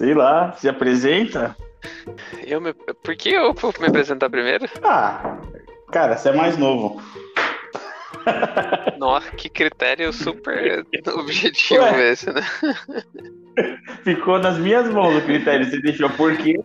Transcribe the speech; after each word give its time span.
Sei 0.00 0.14
lá, 0.14 0.52
se 0.52 0.66
apresenta? 0.66 1.54
Eu 2.46 2.58
me... 2.58 2.72
Por 2.72 3.14
que 3.14 3.28
eu 3.34 3.52
vou 3.52 3.70
me 3.78 3.86
apresentar 3.88 4.30
primeiro? 4.30 4.64
Ah, 4.82 5.36
cara, 5.92 6.16
você 6.16 6.30
é 6.30 6.32
mais 6.32 6.56
novo. 6.56 7.02
Nossa, 8.96 9.30
que 9.32 9.50
critério 9.50 10.10
super 10.10 10.86
objetivo 11.12 11.82
Ué. 11.82 12.12
esse, 12.12 12.32
né? 12.32 12.40
Ficou 14.02 14.38
nas 14.38 14.56
minhas 14.56 14.88
mãos 14.90 15.14
o 15.16 15.26
critério. 15.26 15.66
Você 15.68 15.78
deixou 15.82 16.08
por 16.08 16.34
quê? 16.38 16.58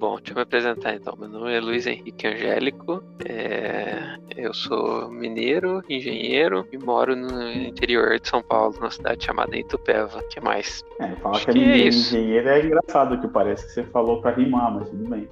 Bom, 0.00 0.16
deixa 0.16 0.32
eu 0.32 0.36
me 0.36 0.40
apresentar 0.40 0.94
então. 0.94 1.14
Meu 1.18 1.28
nome 1.28 1.54
é 1.54 1.60
Luiz 1.60 1.86
Henrique 1.86 2.26
Angélico. 2.26 3.04
é, 3.28 4.16
Eu 4.46 4.54
sou 4.54 5.10
mineiro, 5.10 5.82
engenheiro 5.88 6.64
e 6.72 6.78
moro 6.78 7.16
no 7.16 7.50
interior 7.52 8.20
de 8.20 8.28
São 8.28 8.40
Paulo, 8.40 8.74
numa 8.76 8.92
cidade 8.92 9.24
chamada 9.24 9.56
Itupeva. 9.56 10.18
O 10.20 10.28
que 10.28 10.40
mais? 10.40 10.84
É, 11.00 11.08
falar 11.16 11.40
que 11.40 11.50
é 11.50 11.52
que 11.52 11.58
é 11.58 11.62
mineiro, 11.62 11.88
isso. 11.88 12.16
engenheiro 12.16 12.48
é 12.48 12.64
engraçado 12.64 13.20
que 13.20 13.26
parece 13.26 13.66
que 13.66 13.72
você 13.72 13.82
falou 13.84 14.20
pra 14.22 14.30
rimar, 14.30 14.72
mas 14.72 14.88
tudo 14.88 15.08
bem. 15.10 15.28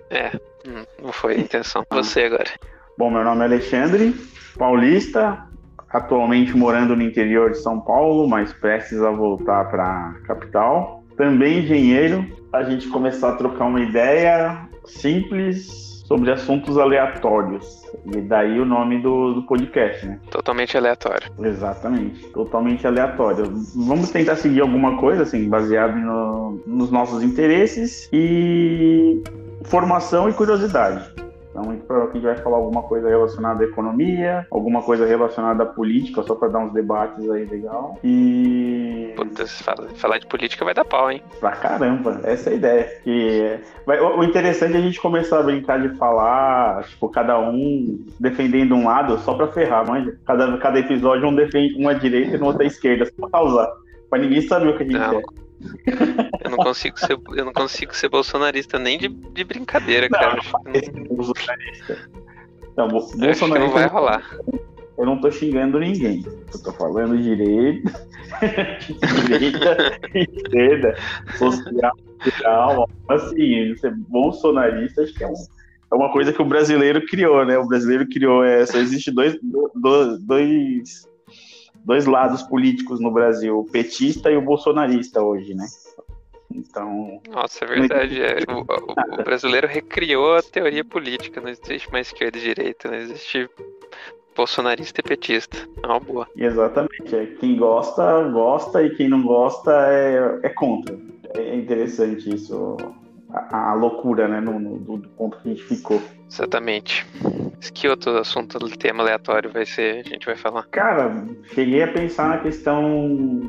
Hum, 0.67 0.85
Não 1.01 1.13
foi 1.13 1.35
a 1.37 1.39
intenção. 1.39 1.85
Você 1.91 2.25
agora. 2.25 2.51
Bom, 2.99 3.09
meu 3.09 3.23
nome 3.23 3.43
é 3.43 3.45
Alexandre, 3.45 4.13
paulista, 4.59 5.47
atualmente 5.91 6.57
morando 6.57 6.97
no 6.97 7.03
interior 7.03 7.53
de 7.53 7.59
São 7.59 7.81
Paulo, 7.81 8.27
mas 8.29 8.53
prestes 8.53 9.01
a 9.01 9.11
voltar 9.13 9.71
para 9.71 10.15
capital. 10.27 11.05
Também 11.17 11.61
engenheiro, 11.61 12.27
a 12.53 12.65
gente 12.65 12.89
começar 12.89 13.31
a 13.31 13.37
trocar 13.37 13.67
uma 13.67 13.81
ideia 13.81 14.69
simples 14.85 15.94
sobre 16.05 16.31
assuntos 16.31 16.79
aleatórios. 16.79 17.83
E 18.15 18.21
daí 18.21 18.61
o 18.61 18.65
nome 18.65 19.01
do, 19.03 19.35
do 19.35 19.43
podcast, 19.43 20.07
né? 20.07 20.19
Totalmente 20.31 20.77
aleatório. 20.77 21.31
Exatamente, 21.41 22.27
totalmente 22.29 22.87
aleatório. 22.87 23.45
Vamos 23.75 24.11
tentar 24.11 24.37
seguir 24.37 24.61
alguma 24.61 24.97
coisa, 24.99 25.23
assim, 25.25 25.49
baseado 25.49 25.97
no- 25.97 26.63
nos 26.67 26.91
nossos 26.91 27.23
interesses 27.23 28.09
e 28.13 29.23
formação 29.65 30.29
e 30.29 30.33
curiosidade. 30.33 31.13
Então, 31.55 31.63
muito 31.67 31.85
provavelmente 31.85 32.27
a 32.27 32.31
gente 32.31 32.35
vai 32.35 32.43
falar 32.45 32.57
alguma 32.57 32.83
coisa 32.83 33.09
relacionada 33.09 33.63
à 33.63 33.67
economia, 33.67 34.45
alguma 34.51 34.83
coisa 34.83 35.07
relacionada 35.07 35.63
à 35.63 35.67
política, 35.67 36.21
só 36.25 36.35
para 36.35 36.49
dar 36.49 36.59
uns 36.59 36.73
debates 36.73 37.31
aí 37.31 37.45
legal. 37.45 37.97
E. 38.03 39.13
Puta, 39.15 39.47
falar 39.95 40.19
de 40.19 40.27
política 40.27 40.65
vai 40.65 40.75
dar 40.75 40.85
pau, 40.85 41.13
hein? 41.13 41.23
Pra 41.39 41.53
caramba, 41.53 42.21
essa 42.25 42.51
é 42.51 42.55
a 42.55 42.57
ideia. 42.57 42.85
Que 43.05 43.61
vai- 43.87 44.01
o 44.01 44.25
interessante 44.25 44.75
é 44.75 44.79
a 44.79 44.81
gente 44.83 45.01
começar 45.01 45.39
a 45.39 45.43
brincar 45.45 45.81
de 45.81 45.97
falar, 45.97 46.83
tipo, 46.89 47.09
cada 47.09 47.39
um 47.39 48.05
defendendo 48.19 48.75
um 48.75 48.87
lado 48.87 49.17
só 49.21 49.35
pra 49.35 49.47
ferrar, 49.47 49.87
manja. 49.87 50.19
Cada, 50.27 50.59
cada 50.59 50.81
episódio 50.81 51.29
um 51.29 51.35
defende 51.37 51.75
uma 51.77 51.95
direita 51.95 52.35
e 52.35 52.39
no 52.39 52.47
outro 52.47 52.63
a 52.65 52.67
esquerda, 52.67 53.07
só 53.07 53.13
pra 53.17 53.31
causar. 53.31 53.71
Pra 54.11 54.19
ninguém 54.19 54.41
saber 54.43 54.71
o 54.71 54.77
que 54.77 54.83
a 54.83 54.87
gente 54.87 54.99
Não. 54.99 55.21
é. 55.21 55.23
Eu 56.55 56.59
não 56.59 56.65
consigo 56.65 56.99
ser, 57.01 57.19
eu 57.37 57.45
não 57.45 57.53
consigo 57.53 57.95
ser 57.95 58.09
bolsonarista 58.09 58.79
nem 58.79 58.97
de, 58.97 59.09
de 59.09 59.45
brincadeira, 59.45 60.09
Não, 60.11 60.19
cara. 60.19 60.41
Esse 60.73 60.91
bolsonarista. 60.91 62.09
Não, 62.77 62.89
bo- 62.89 62.97
Eu 62.97 63.01
acho 63.01 63.11
que 63.11 63.19
não 63.19 63.31
bolsonarista, 63.69 63.75
vai 63.79 63.89
rolar. 63.89 64.23
eu 64.99 65.07
não 65.07 65.21
tô 65.21 65.31
xingando 65.31 65.79
ninguém. 65.81 66.25
Eu 66.53 66.63
tô 66.63 66.73
falando 66.73 67.21
direita, 67.21 67.93
direita, 69.27 69.99
esquerda, 70.15 70.95
social, 71.37 71.93
social. 72.23 72.91
Assim, 73.09 73.75
ser 73.77 73.95
bolsonarista 74.09 75.03
acho 75.03 75.15
que 75.15 75.25
é, 75.25 75.27
um- 75.29 75.33
é 75.93 75.95
uma 75.95 76.13
coisa 76.13 76.33
que 76.33 76.41
o 76.43 76.47
brasileiro 76.47 77.05
criou, 77.07 77.45
né? 77.45 77.59
O 77.59 77.67
brasileiro 77.67 78.07
criou, 78.09 78.45
é, 78.45 78.65
só 78.67 78.79
existe 78.79 79.11
dois, 79.11 79.37
do- 79.43 80.19
dois, 80.21 81.09
dois 81.85 82.07
lados 82.07 82.43
políticos 82.43 82.99
no 83.01 83.13
Brasil, 83.13 83.59
o 83.59 83.65
petista 83.65 84.31
e 84.31 84.37
o 84.37 84.43
bolsonarista 84.43 85.23
hoje, 85.23 85.55
né? 85.55 85.67
Então, 86.55 87.21
Nossa, 87.29 87.65
é 87.65 87.69
verdade. 87.69 88.23
é. 88.23 88.37
O, 88.49 88.61
o- 88.61 89.21
o 89.21 89.25
brasileiro 89.25 89.67
recriou 89.67 90.37
a 90.37 90.43
teoria 90.43 90.85
política. 90.85 91.41
Não 91.41 91.49
existe 91.49 91.91
mais 91.91 92.07
esquerda 92.07 92.39
e 92.39 92.41
direita. 92.41 92.89
Não 92.89 92.97
existe 92.97 93.51
bolsonarista 94.37 95.01
e 95.01 95.03
petista. 95.05 95.57
É 95.83 95.87
uma 95.87 96.01
boa. 96.01 96.29
Exatamente. 96.37 97.15
É, 97.15 97.27
quem 97.27 97.57
gosta, 97.57 98.23
gosta, 98.29 98.83
e 98.83 98.95
quem 98.97 99.09
não 99.09 99.23
gosta 99.23 99.73
é, 99.89 100.41
é 100.45 100.49
contra. 100.49 100.97
É 101.35 101.55
interessante 101.57 102.33
isso, 102.33 102.77
a, 103.31 103.71
a 103.71 103.75
loucura, 103.75 104.29
né, 104.29 104.41
no, 104.41 104.59
no- 104.59 104.79
do, 104.79 104.97
do 104.99 105.09
ponto 105.11 105.37
que 105.41 105.49
a 105.49 105.51
gente 105.55 105.65
ficou. 105.65 106.01
Exatamente. 106.35 107.07
Que 107.73 107.89
outro 107.89 108.19
assunto, 108.19 108.59
tema 108.77 109.03
aleatório 109.03 109.51
vai 109.51 109.65
ser? 109.65 110.05
A 110.05 110.09
gente 110.09 110.27
vai 110.27 110.37
falar. 110.37 110.65
Cara, 110.65 111.25
cheguei 111.55 111.83
a 111.83 111.93
pensar 111.93 112.29
na 112.29 112.39
questão. 112.39 113.41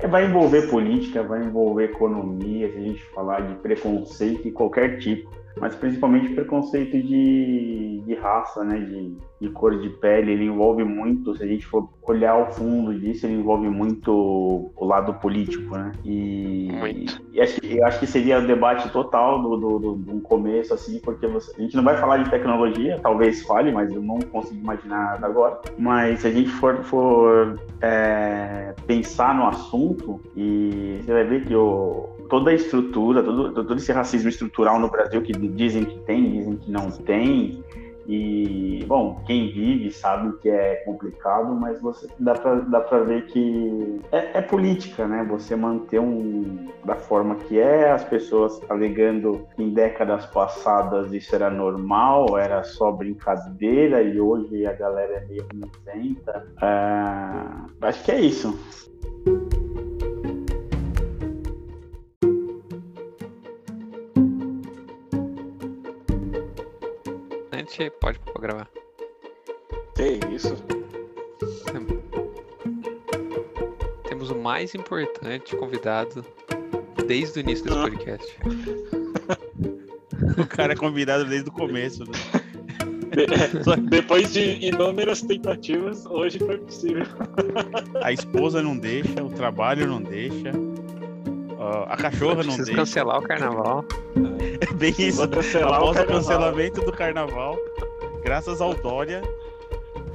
é, 0.00 0.06
vai 0.08 0.26
envolver 0.26 0.68
política, 0.68 1.22
vai 1.22 1.42
envolver 1.42 1.84
economia, 1.84 2.70
se 2.70 2.78
a 2.78 2.80
gente 2.80 3.02
falar 3.14 3.40
de 3.40 3.54
preconceito 3.56 4.42
de 4.42 4.50
qualquer 4.50 4.98
tipo, 4.98 5.30
mas 5.60 5.74
principalmente 5.74 6.34
preconceito 6.34 6.92
de, 7.02 8.02
de 8.06 8.14
raça, 8.14 8.64
né? 8.64 8.78
De, 8.80 9.16
de 9.40 9.48
cor 9.50 9.78
de 9.78 9.88
pele. 9.90 10.32
Ele 10.32 10.44
envolve 10.46 10.84
muito, 10.84 11.34
se 11.36 11.42
a 11.42 11.46
gente 11.46 11.66
for 11.66 11.88
olhar 12.02 12.36
o 12.36 12.52
fundo 12.52 12.98
disso, 12.98 13.26
ele 13.26 13.34
envolve 13.34 13.68
muito 13.68 14.72
o 14.76 14.84
lado 14.84 15.14
político, 15.14 15.76
né? 15.76 15.92
E, 16.04 16.68
Muito. 16.72 17.20
e 17.32 17.40
acho, 17.40 17.60
que- 17.60 17.76
eu 17.78 17.86
acho 17.86 18.00
que 18.00 18.06
seria 18.06 18.38
o 18.38 18.46
debate 18.46 18.88
total 18.90 19.40
do, 19.42 19.56
do, 19.56 19.78
do, 19.78 19.92
do 19.94 20.20
começo, 20.20 20.72
assim, 20.74 21.00
porque 21.04 21.26
você- 21.26 21.52
a 21.58 21.62
gente 21.62 21.76
não 21.76 21.84
vai 21.84 21.96
falar 21.96 22.18
de 22.18 22.30
tecnologia, 22.30 22.98
talvez 23.02 23.42
fale, 23.44 23.72
mas 23.72 23.90
eu 23.92 24.02
não 24.02 24.18
consigo 24.18 24.60
imaginar 24.60 25.12
nada 25.12 25.26
agora. 25.26 25.58
Mas 25.78 26.20
se 26.20 26.26
a 26.28 26.30
gente 26.30 26.48
for, 26.50 26.82
for 26.84 27.58
é, 27.82 28.74
pensar 28.86 29.34
no 29.34 29.46
assunto, 29.46 30.20
e 30.36 31.00
você 31.02 31.12
vai 31.12 31.24
ver 31.24 31.44
que 31.46 31.54
o, 31.54 32.08
toda 32.32 32.50
a 32.50 32.54
estrutura, 32.54 33.22
todo, 33.22 33.52
todo 33.52 33.76
esse 33.76 33.92
racismo 33.92 34.30
estrutural 34.30 34.80
no 34.80 34.88
Brasil, 34.88 35.20
que 35.20 35.32
dizem 35.32 35.84
que 35.84 35.98
tem, 35.98 36.32
dizem 36.32 36.56
que 36.56 36.70
não 36.70 36.90
tem, 36.90 37.62
e, 38.08 38.82
bom, 38.86 39.22
quem 39.26 39.52
vive 39.52 39.92
sabe 39.92 40.34
que 40.38 40.48
é 40.48 40.76
complicado, 40.76 41.54
mas 41.54 41.78
você 41.82 42.08
dá 42.18 42.32
pra, 42.34 42.54
dá 42.54 42.80
pra 42.80 43.00
ver 43.00 43.26
que 43.26 44.00
é, 44.10 44.38
é 44.38 44.40
política, 44.40 45.06
né? 45.06 45.22
Você 45.28 45.54
manter 45.54 46.00
um 46.00 46.68
da 46.86 46.94
forma 46.94 47.34
que 47.34 47.60
é, 47.60 47.90
as 47.90 48.02
pessoas 48.02 48.58
alegando 48.70 49.46
que 49.54 49.62
em 49.62 49.68
décadas 49.68 50.24
passadas 50.24 51.12
isso 51.12 51.34
era 51.34 51.50
normal, 51.50 52.38
era 52.38 52.64
só 52.64 52.90
brincadeira, 52.90 54.02
e 54.02 54.18
hoje 54.18 54.64
a 54.64 54.72
galera 54.72 55.18
é 55.18 55.26
meio 55.26 55.46
isenta. 55.52 56.46
Ah, 56.62 57.66
acho 57.82 58.02
que 58.02 58.10
é 58.10 58.20
isso. 58.20 58.58
Gente 67.76 67.90
pode 68.00 68.18
gravar. 68.40 68.68
Que 69.94 70.18
isso? 70.34 70.54
Temos 74.08 74.30
o 74.30 74.34
mais 74.36 74.74
importante 74.74 75.56
convidado 75.56 76.24
desde 77.06 77.38
o 77.38 77.40
início 77.40 77.64
desse 77.64 77.78
Ah. 77.78 77.82
podcast. 77.82 78.36
O 80.38 80.46
cara 80.46 80.72
é 80.72 80.76
convidado 80.76 81.24
desde 81.26 81.48
o 81.48 81.52
começo. 81.52 82.04
né? 82.04 82.12
De- 83.12 83.80
Depois 83.90 84.32
de 84.32 84.66
inúmeras 84.66 85.20
tentativas, 85.20 86.06
hoje 86.06 86.38
foi 86.38 86.56
possível. 86.58 87.04
A 88.02 88.10
esposa 88.12 88.62
não 88.62 88.76
deixa, 88.78 89.22
o 89.22 89.28
trabalho 89.30 89.86
não 89.86 90.00
deixa, 90.00 90.50
ó, 91.62 91.84
a 91.88 91.96
cachorra 91.96 92.34
não 92.36 92.42
Preciso 92.42 92.64
deixa. 92.64 92.80
cancelar 92.80 93.18
o 93.18 93.22
carnaval. 93.22 93.84
É 94.60 94.72
bem 94.74 94.94
isso. 94.98 95.18
Vou 95.18 95.28
cancelar 95.28 95.70
o 95.70 95.74
Após 95.74 95.90
o 95.90 95.94
carnaval. 95.94 96.20
cancelamento 96.22 96.80
do 96.82 96.92
carnaval, 96.92 97.56
graças 98.24 98.60
ao 98.60 98.74
Dória, 98.74 99.22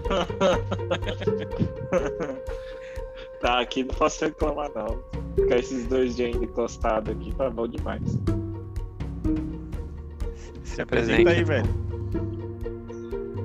Tá, 3.42 3.60
aqui 3.60 3.84
não 3.84 3.94
posso 3.94 4.26
reclamar 4.26 4.72
não. 4.74 5.00
Ficar 5.36 5.60
esses 5.60 5.86
dois 5.88 6.16
dias 6.16 6.34
ainda 6.34 6.46
encostados 6.46 7.14
aqui 7.16 7.34
tá 7.36 7.50
bom 7.50 7.68
demais. 7.68 8.02
Se 10.64 10.82
apresenta 10.82 11.30
aí, 11.30 11.44
velho. 11.44 11.68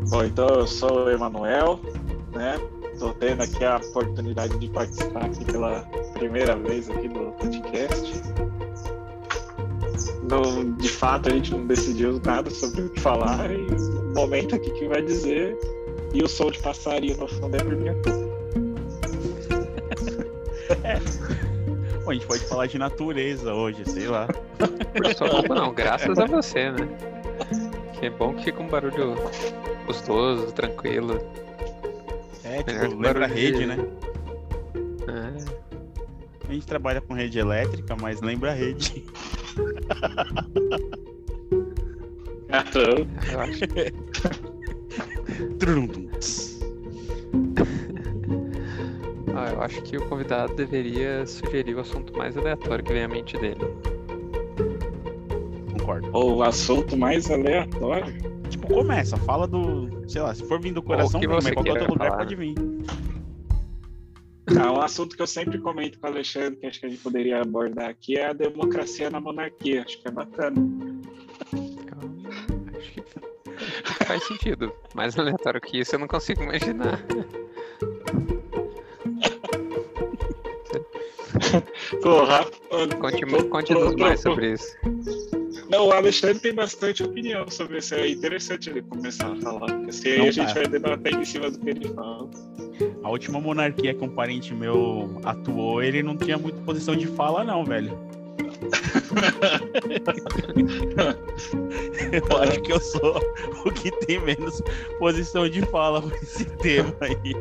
Bom, 0.09 0.25
então 0.25 0.47
eu 0.49 0.67
sou 0.67 1.05
o 1.05 1.11
Emanuel, 1.11 1.79
né? 2.33 2.59
Tô 3.03 3.13
tendo 3.15 3.43
aqui 3.43 3.65
a 3.65 3.79
oportunidade 3.79 4.57
de 4.61 4.69
participar 4.69 5.25
aqui 5.25 5.45
pela 5.45 5.81
primeira 6.15 6.55
vez 6.55 6.89
aqui 6.89 7.09
do 7.09 7.33
podcast. 7.33 8.23
Não, 10.31 10.71
de 10.77 10.89
fato, 10.89 11.29
a 11.29 11.33
gente 11.33 11.51
não 11.51 11.67
decidiu 11.67 12.21
nada 12.25 12.49
sobre 12.49 12.83
o 12.83 12.91
que 12.91 13.01
falar 13.01 13.51
e 13.51 13.57
o 13.57 14.15
momento 14.15 14.55
aqui 14.55 14.71
que 14.71 14.87
vai 14.87 15.03
dizer 15.03 15.59
e 16.15 16.23
o 16.23 16.29
som 16.29 16.49
de 16.53 16.61
passarinho 16.61 17.17
no 17.17 17.27
fundo 17.27 17.57
é 17.57 17.65
por 17.65 17.75
minha 17.75 17.95
culpa. 17.95 18.13
Bom, 22.05 22.11
a 22.13 22.15
gente 22.15 22.27
pode 22.29 22.45
falar 22.45 22.67
de 22.67 22.79
natureza 22.79 23.53
hoje, 23.53 23.83
sei 23.85 24.07
lá. 24.07 24.29
Por 24.29 25.15
sua 25.17 25.29
culpa 25.29 25.57
não, 25.57 25.75
graças 25.75 26.17
a 26.21 26.27
você, 26.27 26.71
né? 26.71 26.89
Que 27.99 28.07
é 28.07 28.11
bom 28.11 28.33
que 28.35 28.45
fica 28.45 28.63
um 28.63 28.69
barulho 28.69 29.17
gostoso, 29.87 30.53
tranquilo. 30.53 31.21
É, 32.67 32.89
tipo, 32.89 33.01
lembra 33.01 33.27
rede, 33.27 33.59
de- 33.59 33.67
né? 33.67 33.77
É. 35.09 35.63
A 36.49 36.53
gente 36.53 36.67
trabalha 36.67 37.01
com 37.01 37.15
rede 37.15 37.39
elétrica, 37.39 37.97
mas 38.01 38.21
lembra 38.21 38.51
a 38.51 38.55
rede. 38.55 39.05
Caramba. 42.49 43.07
Eu 43.33 43.41
acho, 43.41 43.61
Trum, 45.59 45.87
tum, 45.87 46.07
tss. 46.19 46.61
ah, 49.35 49.51
eu 49.53 49.63
acho 49.63 49.81
que 49.83 49.97
o 49.97 50.03
convidado 50.09 50.55
deveria 50.55 51.27
sugerir 51.27 51.75
o 51.75 51.81
assunto 51.81 52.17
mais 52.17 52.37
aleatório 52.37 52.85
que 52.85 52.93
vem 52.93 53.05
à 53.05 53.09
mente 53.09 53.37
dele. 53.39 53.61
Concordo. 55.73 56.11
O 56.13 56.43
assunto 56.43 56.97
mais 56.97 57.31
aleatório. 57.31 58.32
Começa, 58.73 59.17
fala 59.19 59.47
do. 59.47 60.09
Sei 60.09 60.21
lá, 60.21 60.35
se 60.35 60.47
for 60.47 60.61
vir 60.61 60.73
do 60.73 60.83
coração, 60.83 61.21
que 61.21 61.27
vem, 61.27 61.37
mas 61.43 61.51
qualquer 61.53 61.73
outro 61.73 61.93
lugar 61.93 62.07
falar, 62.11 62.19
pode 62.19 62.35
vir. 62.37 62.55
Ah, 64.61 64.73
um 64.73 64.81
assunto 64.83 65.15
que 65.17 65.23
eu 65.23 65.27
sempre 65.27 65.59
comento 65.59 65.99
com 66.01 66.07
o 66.07 66.11
Alexandre, 66.11 66.57
que 66.59 66.67
acho 66.67 66.81
que 66.81 66.87
a 66.87 66.89
gente 66.89 67.01
poderia 67.03 67.41
abordar 67.41 67.89
aqui, 67.91 68.17
é 68.19 68.27
a 68.27 68.33
democracia 68.33 69.09
na 69.11 69.21
monarquia. 69.21 69.83
Acho 69.83 70.01
que 70.01 70.09
é 70.09 70.11
bacana. 70.11 70.57
Eu 71.53 72.79
acho 72.79 72.93
que, 72.93 73.01
acho 73.01 73.95
que 73.99 74.05
faz 74.05 74.25
sentido. 74.27 74.73
Mais 74.95 75.19
aleatório 75.19 75.61
que 75.61 75.79
isso 75.81 75.95
eu 75.95 75.99
não 76.01 76.09
consigo 76.09 76.43
imaginar. 76.43 77.01
Porra, 82.03 82.45
Conte- 83.01 83.49
Conte-nos 83.49 83.95
pro- 83.95 83.99
mais 83.99 84.21
sobre 84.21 84.53
isso. 84.53 84.77
Não, 85.73 85.87
o 85.87 85.93
Alexandre 85.93 86.39
tem 86.39 86.55
bastante 86.55 87.03
opinião 87.03 87.49
sobre 87.49 87.79
isso. 87.79 87.95
É 87.95 88.07
interessante 88.07 88.69
ele 88.69 88.83
começar 88.83 89.33
a 89.33 89.37
falar. 89.37 89.73
Porque 89.73 89.89
assim 89.89 90.11
aí 90.11 90.29
a 90.29 90.31
gente 90.31 90.53
vai 90.53 90.67
debater 90.67 91.15
em 91.15 91.25
cima 91.25 91.51
do 91.51 91.59
que 91.59 91.71
ele 91.71 91.89
fala. 91.89 92.29
A 93.03 93.09
última 93.09 93.41
monarquia 93.41 93.95
que 93.95 94.05
um 94.05 94.11
parente 94.11 94.53
meu 94.53 95.19
atuou, 95.25 95.83
ele 95.83 96.03
não 96.03 96.15
tinha 96.15 96.37
muita 96.37 96.61
posição 96.61 96.95
de 96.95 97.07
fala, 97.07 97.43
não, 97.43 97.65
velho. 97.65 97.99
eu 102.13 102.37
acho 102.37 102.61
que 102.61 102.73
eu 102.73 102.81
sou 102.81 103.19
o 103.65 103.73
que 103.73 103.91
tem 104.07 104.21
menos 104.21 104.63
posição 104.99 105.49
de 105.49 105.63
fala 105.63 106.03
com 106.03 106.15
esse 106.17 106.45
tema 106.57 106.95
aí. 107.01 107.33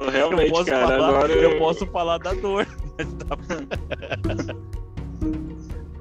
Eu 0.00 0.10
Realmente, 0.10 0.50
posso, 0.50 0.66
cara, 0.66 0.88
falar, 0.88 1.08
agora 1.08 1.32
eu 1.32 1.56
posso 1.58 1.86
falar 1.86 2.18
da 2.18 2.34
dor, 2.34 2.66
mas 2.98 3.06
tá 3.14 3.36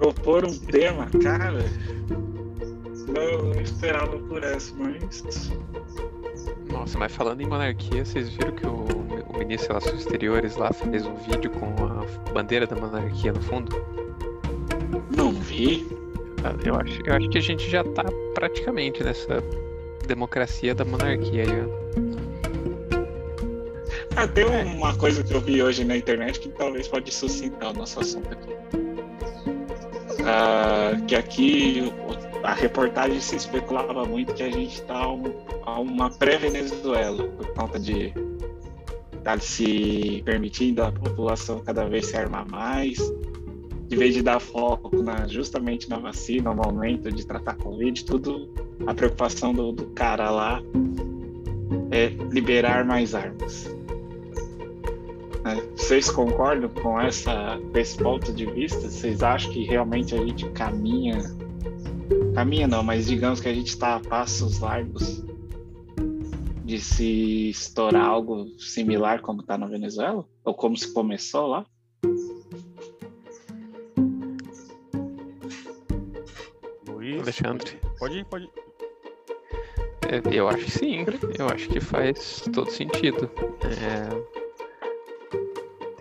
propor 0.03 0.43
um 0.45 0.57
tema, 0.57 1.07
cara. 1.23 1.63
Não 3.07 3.61
esperava 3.61 4.17
por 4.19 4.43
essa, 4.43 4.73
mas. 4.75 5.51
Nossa, 6.69 6.97
mas 6.97 7.11
falando 7.13 7.41
em 7.41 7.47
monarquia, 7.47 8.03
vocês 8.03 8.29
viram 8.29 8.51
que 8.51 8.65
o, 8.65 8.85
o 9.29 9.37
ministro 9.37 9.73
das 9.73 9.83
Relações 9.83 10.01
Exteriores 10.01 10.55
lá 10.57 10.73
fez 10.73 11.05
um 11.05 11.15
vídeo 11.15 11.49
com 11.51 11.67
a 11.85 12.31
bandeira 12.31 12.67
da 12.67 12.75
monarquia 12.75 13.31
no 13.31 13.41
fundo? 13.41 13.73
Não 15.15 15.31
vi. 15.31 15.87
Ah, 16.43 16.53
Eu 16.65 16.75
acho, 16.75 16.99
eu 17.05 17.13
acho 17.13 17.29
que 17.29 17.37
a 17.37 17.41
gente 17.41 17.69
já 17.69 17.83
tá 17.83 18.03
praticamente 18.33 19.01
nessa 19.03 19.41
democracia 20.05 20.75
da 20.75 20.83
monarquia 20.83 21.43
aí, 21.43 21.61
ó. 21.61 21.83
Ah, 24.15 24.27
tem 24.27 24.45
uma 24.45 24.95
coisa 24.95 25.23
que 25.23 25.33
eu 25.33 25.39
vi 25.41 25.63
hoje 25.63 25.83
na 25.85 25.97
internet 25.97 26.39
que 26.39 26.49
talvez 26.49 26.87
pode 26.87 27.11
suscitar 27.13 27.71
o 27.71 27.73
nosso 27.73 27.99
assunto 27.99 28.31
aqui. 28.31 28.52
Ah, 30.25 30.91
que 31.07 31.15
aqui 31.15 31.91
a 32.43 32.53
reportagem 32.53 33.19
se 33.19 33.35
especulava 33.35 34.05
muito 34.05 34.33
que 34.33 34.43
a 34.43 34.49
gente 34.51 34.75
está 34.75 35.09
um- 35.09 35.33
a 35.65 35.79
uma 35.79 36.09
pré-Venezuela 36.09 37.23
por 37.29 37.47
conta 37.53 37.79
de 37.79 38.13
estar 39.17 39.39
se 39.41 40.21
permitindo 40.25 40.83
a 40.83 40.91
população 40.91 41.59
cada 41.59 41.85
vez 41.85 42.07
se 42.07 42.17
armar 42.17 42.49
mais, 42.49 42.97
de 43.87 43.95
vez 43.95 44.13
de 44.13 44.21
dar 44.21 44.39
foco 44.39 45.01
na, 45.01 45.27
justamente 45.27 45.89
na 45.89 45.97
vacina, 45.97 46.53
no 46.53 46.61
momento 46.63 47.11
de 47.11 47.25
tratar 47.25 47.55
Covid, 47.55 48.03
tudo 48.05 48.49
a 48.87 48.93
preocupação 48.93 49.53
do, 49.53 49.71
do 49.71 49.85
cara 49.87 50.29
lá 50.29 50.61
é 51.91 52.07
liberar 52.31 52.85
mais 52.85 53.13
armas. 53.13 53.73
Vocês 55.75 56.09
concordam 56.09 56.69
com 56.69 56.99
essa, 56.99 57.59
com 57.71 57.77
esse 57.77 57.97
ponto 57.97 58.31
de 58.31 58.45
vista? 58.45 58.79
Vocês 58.79 59.21
acham 59.21 59.51
que 59.51 59.63
realmente 59.63 60.15
a 60.15 60.25
gente 60.25 60.49
caminha, 60.51 61.19
caminha 62.33 62.67
não, 62.67 62.81
mas 62.81 63.07
digamos 63.07 63.41
que 63.41 63.49
a 63.49 63.53
gente 63.53 63.67
está 63.67 63.95
a 63.95 63.99
passos 63.99 64.59
largos 64.59 65.21
de 66.63 66.79
se 66.79 67.49
estourar 67.49 68.05
algo 68.05 68.47
similar 68.57 69.21
como 69.21 69.41
está 69.41 69.57
na 69.57 69.67
Venezuela? 69.67 70.25
Ou 70.45 70.53
como 70.53 70.77
se 70.77 70.93
começou 70.93 71.47
lá? 71.47 71.65
Luiz, 76.87 77.21
Alexandre. 77.21 77.77
Pode 77.99 78.19
ir, 78.19 78.25
pode 78.25 78.45
ir. 78.45 78.51
É, 80.07 80.21
Eu 80.37 80.47
acho 80.47 80.65
que 80.65 80.71
sim, 80.71 81.05
eu 81.37 81.47
acho 81.47 81.67
que 81.67 81.81
faz 81.81 82.41
todo 82.53 82.69
sentido. 82.71 83.29
É, 83.63 84.42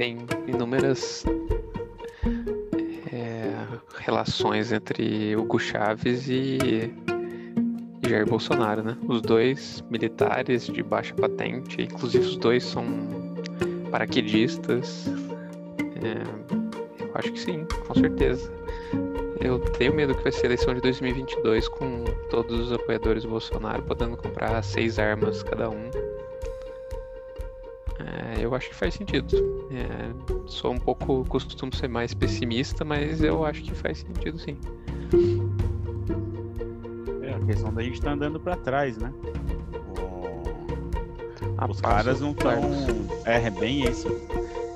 Tem 0.02 0.16
inúmeras 0.48 1.24
é, 3.12 3.52
relações 4.00 4.72
entre 4.72 5.36
Hugo 5.36 5.60
Chávez 5.60 6.28
e 6.28 6.92
Jair 8.08 8.28
Bolsonaro, 8.28 8.82
né? 8.82 8.98
Os 9.06 9.22
dois 9.22 9.80
militares 9.88 10.66
de 10.66 10.82
baixa 10.82 11.14
patente, 11.14 11.82
inclusive 11.82 12.24
os 12.24 12.36
dois 12.36 12.64
são 12.64 12.84
paraquedistas. 13.92 15.06
É, 16.02 17.04
Eu 17.04 17.12
acho 17.14 17.30
que 17.30 17.38
sim, 17.38 17.64
com 17.86 17.94
certeza. 17.94 18.52
Eu 19.40 19.60
tenho 19.60 19.94
medo 19.94 20.16
que 20.16 20.22
vai 20.24 20.32
ser 20.32 20.42
a 20.42 20.46
eleição 20.46 20.74
de 20.74 20.80
2022 20.80 21.68
com 21.68 22.02
todos 22.28 22.58
os 22.58 22.72
apoiadores 22.72 23.22
do 23.22 23.28
Bolsonaro 23.28 23.80
podendo 23.84 24.16
comprar 24.16 24.60
seis 24.64 24.98
armas 24.98 25.44
cada 25.44 25.70
um. 25.70 25.90
É, 28.04 28.44
eu 28.44 28.54
acho 28.54 28.68
que 28.68 28.74
faz 28.74 28.94
sentido. 28.94 29.36
É, 29.70 30.10
sou 30.46 30.72
um 30.72 30.78
pouco, 30.78 31.24
costumo 31.28 31.74
ser 31.74 31.88
mais 31.88 32.12
pessimista, 32.14 32.84
mas 32.84 33.22
eu 33.22 33.44
acho 33.44 33.62
que 33.62 33.74
faz 33.74 33.98
sentido 33.98 34.38
sim. 34.38 34.56
É, 37.22 37.34
a 37.34 37.40
questão 37.46 37.72
da 37.72 37.82
gente 37.82 38.00
tá 38.00 38.12
andando 38.12 38.40
pra 38.40 38.56
trás, 38.56 38.96
né? 38.98 39.12
A 41.58 41.70
Os 41.70 41.80
caras 41.80 42.20
não 42.20 42.32
estão. 42.32 42.60
É, 43.24 43.46
é 43.46 43.50
bem 43.50 43.84
esse. 43.84 44.08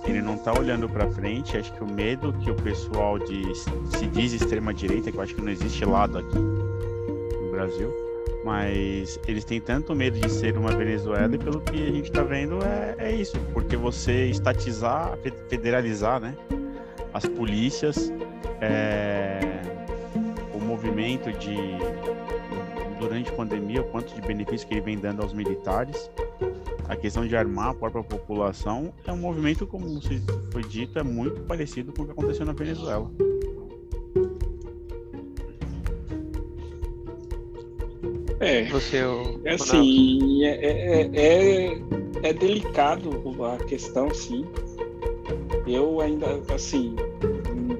Ele 0.06 0.22
não 0.22 0.38
tá 0.38 0.56
olhando 0.56 0.88
pra 0.88 1.10
frente. 1.10 1.56
Acho 1.56 1.72
que 1.72 1.82
o 1.82 1.86
medo 1.90 2.32
que 2.34 2.48
o 2.48 2.54
pessoal 2.54 3.18
de, 3.18 3.52
se 3.56 4.06
diz 4.06 4.32
extrema 4.32 4.72
direita, 4.72 5.10
que 5.10 5.18
eu 5.18 5.22
acho 5.22 5.34
que 5.34 5.42
não 5.42 5.50
existe 5.50 5.84
lado 5.84 6.18
aqui 6.18 6.38
no 6.38 7.50
Brasil, 7.50 8.05
mas 8.46 9.18
eles 9.26 9.44
têm 9.44 9.60
tanto 9.60 9.92
medo 9.92 10.20
de 10.20 10.30
ser 10.30 10.56
uma 10.56 10.70
Venezuela 10.70 11.34
e 11.34 11.36
pelo 11.36 11.60
que 11.60 11.82
a 11.82 11.90
gente 11.90 12.12
tá 12.12 12.22
vendo 12.22 12.60
é, 12.64 12.94
é 12.96 13.12
isso, 13.12 13.36
porque 13.52 13.76
você 13.76 14.26
estatizar, 14.26 15.18
fe- 15.18 15.32
federalizar, 15.48 16.20
né? 16.20 16.32
As 17.12 17.26
polícias, 17.26 18.12
é, 18.60 19.40
o 20.54 20.60
movimento 20.60 21.32
de 21.32 21.56
durante 23.00 23.30
a 23.30 23.32
pandemia, 23.32 23.80
o 23.82 23.84
quanto 23.84 24.14
de 24.14 24.20
benefício 24.20 24.66
que 24.68 24.74
ele 24.74 24.80
vem 24.80 24.96
dando 24.96 25.22
aos 25.22 25.32
militares 25.32 26.08
a 26.88 26.94
questão 26.94 27.26
de 27.26 27.36
armar 27.36 27.70
a 27.70 27.74
própria 27.74 28.04
população 28.04 28.94
é 29.04 29.12
um 29.12 29.16
movimento, 29.16 29.66
como 29.66 30.00
foi 30.52 30.62
dito, 30.62 31.00
é 31.00 31.02
muito 31.02 31.40
parecido 31.40 31.92
com 31.92 32.02
o 32.02 32.04
que 32.06 32.12
aconteceu 32.12 32.46
na 32.46 32.52
Venezuela. 32.52 33.10
É, 38.46 38.64
Você, 38.66 39.02
o 39.04 39.40
É 39.44 39.54
assim, 39.54 40.44
é, 40.44 40.50
é, 40.50 41.10
é, 41.14 41.78
é 42.22 42.32
delicado 42.32 43.10
a 43.44 43.56
questão, 43.64 44.12
sim. 44.14 44.44
Eu 45.66 46.00
ainda, 46.00 46.40
assim, 46.54 46.94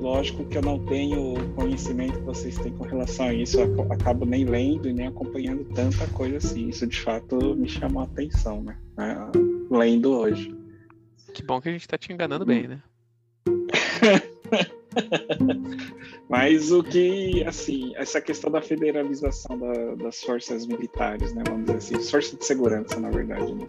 lógico 0.00 0.44
que 0.44 0.58
eu 0.58 0.62
não 0.62 0.84
tenho 0.86 1.34
o 1.34 1.48
conhecimento 1.54 2.18
que 2.18 2.24
vocês 2.24 2.58
têm 2.58 2.72
com 2.72 2.82
relação 2.84 3.26
a 3.26 3.34
isso, 3.34 3.60
eu 3.60 3.80
ac- 3.82 3.92
acabo 3.92 4.24
nem 4.26 4.44
lendo 4.44 4.88
e 4.88 4.92
nem 4.92 5.06
acompanhando 5.06 5.64
tanta 5.72 6.04
coisa 6.08 6.38
assim. 6.38 6.68
Isso 6.68 6.84
de 6.86 7.00
fato 7.00 7.54
me 7.54 7.68
chamou 7.68 8.02
a 8.02 8.06
atenção, 8.06 8.60
né? 8.62 8.76
Lendo 9.70 10.18
hoje. 10.18 10.52
que 11.32 11.44
bom 11.44 11.60
que 11.60 11.68
a 11.68 11.72
gente 11.72 11.86
tá 11.86 11.96
te 11.96 12.12
enganando 12.12 12.44
bem, 12.44 12.66
né? 12.66 12.82
Mas 16.28 16.72
o 16.72 16.82
que, 16.82 17.44
assim, 17.44 17.92
essa 17.94 18.20
questão 18.20 18.50
da 18.50 18.60
federalização 18.60 19.56
da- 19.56 19.94
das 19.94 20.20
forças 20.22 20.66
militares, 20.66 21.32
né? 21.32 21.42
Vamos 21.46 21.66
dizer 21.66 21.76
assim, 21.78 22.10
forças 22.10 22.36
de 22.36 22.44
segurança, 22.44 22.98
na 22.98 23.10
verdade. 23.10 23.54
Né? 23.54 23.66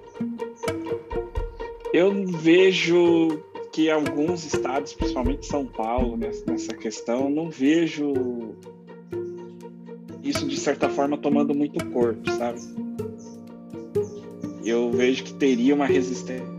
Eu 1.93 2.25
vejo 2.25 3.43
que 3.71 3.91
alguns 3.91 4.43
estados, 4.43 4.93
principalmente 4.93 5.45
São 5.45 5.65
Paulo, 5.65 6.17
nessa 6.17 6.73
questão, 6.73 7.29
não 7.29 7.49
vejo 7.49 8.55
isso 10.23 10.47
de 10.47 10.57
certa 10.57 10.89
forma 10.89 11.15
tomando 11.17 11.53
muito 11.53 11.83
corpo, 11.91 12.29
sabe? 12.31 12.59
Eu 14.65 14.91
vejo 14.91 15.23
que 15.23 15.33
teria 15.35 15.75
uma 15.75 15.85
resistência 15.85 16.57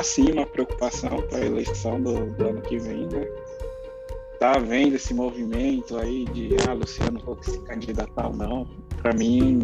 há 0.00 0.02
sim 0.02 0.32
uma 0.32 0.46
preocupação 0.46 1.22
para 1.28 1.38
a 1.38 1.44
eleição 1.44 2.00
do, 2.00 2.30
do, 2.30 2.48
ano 2.48 2.62
que 2.62 2.78
vem, 2.78 3.06
né? 3.06 3.26
Tá 4.38 4.52
havendo 4.56 4.96
esse 4.96 5.12
movimento 5.12 5.98
aí 5.98 6.24
de 6.32 6.56
ah, 6.66 6.72
Luciano 6.72 7.20
Huck 7.26 7.44
se 7.44 7.58
candidatar 7.60 8.28
ou 8.28 8.34
não. 8.34 8.66
Para 9.02 9.12
mim, 9.12 9.60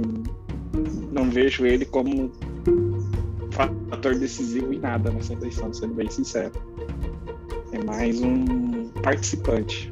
não 1.11 1.31
vejo 1.31 1.64
ele 1.64 1.87
como 1.87 2.31
fator 3.88 4.14
decisivo 4.14 4.75
em 4.75 4.78
nada 4.78 5.11
nessa 5.11 5.33
eleição, 5.33 5.73
sendo 5.73 5.95
bem 5.95 6.11
sincero. 6.11 6.52
É 7.73 7.83
mais 7.83 8.21
um 8.21 8.88
participante. 9.02 9.90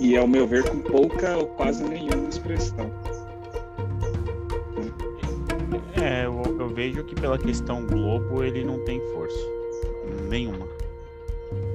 E, 0.00 0.16
ao 0.16 0.26
meu 0.26 0.48
ver, 0.48 0.68
com 0.68 0.80
pouca 0.80 1.36
ou 1.36 1.46
quase 1.46 1.84
nenhuma 1.84 2.28
expressão. 2.28 2.90
É, 6.02 6.26
eu 6.26 6.41
vejo 6.72 7.04
que 7.04 7.14
pela 7.14 7.38
questão 7.38 7.86
Globo 7.86 8.42
ele 8.42 8.64
não 8.64 8.78
tem 8.84 9.00
força. 9.12 9.38
Nenhuma. 10.28 10.66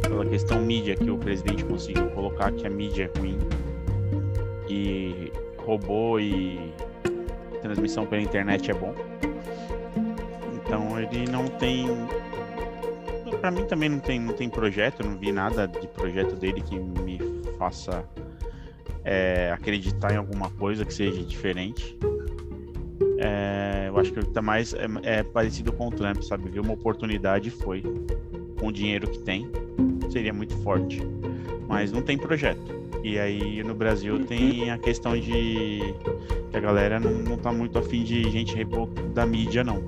Pela 0.02 0.26
questão 0.26 0.62
mídia 0.62 0.96
que 0.96 1.10
o 1.10 1.18
presidente 1.18 1.64
conseguiu 1.64 2.10
colocar 2.12 2.52
que 2.52 2.66
a 2.66 2.70
mídia 2.70 3.12
é 3.14 3.20
ruim 3.20 3.38
e 4.70 5.32
robô 5.58 6.20
e 6.20 6.74
transmissão 7.62 8.06
pela 8.06 8.22
internet 8.22 8.72
é 8.72 8.74
bom. 8.74 8.94
Então 10.56 11.00
ele 11.00 11.30
não 11.30 11.48
tem. 11.48 11.88
Para 13.40 13.52
mim 13.52 13.66
também 13.66 13.90
não 13.90 14.00
tem, 14.00 14.20
não 14.20 14.34
tem 14.34 14.50
projeto, 14.50 15.04
não 15.04 15.18
vi 15.18 15.32
nada 15.32 15.68
de 15.68 15.88
projeto 15.88 16.36
dele 16.36 16.62
que 16.62 16.78
me 16.78 17.20
faça 17.58 18.04
é, 19.04 19.52
acreditar 19.54 20.14
em 20.14 20.18
alguma 20.18 20.50
coisa 20.52 20.84
que 20.84 20.94
seja 20.94 21.22
diferente. 21.24 21.98
É, 23.18 23.86
eu 23.88 23.98
acho 23.98 24.12
que 24.12 24.20
ele 24.20 24.28
tá 24.28 24.42
mais 24.42 24.74
é, 24.74 24.88
é, 25.04 25.24
parecido 25.24 25.72
com 25.72 25.88
o 25.88 25.92
Trump, 25.92 26.22
sabe? 26.22 26.50
Viu 26.50 26.62
uma 26.62 26.74
oportunidade 26.74 27.50
e 27.50 27.52
foi. 27.52 27.84
Com 28.60 28.68
o 28.68 28.72
dinheiro 28.72 29.08
que 29.08 29.20
tem, 29.20 29.48
seria 30.10 30.34
muito 30.34 30.56
forte. 30.64 31.00
Mas 31.68 31.92
não 31.92 32.02
tem 32.02 32.18
projeto. 32.18 32.78
E 33.04 33.20
aí 33.20 33.64
no 33.64 33.76
Brasil 33.76 34.16
uhum. 34.16 34.26
tem 34.26 34.72
a 34.72 34.78
questão 34.78 35.18
de 35.18 35.94
que 36.52 36.58
a 36.58 36.60
galera 36.60 37.00
não, 37.00 37.12
não 37.12 37.38
tá 37.38 37.52
muito 37.52 37.78
afim 37.78 38.04
de 38.04 38.24
gente 38.30 38.56
da 39.14 39.26
mídia, 39.26 39.64
não. 39.64 39.84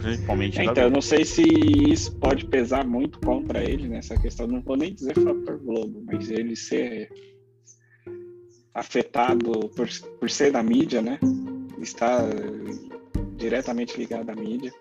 Principalmente. 0.00 0.60
É, 0.60 0.64
então, 0.64 0.84
eu 0.84 0.90
não 0.90 1.02
sei 1.02 1.24
se 1.24 1.42
isso 1.42 2.14
pode 2.16 2.46
pesar 2.46 2.86
muito 2.86 3.18
contra 3.20 3.62
ele 3.62 3.88
nessa 3.88 4.16
questão. 4.16 4.46
Não 4.46 4.60
vou 4.60 4.76
nem 4.76 4.94
dizer 4.94 5.14
fator 5.14 5.58
Globo, 5.58 6.02
mas 6.06 6.30
ele 6.30 6.54
ser 6.54 7.10
afetado 8.78 9.68
por, 9.70 9.88
por 10.20 10.30
ser 10.30 10.52
da 10.52 10.62
mídia, 10.62 11.02
né? 11.02 11.18
Está 11.80 12.20
diretamente 13.36 13.96
ligado 13.96 14.30
à 14.30 14.34
mídia. 14.34 14.72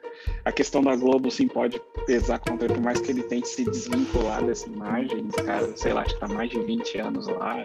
A 0.44 0.52
questão 0.52 0.82
da 0.82 0.96
Globo 0.96 1.30
sim 1.30 1.48
pode 1.48 1.80
pesar 2.06 2.40
contra 2.40 2.66
ele, 2.66 2.74
por 2.74 2.84
mais 2.84 3.00
que 3.00 3.12
ele 3.12 3.24
tente 3.24 3.48
se 3.48 3.64
desvincular 3.64 4.44
dessa 4.44 4.68
imagem, 4.68 5.28
cara, 5.46 5.76
sei 5.78 5.94
lá, 5.94 6.04
está 6.04 6.28
mais 6.28 6.50
de 6.50 6.60
20 6.60 6.98
anos 6.98 7.28
lá. 7.28 7.64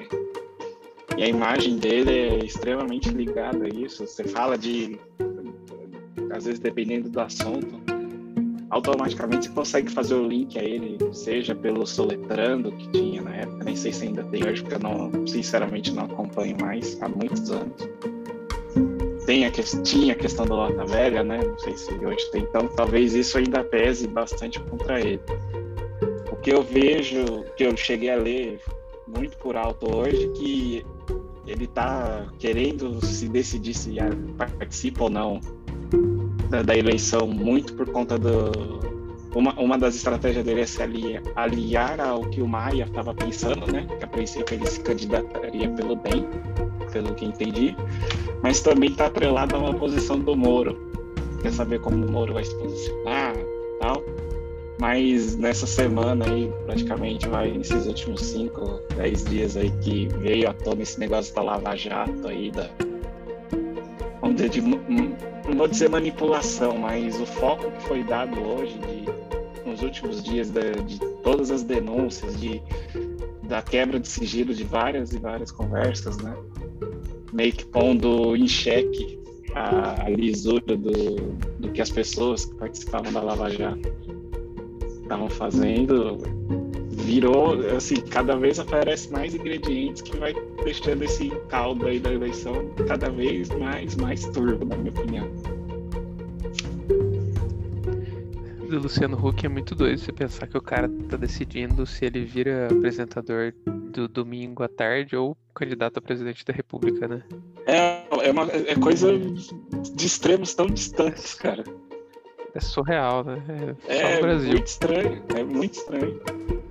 E 1.17 1.23
a 1.23 1.29
imagem 1.29 1.79
dele 1.79 2.11
é 2.11 2.45
extremamente 2.45 3.09
ligada 3.09 3.65
a 3.65 3.69
isso. 3.69 4.07
Você 4.07 4.25
fala 4.25 4.57
de, 4.57 4.99
às 6.31 6.45
vezes, 6.45 6.61
dependendo 6.61 7.09
do 7.09 7.21
assunto, 7.21 7.92
automaticamente 8.73 9.49
você 9.49 9.55
consegue 9.55 9.93
fazer 9.93 10.15
o 10.15 10.27
link 10.27 10.59
a 10.59 10.65
ele, 10.65 10.99
seja 11.13 11.55
pelo 11.55 11.87
Soletrando 11.87 12.73
que 12.73 12.89
tinha 12.89 13.21
na 13.21 13.37
época, 13.37 13.65
nem 13.65 13.77
sei 13.77 13.93
se 13.93 14.07
ainda 14.07 14.25
tem 14.25 14.43
hoje, 14.45 14.63
porque 14.63 14.77
eu 14.77 14.81
não, 14.81 15.27
sinceramente 15.27 15.93
não 15.93 16.05
acompanho 16.05 16.57
mais 16.59 17.01
há 17.03 17.09
muitos 17.09 17.51
anos. 17.51 17.77
Tem 19.27 19.45
a, 19.45 19.51
tinha 19.51 20.15
a 20.15 20.17
questão 20.17 20.47
da 20.47 20.55
Lota 20.55 20.87
Velha, 20.87 21.23
né? 21.23 21.39
Não 21.45 21.59
sei 21.59 21.77
se 21.77 21.93
hoje 21.93 22.31
tem, 22.33 22.43
então 22.43 22.67
talvez 22.67 23.15
isso 23.15 23.37
ainda 23.37 23.63
pese 23.63 24.09
bastante 24.09 24.59
contra 24.59 24.99
ele. 24.99 25.21
O 26.31 26.37
que 26.37 26.51
eu 26.51 26.63
vejo, 26.63 27.45
que 27.57 27.65
eu 27.65 27.77
cheguei 27.77 28.11
a 28.11 28.17
ler 28.17 28.59
muito 29.07 29.37
por 29.37 29.55
alto 29.55 29.95
hoje, 29.95 30.29
que 30.35 30.87
ele 31.47 31.65
está 31.65 32.27
querendo 32.39 33.05
se 33.05 33.29
decidir 33.29 33.75
se 33.75 33.97
participa 34.39 35.05
ou 35.05 35.11
não 35.11 35.41
da, 36.53 36.63
da 36.63 36.77
eleição 36.77 37.27
muito 37.27 37.73
por 37.73 37.89
conta 37.89 38.19
do 38.19 38.53
uma, 39.35 39.59
uma 39.59 39.79
das 39.79 39.97
estratégias 39.97 40.45
dele 40.45 40.61
é 40.61 40.67
se 40.67 40.83
aliar, 40.83 41.23
aliar 41.35 41.99
ao 41.99 42.21
que 42.27 42.43
o 42.43 42.47
Maia 42.47 42.85
estava 42.85 43.15
pensando, 43.15 43.73
né? 43.73 43.87
Que 43.99 44.05
a 44.05 44.07
princípio 44.07 44.55
ele 44.55 44.67
se 44.67 44.81
candidataria 44.81 45.71
pelo 45.71 45.97
bem, 45.97 46.29
pelo 46.93 47.15
que 47.15 47.25
entendi, 47.25 47.75
mas 48.43 48.61
também 48.61 48.91
está 48.91 49.07
atrelado 49.07 49.57
a 49.57 49.59
uma 49.59 49.75
posição 49.75 50.21
do 50.21 50.37
Moro. 50.37 50.79
Quer 51.41 51.51
saber 51.51 51.81
como 51.81 52.07
o 52.07 52.13
Moro 52.13 52.35
vai 52.35 52.45
se 52.45 52.55
posicionar 52.57 53.35
tal. 53.81 54.03
Mas 54.79 55.37
nessa 55.37 55.67
semana 55.67 56.27
aí, 56.29 56.53
praticamente 56.67 57.27
vai 57.29 57.53
nesses 57.53 57.87
últimos 57.87 58.21
5, 58.21 58.81
10 58.97 59.25
dias 59.25 59.57
aí 59.57 59.71
que 59.81 60.09
veio 60.19 60.51
à 60.51 60.53
tona 60.53 60.83
esse 60.83 61.01
negócio 61.01 61.35
da 61.35 61.43
Lava 61.43 61.75
Jato 61.77 62.27
aí, 62.27 62.51
da, 62.51 62.69
vamos 64.23 64.37
dizer, 64.37 64.49
de 64.49 64.61
não 64.63 65.57
vou 65.57 65.69
dizer 65.69 65.91
manipulação, 65.91 66.79
mas 66.79 67.21
o 67.21 67.27
foco 67.27 67.71
que 67.73 67.83
foi 67.83 68.05
dado 68.05 68.41
hoje, 68.41 68.79
de, 68.79 69.69
nos 69.69 69.83
últimos 69.83 70.23
dias, 70.23 70.51
de, 70.51 70.73
de 70.85 70.99
todas 71.23 71.51
as 71.51 71.65
denúncias, 71.65 72.41
de, 72.41 72.63
da 73.43 73.61
quebra 73.61 73.99
de 73.99 74.09
sigilo 74.09 74.55
de 74.55 74.65
várias 74.65 75.13
e 75.13 75.19
várias 75.19 75.51
conversas, 75.51 76.17
né? 76.19 76.35
Meio 77.33 77.53
que 77.53 77.65
pondo 77.67 78.37
em 78.37 78.47
xeque 78.47 79.19
a, 79.55 80.09
lisura 80.09 80.77
do, 80.77 81.17
do 81.59 81.71
que 81.73 81.83
as 81.83 81.91
pessoas 81.91 82.45
que 82.45 82.55
participavam 82.55 83.13
da 83.13 83.21
Lava 83.21 83.51
Jato 83.51 83.93
estavam 85.03 85.29
fazendo, 85.29 86.19
virou, 87.13 87.59
assim, 87.77 87.97
cada 87.97 88.35
vez 88.37 88.59
aparece 88.59 89.13
mais 89.13 89.35
ingredientes 89.35 90.01
que 90.01 90.17
vai 90.17 90.33
deixando 90.65 91.03
esse 91.05 91.29
caldo 91.49 91.87
aí 91.87 92.01
da 92.01 92.11
eleição 92.11 92.71
cada 92.89 93.11
vez 93.11 93.51
mais, 93.51 93.95
mais 93.97 94.25
turvo, 94.29 94.65
na 94.65 94.77
minha 94.77 94.91
opinião. 94.91 95.31
Do 98.67 98.79
Luciano 98.79 99.19
Huck 99.23 99.45
é 99.45 99.49
muito 99.51 99.75
doido 99.75 99.99
você 99.99 100.11
pensar 100.11 100.47
que 100.47 100.57
o 100.57 100.63
cara 100.63 100.91
tá 101.11 101.19
decidindo 101.19 101.85
se 101.85 102.07
ele 102.07 102.25
vira 102.25 102.69
apresentador 102.69 103.53
do 103.67 104.09
domingo 104.09 104.63
à 104.63 104.69
tarde 104.69 105.15
ou 105.15 105.37
candidato 105.55 105.99
a 105.99 106.01
presidente 106.01 106.43
da 106.47 106.55
república, 106.55 107.07
né? 107.07 107.23
É, 107.67 108.05
é, 108.27 108.31
uma, 108.31 108.45
é 108.51 108.75
coisa 108.77 109.13
de 109.95 110.07
extremos 110.07 110.55
tão 110.55 110.67
distantes, 110.67 111.35
cara. 111.35 111.63
É 112.55 112.61
surreal, 112.61 113.23
né? 113.23 113.43
É, 113.87 114.15
é 114.15 114.23
muito 114.23 114.67
estranho, 114.67 115.23
é 115.37 115.45
muito 115.45 115.75
estranho. 115.75 116.62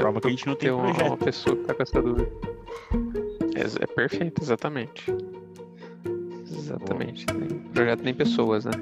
Prova 0.00 0.20
que 0.20 0.26
a 0.26 0.30
gente 0.30 0.46
não 0.46 0.54
tem, 0.54 0.70
uma, 0.70 0.90
uma, 0.90 1.16
pessoa 1.16 1.54
que 1.54 1.64
tá 1.64 1.74
com 1.74 1.82
essa 1.82 2.00
dúvida. 2.00 2.32
É, 3.54 3.84
é 3.84 3.86
perfeito, 3.86 4.42
exatamente. 4.42 5.04
Exatamente. 6.50 7.26
Nem 7.34 7.48
projeto 7.72 8.02
nem 8.02 8.14
pessoas, 8.14 8.64
né? 8.64 8.72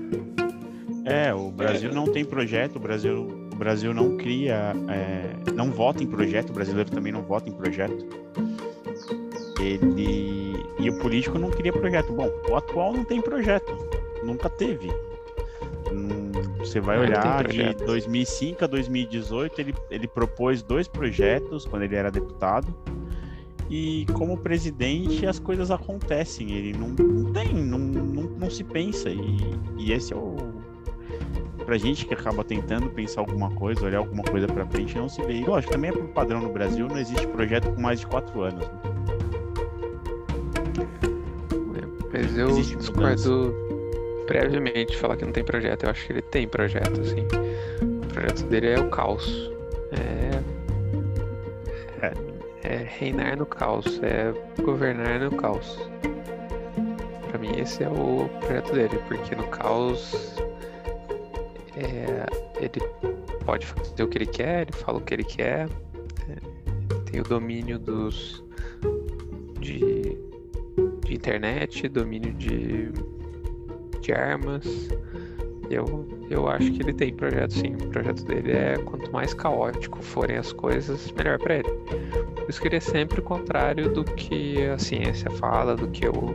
É, 1.04 1.34
o 1.34 1.50
Brasil 1.50 1.92
não 1.92 2.06
tem 2.06 2.24
projeto, 2.24 2.76
o 2.76 2.78
Brasil, 2.78 3.48
o 3.52 3.56
Brasil 3.56 3.92
não 3.92 4.16
cria, 4.16 4.74
é, 4.88 5.52
não 5.54 5.72
vota 5.72 6.02
em 6.02 6.06
projeto, 6.06 6.50
o 6.50 6.52
brasileiro 6.52 6.90
também 6.90 7.12
não 7.12 7.22
vota 7.22 7.48
em 7.48 7.52
projeto. 7.52 8.06
Ele 9.58 10.54
e 10.78 10.88
o 10.88 10.98
político 11.00 11.38
não 11.38 11.50
cria 11.50 11.72
projeto. 11.72 12.12
Bom, 12.12 12.30
o 12.48 12.56
atual 12.56 12.92
não 12.92 13.04
tem 13.04 13.20
projeto, 13.20 13.76
nunca 14.22 14.48
teve. 14.48 14.88
Você 16.68 16.80
vai 16.80 16.98
olhar 16.98 17.46
de 17.48 17.72
2005 17.86 18.64
a 18.64 18.66
2018, 18.66 19.58
ele, 19.58 19.74
ele 19.90 20.06
propôs 20.06 20.62
dois 20.62 20.86
projetos 20.86 21.64
quando 21.64 21.82
ele 21.82 21.96
era 21.96 22.10
deputado. 22.10 22.74
E 23.70 24.06
como 24.12 24.36
presidente, 24.36 25.26
as 25.26 25.38
coisas 25.38 25.70
acontecem. 25.70 26.52
Ele 26.52 26.76
não, 26.76 26.88
não 26.88 27.32
tem, 27.32 27.54
não, 27.54 27.78
não, 27.78 28.22
não, 28.24 28.50
se 28.50 28.64
pensa. 28.64 29.08
E, 29.08 29.38
e 29.78 29.92
esse 29.92 30.12
é 30.12 30.16
o. 30.16 30.36
Pra 31.64 31.76
gente 31.76 32.06
que 32.06 32.14
acaba 32.14 32.44
tentando 32.44 32.88
pensar 32.90 33.20
alguma 33.20 33.50
coisa, 33.50 33.84
olhar 33.84 33.98
alguma 33.98 34.22
coisa 34.22 34.46
pra 34.46 34.66
frente, 34.66 34.96
não 34.96 35.08
se 35.08 35.22
vê. 35.22 35.34
E 35.34 35.44
lógico, 35.44 35.72
também 35.72 35.90
é 35.90 35.92
por 35.92 36.08
padrão 36.08 36.40
no 36.40 36.50
Brasil, 36.50 36.86
não 36.86 36.98
existe 36.98 37.26
projeto 37.26 37.70
com 37.70 37.80
mais 37.80 38.00
de 38.00 38.06
quatro 38.06 38.42
anos. 38.42 38.66
Né? 41.72 41.82
Mas 42.10 42.38
eu 42.38 42.54
discordo 42.54 43.67
previamente 44.28 44.94
falar 44.98 45.16
que 45.16 45.24
não 45.24 45.32
tem 45.32 45.42
projeto. 45.42 45.84
Eu 45.84 45.90
acho 45.90 46.06
que 46.06 46.12
ele 46.12 46.22
tem 46.22 46.46
projeto, 46.46 47.00
assim. 47.00 47.26
O 47.82 48.06
projeto 48.12 48.44
dele 48.44 48.68
é 48.68 48.78
o 48.78 48.90
caos. 48.90 49.50
É. 49.90 50.38
É, 52.06 52.74
é 52.74 52.76
reinar 52.86 53.38
no 53.38 53.46
caos, 53.46 54.00
é 54.02 54.32
governar 54.62 55.18
no 55.18 55.34
caos. 55.34 55.78
Pra 57.28 57.38
mim, 57.38 57.58
esse 57.58 57.82
é 57.82 57.88
o 57.88 58.28
projeto 58.40 58.72
dele, 58.72 59.00
porque 59.08 59.34
no 59.34 59.48
caos. 59.48 60.36
É, 61.74 62.26
ele 62.60 62.80
pode 63.46 63.66
fazer 63.66 64.02
o 64.02 64.08
que 64.08 64.18
ele 64.18 64.26
quer, 64.26 64.62
ele 64.62 64.72
fala 64.72 64.98
o 64.98 65.00
que 65.00 65.14
ele 65.14 65.24
quer, 65.24 65.68
é, 66.28 67.10
tem 67.10 67.20
o 67.20 67.24
domínio 67.24 67.78
dos. 67.78 68.44
de, 69.58 70.18
de 71.04 71.14
internet, 71.14 71.88
domínio 71.88 72.32
de 72.34 72.90
de 74.08 74.14
armas. 74.14 74.64
Eu, 75.70 76.08
eu 76.30 76.48
acho 76.48 76.72
que 76.72 76.82
ele 76.82 76.94
tem 76.94 77.14
projeto 77.14 77.52
sim. 77.52 77.74
O 77.74 77.88
projeto 77.88 78.24
dele 78.24 78.52
é 78.52 78.78
quanto 78.78 79.12
mais 79.12 79.34
caótico 79.34 80.02
forem 80.02 80.38
as 80.38 80.50
coisas, 80.50 81.12
melhor 81.12 81.38
para 81.38 81.56
ele. 81.56 81.70
Por 82.34 82.48
isso 82.48 82.60
que 82.60 82.68
ele 82.68 82.76
é 82.76 82.80
sempre 82.80 83.20
o 83.20 83.22
contrário 83.22 83.92
do 83.92 84.02
que 84.02 84.64
a 84.66 84.78
ciência 84.78 85.30
fala, 85.30 85.76
do 85.76 85.88
que 85.88 86.08
o 86.08 86.34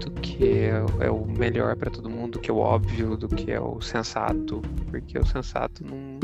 do 0.00 0.10
que 0.20 0.48
é, 0.48 0.84
é 1.00 1.10
o 1.10 1.26
melhor 1.26 1.76
para 1.76 1.90
todo 1.90 2.08
mundo, 2.08 2.32
do 2.32 2.38
que 2.38 2.50
é 2.50 2.54
o 2.54 2.58
óbvio, 2.58 3.16
do 3.16 3.28
que 3.28 3.50
é 3.50 3.60
o 3.60 3.80
sensato, 3.80 4.62
porque 4.90 5.18
o 5.18 5.26
sensato 5.26 5.84
não 5.84 6.18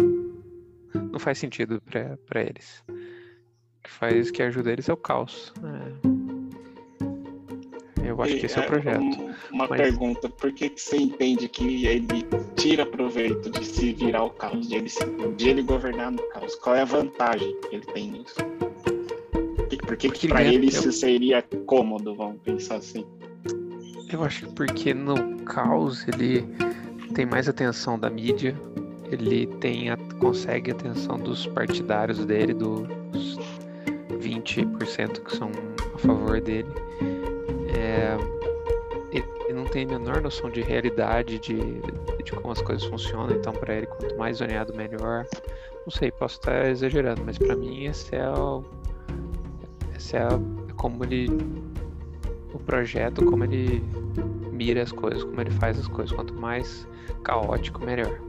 não 1.10 1.18
faz 1.18 1.38
sentido 1.38 1.82
para 2.26 2.40
eles. 2.40 2.84
O 2.88 3.82
que 3.82 3.90
faz 3.90 4.30
que 4.30 4.42
ajuda 4.42 4.70
eles 4.70 4.88
é 4.88 4.92
o 4.92 4.96
caos. 4.96 5.52
É. 5.64 6.39
Eu 8.04 8.20
acho 8.22 8.36
que 8.36 8.46
esse 8.46 8.58
é 8.58 8.62
o 8.62 8.66
projeto. 8.66 9.00
Uma 9.52 9.66
Mas... 9.68 9.80
pergunta, 9.80 10.28
por 10.28 10.52
que, 10.52 10.68
que 10.68 10.80
você 10.80 10.96
entende 10.96 11.48
que 11.48 11.86
ele 11.86 12.26
tira 12.56 12.86
proveito 12.86 13.50
de 13.50 13.64
se 13.64 13.92
virar 13.92 14.24
o 14.24 14.30
caos, 14.30 14.68
de 14.68 14.76
ele, 14.76 14.90
de 15.36 15.48
ele 15.48 15.62
governar 15.62 16.10
no 16.10 16.22
caos? 16.30 16.54
Qual 16.56 16.76
é 16.76 16.82
a 16.82 16.84
vantagem 16.84 17.56
que 17.62 17.76
ele 17.76 17.86
tem 17.86 18.10
nisso? 18.10 18.36
Por 19.86 19.96
que, 19.96 20.10
que 20.10 20.28
para 20.28 20.44
ele 20.44 20.66
isso 20.66 20.92
seria 20.92 21.42
cômodo, 21.66 22.14
vamos 22.14 22.40
pensar 22.42 22.76
assim? 22.76 23.04
Eu 24.12 24.24
acho 24.24 24.46
que 24.46 24.54
porque 24.54 24.94
no 24.94 25.36
caos 25.44 26.06
ele 26.08 26.44
tem 27.14 27.26
mais 27.26 27.48
atenção 27.48 27.98
da 27.98 28.08
mídia, 28.08 28.54
ele 29.10 29.46
tem 29.58 29.90
a, 29.90 29.96
consegue 30.20 30.70
a 30.70 30.74
atenção 30.74 31.18
dos 31.18 31.46
partidários 31.46 32.24
dele, 32.24 32.54
dos 32.54 33.38
20% 34.18 35.24
que 35.24 35.36
são 35.36 35.50
a 35.94 35.98
favor 35.98 36.40
dele. 36.40 36.68
É, 37.80 38.16
ele 39.50 39.58
não 39.58 39.64
tem 39.64 39.84
a 39.84 39.88
menor 39.88 40.20
noção 40.20 40.48
de 40.48 40.60
realidade, 40.60 41.38
de, 41.40 41.56
de 42.22 42.32
como 42.32 42.52
as 42.52 42.62
coisas 42.62 42.84
funcionam, 42.84 43.34
então 43.34 43.52
para 43.52 43.74
ele 43.74 43.86
quanto 43.86 44.16
mais 44.16 44.36
zoneado 44.36 44.72
melhor. 44.74 45.26
Não 45.84 45.90
sei, 45.90 46.12
posso 46.12 46.36
estar 46.36 46.68
exagerando, 46.68 47.22
mas 47.24 47.36
para 47.36 47.56
mim 47.56 47.86
esse 47.86 48.14
é 48.14 48.28
o 48.30 48.64
esse 49.96 50.16
é, 50.16 50.22
como 50.76 51.04
ele 51.04 51.28
o 52.52 52.58
projeto, 52.58 53.24
como 53.24 53.44
ele 53.44 53.82
mira 54.52 54.82
as 54.82 54.92
coisas, 54.92 55.24
como 55.24 55.40
ele 55.40 55.50
faz 55.50 55.78
as 55.78 55.88
coisas, 55.88 56.14
quanto 56.14 56.34
mais 56.34 56.86
caótico 57.24 57.84
melhor. 57.84 58.20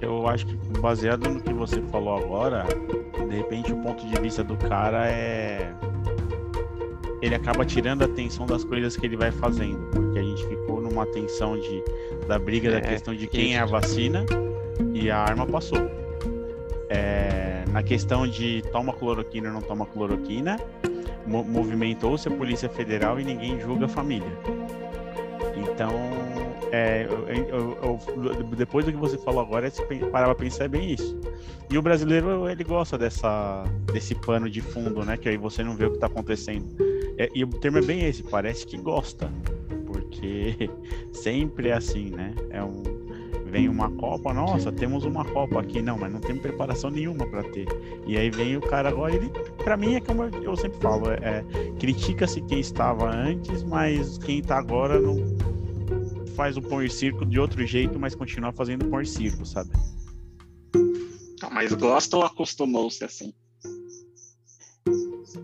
Eu 0.00 0.26
acho 0.28 0.46
que 0.46 0.56
baseado 0.80 1.28
no 1.28 1.40
que 1.40 1.52
você 1.52 1.80
falou 1.82 2.18
agora, 2.18 2.64
de 3.28 3.36
repente 3.36 3.72
o 3.72 3.76
ponto 3.76 4.06
de 4.06 4.20
vista 4.20 4.42
do 4.42 4.56
cara 4.56 5.06
é 5.08 5.72
ele 7.22 7.34
acaba 7.34 7.64
tirando 7.64 8.02
a 8.02 8.04
atenção 8.04 8.46
das 8.46 8.64
coisas 8.64 8.96
que 8.96 9.06
ele 9.06 9.16
vai 9.16 9.30
fazendo, 9.30 9.78
porque 9.90 10.18
a 10.18 10.22
gente 10.22 10.46
ficou 10.46 10.80
numa 10.80 11.06
tensão 11.06 11.58
de, 11.58 11.82
da 12.26 12.38
briga 12.38 12.68
é, 12.68 12.72
da 12.72 12.80
questão 12.80 13.14
de 13.14 13.26
quem 13.26 13.50
isso. 13.50 13.58
é 13.58 13.58
a 13.58 13.66
vacina 13.66 14.24
e 14.92 15.10
a 15.10 15.18
arma 15.18 15.46
passou. 15.46 15.78
É, 16.88 17.64
na 17.72 17.82
questão 17.82 18.26
de 18.26 18.62
toma 18.70 18.92
cloroquina 18.92 19.48
ou 19.48 19.54
não 19.54 19.62
toma 19.62 19.86
cloroquina, 19.86 20.58
movimentou-se 21.26 22.28
a 22.28 22.30
Polícia 22.30 22.68
Federal 22.68 23.18
e 23.18 23.24
ninguém 23.24 23.58
julga 23.60 23.86
a 23.86 23.88
família. 23.88 24.30
Então, 25.56 25.90
é, 26.70 27.06
eu, 27.08 27.28
eu, 27.28 27.78
eu, 27.82 28.44
depois 28.56 28.84
do 28.84 28.92
que 28.92 28.98
você 28.98 29.18
falou 29.18 29.40
agora, 29.40 29.70
parar 30.10 30.26
pra 30.26 30.34
pensar 30.34 30.64
é 30.64 30.68
bem 30.68 30.92
isso. 30.92 31.18
E 31.70 31.76
o 31.76 31.82
brasileiro, 31.82 32.48
ele 32.48 32.62
gosta 32.62 32.96
dessa, 32.96 33.64
desse 33.92 34.14
pano 34.14 34.48
de 34.48 34.60
fundo, 34.60 35.04
né? 35.04 35.16
Que 35.16 35.28
aí 35.28 35.36
você 35.36 35.64
não 35.64 35.76
vê 35.76 35.86
o 35.86 35.92
que 35.92 35.98
tá 35.98 36.06
acontecendo. 36.06 36.66
É, 37.18 37.28
e 37.34 37.44
o 37.44 37.48
termo 37.48 37.78
é 37.78 37.82
bem 37.82 38.04
esse, 38.04 38.22
parece 38.22 38.66
que 38.66 38.76
gosta. 38.76 39.30
Porque 39.86 40.70
sempre 41.12 41.68
é 41.68 41.74
assim, 41.74 42.10
né? 42.10 42.34
É 42.50 42.62
um, 42.62 42.82
vem 43.46 43.68
uma 43.68 43.90
Copa, 43.92 44.32
nossa, 44.34 44.70
temos 44.70 45.04
uma 45.04 45.24
Copa 45.24 45.60
aqui. 45.60 45.80
Não, 45.80 45.98
mas 45.98 46.12
não 46.12 46.20
tem 46.20 46.36
preparação 46.36 46.90
nenhuma 46.90 47.26
para 47.26 47.42
ter. 47.44 47.66
E 48.06 48.16
aí 48.16 48.30
vem 48.30 48.56
o 48.56 48.60
cara 48.60 48.88
agora, 48.88 49.14
ele, 49.14 49.30
para 49.64 49.76
mim 49.76 49.94
é 49.94 50.00
como 50.00 50.24
eu 50.24 50.56
sempre 50.56 50.78
falo, 50.80 51.10
é, 51.10 51.18
é 51.22 51.44
critica-se 51.78 52.40
quem 52.42 52.60
estava 52.60 53.10
antes, 53.10 53.62
mas 53.62 54.18
quem 54.18 54.42
tá 54.42 54.58
agora 54.58 55.00
não 55.00 55.16
faz 56.34 56.56
o 56.56 56.62
pão 56.62 56.82
e 56.82 56.90
circo 56.90 57.24
de 57.24 57.40
outro 57.40 57.64
jeito, 57.66 57.98
mas 57.98 58.14
continua 58.14 58.52
fazendo 58.52 58.84
pão 58.86 59.00
e 59.00 59.06
circo, 59.06 59.44
sabe? 59.46 59.70
mas 61.52 61.72
gosta 61.72 62.18
ou 62.18 62.22
acostumou-se 62.22 63.02
assim? 63.02 63.32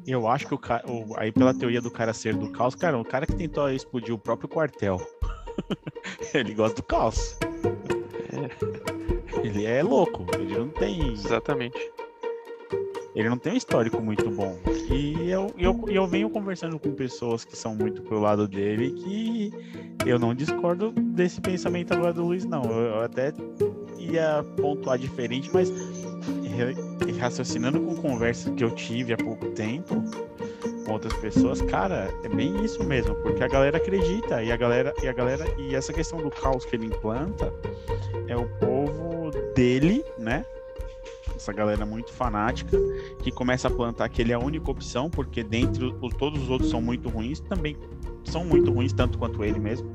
Eu 0.07 0.27
acho 0.27 0.47
que 0.47 0.55
o 0.55 0.59
cara. 0.59 0.85
Aí, 1.17 1.31
pela 1.31 1.55
teoria 1.55 1.81
do 1.81 1.91
cara 1.91 2.13
ser 2.13 2.35
do 2.35 2.51
caos, 2.51 2.75
cara, 2.75 2.99
o 2.99 3.05
cara 3.05 3.27
que 3.27 3.35
tentou 3.35 3.71
explodir 3.71 4.15
o 4.15 4.19
próprio 4.19 4.49
quartel. 4.49 5.01
ele 6.35 6.55
gosta 6.55 6.77
do 6.77 6.83
caos. 6.83 7.39
É. 8.33 9.47
Ele 9.47 9.65
é 9.65 9.83
louco, 9.83 10.27
ele 10.35 10.59
não 10.59 10.69
tem. 10.69 11.13
Exatamente. 11.13 11.79
Ele 13.15 13.29
não 13.29 13.37
tem 13.37 13.53
um 13.53 13.57
histórico 13.57 14.01
muito 14.01 14.31
bom. 14.31 14.59
E 14.91 15.31
eu, 15.31 15.53
eu, 15.59 15.85
eu 15.89 16.07
venho 16.07 16.31
conversando 16.31 16.79
com 16.79 16.93
pessoas 16.93 17.45
que 17.45 17.57
são 17.57 17.75
muito 17.75 18.03
pro 18.03 18.19
lado 18.19 18.49
dele 18.49 18.91
que 18.93 19.53
eu 20.07 20.19
não 20.19 20.35
discordo 20.35 20.93
desse 20.93 21.41
pensamento 21.41 21.93
agora 21.93 22.13
do 22.13 22.25
Luiz, 22.25 22.45
não. 22.47 22.63
Eu 22.65 23.01
até 23.01 23.33
ia 23.99 24.43
pontuar 24.57 24.99
diferente, 24.99 25.51
mas 25.53 25.71
raciocinando 27.19 27.81
com 27.81 27.95
conversas 27.97 28.53
que 28.55 28.65
eu 28.65 28.71
tive 28.75 29.13
há 29.13 29.17
pouco 29.17 29.47
tempo 29.51 30.03
com 30.85 30.93
outras 30.93 31.13
pessoas, 31.15 31.63
cara, 31.63 32.13
é 32.25 32.29
bem 32.29 32.65
isso 32.65 32.83
mesmo, 32.85 33.15
porque 33.17 33.43
a 33.43 33.49
galera 33.49 33.77
acredita 33.77 34.43
e 34.43 34.51
a 34.51 34.57
galera 34.57 34.93
e 35.03 35.09
a 35.09 35.13
galera 35.13 35.45
e 35.59 35.75
essa 35.75 35.93
questão 35.93 36.21
do 36.21 36.31
caos 36.31 36.65
que 36.65 36.77
ele 36.77 36.87
implanta 36.87 37.53
é 38.27 38.37
o 38.37 38.49
povo 38.59 39.31
dele, 39.55 40.05
né? 40.19 40.45
Essa 41.35 41.53
galera 41.53 41.87
muito 41.87 42.13
fanática 42.13 42.77
que 43.23 43.31
começa 43.31 43.69
a 43.69 43.71
plantar 43.71 44.09
que 44.09 44.23
ele 44.23 44.33
é 44.33 44.35
a 44.35 44.39
única 44.39 44.71
opção, 44.71 45.09
porque 45.09 45.43
dentro 45.43 45.93
todos 46.19 46.43
os 46.43 46.51
outros 46.51 46.71
são 46.71 46.81
muito 46.81 47.09
ruins, 47.09 47.41
também 47.41 47.77
são 48.25 48.45
muito 48.45 48.71
ruins 48.73 48.93
tanto 48.93 49.19
quanto 49.19 49.45
ele 49.45 49.59
mesmo 49.59 49.91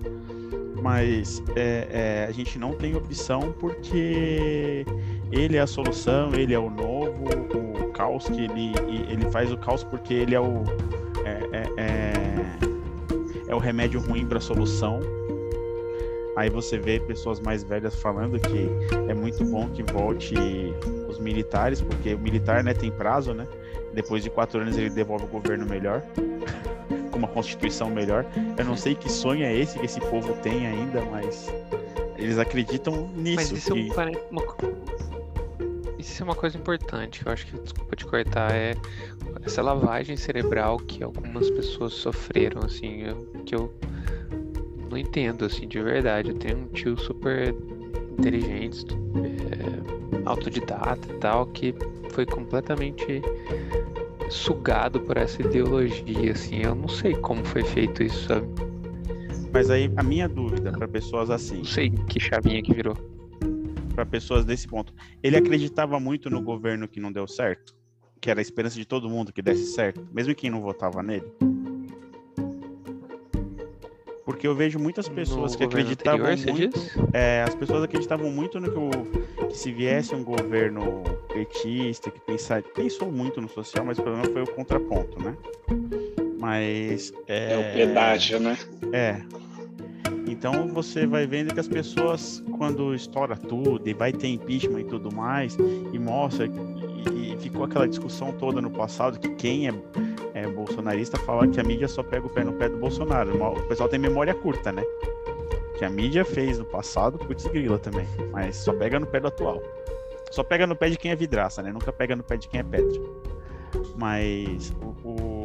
mas 0.82 1.44
é, 1.56 1.88
é, 1.92 2.26
a 2.30 2.32
gente 2.32 2.58
não 2.60 2.74
tem 2.74 2.96
opção 2.96 3.54
porque 3.60 4.86
ele 5.32 5.58
é 5.58 5.62
a 5.62 5.68
solução, 5.68 6.34
ele 6.34 6.54
é 6.54 6.60
o 6.60 6.70
novo, 6.70 7.26
o 7.54 7.92
caos 7.92 8.26
que 8.26 8.42
ele, 8.42 8.74
ele 9.10 9.30
faz 9.32 9.52
o 9.52 9.58
caos 9.58 9.84
porque 9.84 10.14
ele 10.14 10.36
é 10.36 10.40
o 10.40 10.64
é, 11.26 11.50
é, 11.52 11.70
é, 11.78 12.14
é 13.48 13.56
o 13.56 13.60
remédio 13.60 14.00
ruim 14.00 14.26
para 14.26 14.38
a 14.38 14.42
solução. 14.42 15.00
Aí 16.36 16.50
você 16.50 16.78
vê 16.78 17.00
pessoas 17.00 17.40
mais 17.40 17.64
velhas 17.64 17.96
falando 17.96 18.40
que 18.40 18.70
é 19.10 19.14
muito 19.14 19.44
bom 19.44 19.68
que 19.70 19.82
volte 19.92 20.36
os 21.10 21.18
militares, 21.20 21.82
porque 21.82 22.14
o 22.14 22.20
militar 22.20 22.64
né, 22.64 22.76
tem 22.76 22.92
prazo, 22.92 23.34
né? 23.34 23.48
Depois 23.92 24.22
de 24.22 24.30
quatro 24.30 24.62
anos 24.62 24.78
ele 24.78 24.92
devolve 24.92 25.26
o 25.26 25.28
governo 25.28 25.66
melhor 25.66 26.04
com 27.18 27.18
uma 27.18 27.28
constituição 27.28 27.90
melhor. 27.90 28.26
Eu 28.56 28.66
não 28.66 28.78
sei 28.78 28.94
que 28.94 29.12
sonho 29.12 29.44
é 29.44 29.54
esse 29.54 29.80
que 29.80 29.86
esse 29.86 30.00
povo 30.00 30.34
tem 30.44 30.68
ainda, 30.68 31.02
mas 31.06 31.52
eles 32.18 32.38
acreditam 32.38 33.10
nisso. 33.16 33.36
Mas 33.36 33.52
isso, 33.52 33.74
que... 33.74 33.80
é 33.80 33.94
uma... 34.32 34.44
isso 35.98 36.22
é 36.22 36.24
uma 36.24 36.36
coisa 36.36 36.58
importante, 36.58 37.22
eu 37.26 37.32
acho 37.32 37.46
que, 37.48 37.58
desculpa 37.60 37.96
te 37.96 38.06
cortar, 38.06 38.52
é 38.54 38.76
essa 39.46 39.62
lavagem 39.62 40.18
cerebral 40.18 40.78
que 40.78 41.04
algumas 41.04 41.50
pessoas 41.50 41.94
sofreram, 41.94 42.62
assim, 42.64 43.04
eu, 43.04 43.28
que 43.46 43.56
eu 43.56 43.74
não 44.90 44.98
entendo, 44.98 45.46
assim, 45.46 45.68
de 45.68 45.82
verdade. 45.82 46.30
Eu 46.30 46.36
tenho 46.36 46.58
um 46.58 46.68
tio 46.68 46.98
super 46.98 47.54
inteligente, 48.18 48.86
é, 49.24 50.22
autodidata 50.26 51.08
e 51.12 51.18
tal, 51.18 51.46
que 51.48 51.74
foi 52.12 52.26
completamente 52.26 53.22
sugado 54.30 55.00
por 55.00 55.18
essa 55.18 55.42
ideologia, 55.42 56.32
assim. 56.32 56.62
Eu 56.64 56.76
não 56.76 56.88
sei 56.88 57.16
como 57.16 57.46
foi 57.46 57.64
feito 57.64 58.04
isso, 58.04 58.28
sabe? 58.28 58.48
Mas 59.58 59.72
aí 59.72 59.92
a 59.98 60.04
minha 60.04 60.30
dúvida 60.30 60.72
para 60.72 60.88
pessoas 60.88 61.32
assim. 61.32 61.58
Não 61.58 61.66
sei 61.66 61.90
que 61.90 62.20
chavinha 62.20 62.62
que 62.62 62.72
virou. 62.72 62.94
Para 63.96 64.06
pessoas 64.06 64.46
desse 64.46 64.68
ponto. 64.68 64.94
Ele 65.24 65.36
acreditava 65.36 66.00
muito 66.00 66.30
no 66.30 66.44
governo 66.44 66.88
que 66.88 67.00
não 67.00 67.12
deu 67.12 67.28
certo? 67.28 67.76
Que 68.22 68.30
era 68.30 68.40
a 68.40 68.44
esperança 68.44 68.76
de 68.76 68.86
todo 68.86 69.10
mundo 69.10 69.34
que 69.34 69.42
desse 69.42 69.74
certo, 69.74 70.08
mesmo 70.14 70.36
quem 70.36 70.52
não 70.52 70.62
votava 70.62 71.02
nele? 71.02 71.26
Porque 74.24 74.46
eu 74.46 74.54
vejo 74.54 74.78
muitas 74.78 75.10
pessoas 75.10 75.54
no 75.54 75.58
que 75.58 75.64
acreditavam 75.64 76.28
anterior, 76.28 76.56
muito. 76.56 76.80
É, 77.12 77.42
as 77.42 77.56
pessoas 77.56 77.82
acreditavam 77.82 78.30
muito 78.30 78.60
no 78.60 78.72
que, 78.72 78.78
o, 78.78 79.48
que 79.48 79.58
se 79.58 79.72
viesse 79.72 80.14
um 80.14 80.24
governo 80.24 81.02
petista, 81.34 82.12
que 82.12 82.20
pensar, 82.20 82.62
pensou 82.62 83.12
muito 83.12 83.42
no 83.42 83.50
social, 83.50 83.84
mas 83.84 83.98
o 83.98 84.04
problema 84.04 84.32
foi 84.32 84.44
o 84.44 84.54
contraponto, 84.54 85.20
né? 85.20 85.36
Mas. 86.48 87.12
É, 87.28 87.54
é 87.54 87.58
o 87.58 87.74
pedágio, 87.74 88.40
né? 88.40 88.58
É. 88.94 89.22
Então 90.26 90.70
você 90.70 91.06
vai 91.06 91.28
vendo 91.28 91.54
que 91.54 91.60
as 91.60 91.68
pessoas, 91.68 92.42
quando 92.58 92.96
estoura 92.96 93.36
tudo 93.36 93.82
e 93.86 93.94
vai 93.94 94.14
ter 94.14 94.28
impeachment 94.30 94.80
e 94.80 94.84
tudo 94.86 95.14
mais, 95.14 95.58
e 95.92 96.00
mostra, 96.00 96.46
e, 96.46 97.34
e 97.34 97.38
ficou 97.38 97.66
aquela 97.66 97.86
discussão 97.86 98.32
toda 98.32 98.62
no 98.62 98.70
passado 98.70 99.20
que 99.20 99.28
quem 99.36 99.68
é 99.68 99.74
é, 100.34 100.48
bolsonarista 100.48 101.18
fala 101.20 101.46
que 101.50 101.60
a 101.60 101.64
mídia 101.64 101.88
só 101.90 102.02
pega 102.02 102.26
o 102.26 102.30
pé 102.30 102.46
no 102.46 102.54
pé 102.54 102.70
do 102.70 102.78
Bolsonaro. 102.78 103.36
O 103.44 103.68
pessoal 103.68 103.90
tem 103.90 104.00
memória 104.00 104.34
curta, 104.34 104.72
né? 104.72 104.84
que 105.78 105.84
a 105.84 105.90
mídia 105.90 106.24
fez 106.24 106.58
no 106.58 106.66
passado, 106.66 107.20
putz 107.20 107.46
grila 107.48 107.78
também. 107.78 108.08
Mas 108.32 108.56
só 108.56 108.72
pega 108.72 109.00
no 109.00 109.06
pé 109.06 109.20
do 109.20 109.28
atual. 109.28 109.62
Só 110.32 110.44
pega 110.44 110.66
no 110.66 110.78
pé 110.78 110.90
de 110.90 110.98
quem 110.98 111.12
é 111.12 111.16
vidraça, 111.16 111.62
né? 111.62 111.72
Nunca 111.74 111.92
pega 111.92 112.16
no 112.16 112.24
pé 112.24 112.38
de 112.38 112.48
quem 112.48 112.62
é 112.62 112.64
pedra. 112.64 113.00
Mas 113.96 114.74
o, 114.82 115.10
o... 115.10 115.37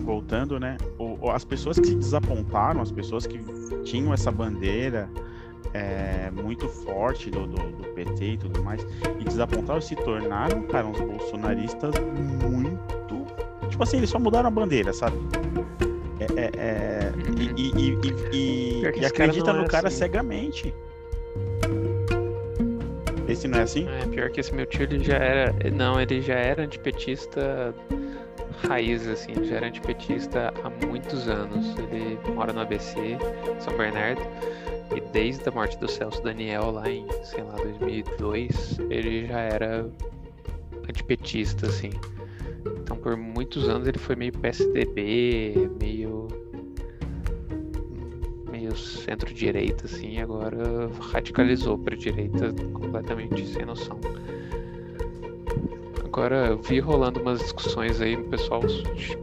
voltando, 0.00 0.58
né? 0.58 0.76
O, 0.98 1.30
as 1.30 1.44
pessoas 1.44 1.78
que 1.78 1.86
se 1.86 1.94
desapontaram, 1.94 2.80
as 2.80 2.90
pessoas 2.90 3.26
que 3.26 3.38
tinham 3.84 4.12
essa 4.12 4.30
bandeira 4.30 5.08
é, 5.72 6.30
muito 6.30 6.68
forte 6.68 7.30
do, 7.30 7.46
do, 7.46 7.56
do, 7.56 7.84
PT 7.94 8.24
e 8.24 8.38
tudo 8.38 8.62
mais, 8.62 8.86
e 9.20 9.24
desapontaram, 9.24 9.80
se 9.80 9.96
tornaram, 9.96 10.62
cara, 10.64 10.86
uns 10.86 11.00
bolsonaristas 11.00 11.94
muito. 12.42 13.26
Tipo 13.68 13.82
assim, 13.82 13.98
eles 13.98 14.10
só 14.10 14.18
mudaram 14.18 14.48
a 14.48 14.50
bandeira, 14.50 14.92
sabe? 14.92 15.16
É, 16.20 16.40
é, 16.40 16.50
é 16.56 17.12
e, 17.56 17.72
e, 17.72 17.98
e, 18.32 18.82
e 18.82 19.06
acredita 19.06 19.52
no 19.52 19.64
é 19.64 19.68
cara 19.68 19.88
assim. 19.88 19.98
cegamente. 19.98 20.74
Esse 23.28 23.48
não 23.48 23.58
é 23.58 23.62
assim? 23.62 23.86
É, 23.88 24.06
pior 24.06 24.30
que 24.30 24.40
esse 24.40 24.54
meu 24.54 24.66
tio, 24.66 24.84
ele 24.84 25.02
já 25.02 25.16
era. 25.16 25.54
Não, 25.72 26.00
ele 26.00 26.22
já 26.22 26.34
era 26.34 26.62
antipetista 26.62 27.74
raiz, 28.66 29.06
assim, 29.06 29.32
era 29.50 29.66
antipetista 29.66 30.52
há 30.62 30.86
muitos 30.86 31.28
anos. 31.28 31.74
Ele 31.78 32.18
mora 32.34 32.52
no 32.52 32.60
ABC, 32.60 33.18
São 33.60 33.76
Bernardo. 33.76 34.22
E 34.94 35.00
desde 35.12 35.48
a 35.48 35.52
morte 35.52 35.78
do 35.78 35.88
Celso 35.88 36.22
Daniel 36.22 36.70
lá 36.70 36.88
em, 36.88 37.06
sei 37.24 37.42
lá, 37.42 37.56
2002, 37.56 38.78
ele 38.88 39.26
já 39.26 39.40
era 39.40 39.90
antipetista, 40.88 41.66
assim. 41.66 41.90
Então 42.82 42.96
por 42.96 43.16
muitos 43.16 43.68
anos 43.68 43.86
ele 43.86 43.98
foi 43.98 44.16
meio 44.16 44.32
PSDB, 44.32 45.70
meio 45.80 46.28
meio 48.50 48.74
centro-direita, 48.74 49.84
assim, 49.84 50.18
agora 50.18 50.90
radicalizou 51.12 51.78
para 51.78 51.94
direita 51.94 52.52
completamente 52.72 53.46
sem 53.46 53.66
noção. 53.66 54.00
Agora 56.16 56.46
eu 56.46 56.56
vi 56.56 56.80
rolando 56.80 57.20
umas 57.20 57.40
discussões 57.40 58.00
aí, 58.00 58.16
o 58.16 58.24
pessoal 58.24 58.62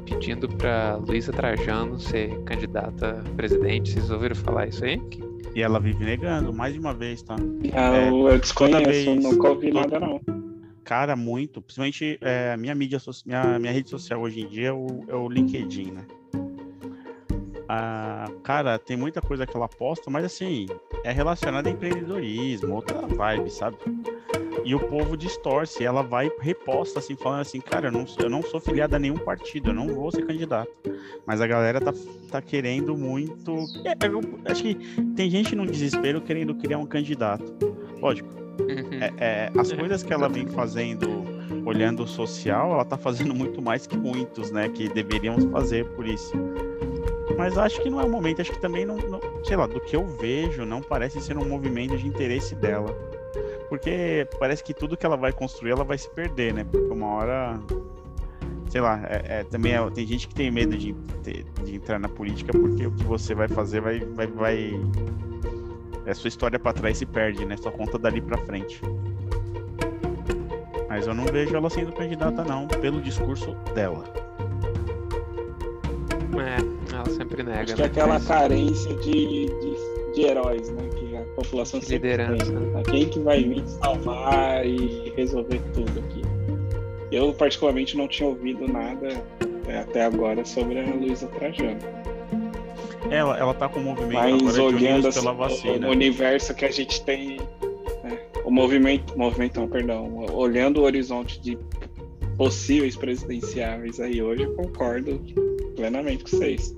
pedindo 0.06 0.48
para 0.48 0.98
Luísa 0.98 1.34
Trajano 1.34 2.00
ser 2.00 2.40
candidata 2.44 3.24
a 3.26 3.30
presidente. 3.32 3.94
Vocês 3.94 4.12
ouviram 4.12 4.36
falar 4.36 4.68
isso 4.68 4.86
aí? 4.86 5.02
E 5.56 5.64
ela 5.64 5.80
vive 5.80 6.06
negando, 6.06 6.54
mais 6.54 6.76
de 6.76 6.80
uma 6.80 6.94
vez, 6.94 7.24
tá? 7.24 7.36
Ah, 7.74 7.98
é, 7.98 8.10
eu 8.10 8.38
desconheço, 8.38 8.86
vez, 8.86 9.24
nunca 9.24 9.50
ouvi 9.50 9.72
nada 9.72 10.00
não. 10.00 10.22
Cara, 10.84 11.16
muito. 11.16 11.64
Principalmente 11.64 12.20
é, 12.22 12.54
a 12.54 12.58
minha 12.58 12.76
mídia, 12.76 13.02
minha, 13.26 13.58
minha 13.58 13.74
rede 13.74 13.90
social 13.90 14.22
hoje 14.22 14.42
em 14.42 14.48
dia 14.48 14.68
é 14.68 14.72
o, 14.72 14.86
é 15.08 15.16
o 15.16 15.28
LinkedIn, 15.28 15.94
né? 15.94 16.06
Ah, 17.68 18.30
cara, 18.44 18.78
tem 18.78 18.96
muita 18.96 19.20
coisa 19.20 19.48
que 19.48 19.58
ela 19.58 19.68
posta, 19.68 20.12
mas 20.12 20.26
assim, 20.26 20.68
é 21.04 21.12
relacionada 21.12 21.68
a 21.68 21.72
empreendedorismo, 21.72 22.76
outra 22.76 23.02
vibe, 23.08 23.50
sabe? 23.50 23.78
E 24.64 24.74
o 24.74 24.80
povo 24.80 25.18
distorce, 25.18 25.84
ela 25.84 26.02
vai 26.02 26.32
reposta 26.40 27.00
assim, 27.00 27.16
falando 27.16 27.42
assim, 27.42 27.60
cara, 27.60 27.88
eu 27.88 27.92
não, 27.92 28.06
eu 28.20 28.30
não 28.30 28.42
sou 28.42 28.60
filiada 28.60 28.96
a 28.96 29.00
nenhum 29.00 29.18
partido, 29.18 29.70
eu 29.70 29.74
não 29.74 29.88
vou 29.88 30.12
ser 30.12 30.26
candidato. 30.26 30.72
Mas 31.26 31.42
a 31.42 31.48
galera 31.48 31.82
tá, 31.82 31.94
tá 32.32 32.42
querendo 32.42 32.98
muito. 32.98 33.56
É, 33.86 34.08
eu 34.08 34.22
acho 34.46 34.64
que 34.64 34.76
tem 35.16 35.30
gente 35.30 35.56
num 35.56 35.66
desespero 35.66 36.22
querendo 36.22 36.56
criar 36.56 36.78
um 36.78 36.86
candidato. 36.86 37.44
Lógico. 38.00 38.30
Uhum. 38.60 39.02
É, 39.02 39.14
é, 39.18 39.52
as 39.58 39.74
coisas 39.74 40.04
que 40.04 40.14
ela 40.14 40.30
vem 40.30 40.46
fazendo 40.48 41.24
olhando 41.66 42.04
o 42.04 42.08
social, 42.08 42.74
ela 42.74 42.86
tá 42.86 42.98
fazendo 42.98 43.34
muito 43.34 43.62
mais 43.62 43.88
que 43.88 43.98
muitos, 43.98 44.52
né? 44.52 44.70
Que 44.70 44.90
deveríamos 44.90 45.46
fazer 45.46 45.86
por 45.92 46.06
isso. 46.06 46.34
Mas 47.38 47.58
acho 47.58 47.82
que 47.82 47.90
não 47.90 48.00
é 48.00 48.06
o 48.06 48.10
momento, 48.10 48.42
acho 48.42 48.52
que 48.52 48.60
também 48.60 48.86
não, 48.86 48.98
não, 48.98 49.20
sei 49.44 49.58
lá, 49.58 49.66
do 49.66 49.80
que 49.80 49.96
eu 49.96 50.06
vejo, 50.06 50.66
não 50.66 50.82
parece 50.82 51.20
ser 51.22 51.38
um 51.38 51.46
movimento 51.46 51.98
de 51.98 52.08
interesse 52.08 52.54
dela. 52.56 52.96
Porque 53.74 54.28
parece 54.38 54.64
que 54.64 54.72
tudo 54.72 54.96
que 54.96 55.04
ela 55.04 55.18
vai 55.18 55.34
construir, 55.34 55.72
ela 55.72 55.84
vai 55.84 55.98
se 55.98 56.08
perder, 56.08 56.54
né? 56.54 56.64
Porque 56.64 56.94
uma 56.94 57.08
hora. 57.08 57.60
Sei 58.70 58.80
lá, 58.80 59.02
é, 59.10 59.40
é 59.40 59.44
também 59.46 59.74
é, 59.74 59.90
tem 59.90 60.06
gente 60.06 60.28
que 60.28 60.36
tem 60.36 60.52
medo 60.52 60.78
de, 60.78 60.94
de, 61.24 61.44
de, 61.44 61.76
entrar 61.76 61.98
na 61.98 62.08
política 62.08 62.52
porque 62.52 62.86
o 62.86 62.92
que 62.92 63.04
você 63.04 63.34
vai 63.34 63.48
fazer 63.48 63.82
vai. 63.82 64.00
vai, 64.00 64.28
vai 64.28 64.80
é 66.06 66.14
sua 66.14 66.28
história 66.28 66.60
para 66.60 66.72
trás 66.74 67.00
se 67.00 67.06
perde, 67.08 67.46
né? 67.46 67.58
Só 67.58 67.72
conta 67.72 67.98
dali 67.98 68.22
para 68.22 68.38
frente. 68.38 68.80
Mas 70.88 71.08
eu 71.08 71.16
não 71.16 71.26
vejo 71.26 71.56
ela 71.56 71.68
sendo 71.68 71.92
candidata, 71.94 72.44
não, 72.44 72.68
pelo 72.68 73.02
discurso 73.02 73.56
dela. 73.74 74.04
É, 76.38 76.94
ela 76.96 77.10
sempre 77.10 77.42
nega. 77.42 77.62
Acho 77.64 77.74
que 77.76 77.82
é 77.82 77.86
né? 77.86 77.90
aquela 77.90 78.20
carência 78.20 78.96
de, 78.98 79.48
de, 79.48 80.14
de 80.14 80.22
heróis, 80.22 80.70
né? 80.70 80.93
População 81.36 81.80
de 81.80 81.88
liderança. 81.88 82.52
Tem. 82.52 82.84
Quem 82.84 83.10
que 83.10 83.20
vai 83.20 83.44
vir 83.44 83.64
salvar 83.68 84.66
e 84.66 85.12
resolver 85.16 85.62
tudo 85.74 86.00
aqui? 86.00 86.22
Eu, 87.12 87.34
particularmente, 87.34 87.96
não 87.96 88.08
tinha 88.08 88.28
ouvido 88.28 88.68
nada 88.68 89.08
é, 89.68 89.80
até 89.80 90.04
agora 90.04 90.44
sobre 90.46 90.80
a 90.80 90.84
Luísa 90.84 91.28
Trajano. 91.28 91.80
Ela, 93.10 93.38
ela 93.38 93.54
tá 93.54 93.70
com 93.70 93.80
o 93.80 93.84
movimento 93.84 94.44
Mas 94.46 94.58
olhando 94.58 95.08
assim, 95.08 95.86
o 95.86 95.90
universo 95.90 96.54
que 96.56 96.66
a 96.66 96.72
gente 96.72 97.04
tem, 97.04 97.38
né, 98.04 98.18
o 98.44 98.50
movimento, 98.50 99.18
movimento 99.18 99.60
não, 99.60 99.68
perdão, 99.68 100.26
olhando 100.34 100.82
o 100.82 100.84
horizonte 100.84 101.40
de 101.40 101.58
possíveis 102.38 102.96
presidenciáveis 102.96 104.00
aí 104.00 104.22
hoje, 104.22 104.44
eu 104.44 104.54
concordo 104.56 105.22
plenamente 105.76 106.24
com 106.24 106.30
vocês 106.30 106.76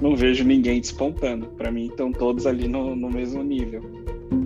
não 0.00 0.16
vejo 0.16 0.44
ninguém 0.44 0.80
despontando. 0.80 1.46
Para 1.48 1.70
mim, 1.70 1.86
estão 1.86 2.12
todos 2.12 2.46
ali 2.46 2.66
no, 2.66 2.96
no 2.96 3.10
mesmo 3.10 3.42
nível. 3.42 3.82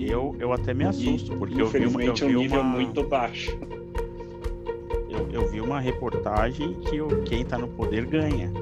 Eu, 0.01 0.35
eu 0.39 0.53
até 0.53 0.75
me 0.75 0.85
assusto, 0.85 1.33
e, 1.33 1.37
porque 1.37 1.61
eu 1.61 1.69
vi 1.69 1.87
uma. 1.87 2.03
Eu 2.03 2.15
vi 2.15 2.37
um 2.37 2.39
nível 2.39 2.61
uma... 2.61 2.71
muito 2.71 3.03
baixo. 3.05 3.57
Eu, 5.09 5.29
eu 5.31 5.49
vi 5.51 5.61
uma 5.61 5.81
reportagem 5.81 6.75
que 6.81 7.01
o, 7.01 7.23
quem 7.23 7.45
tá 7.45 7.57
no 7.59 7.69
poder 7.69 8.07
ganha. 8.07 8.53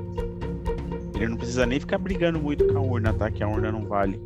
Ele 1.15 1.29
não 1.29 1.37
precisa 1.37 1.65
nem 1.65 1.79
ficar 1.79 1.99
brigando 1.99 2.41
muito 2.41 2.67
com 2.67 2.79
a 2.79 2.81
urna, 2.81 3.13
tá? 3.13 3.31
Que 3.31 3.43
a 3.43 3.49
urna 3.49 3.71
não 3.71 3.87
vale. 3.87 4.21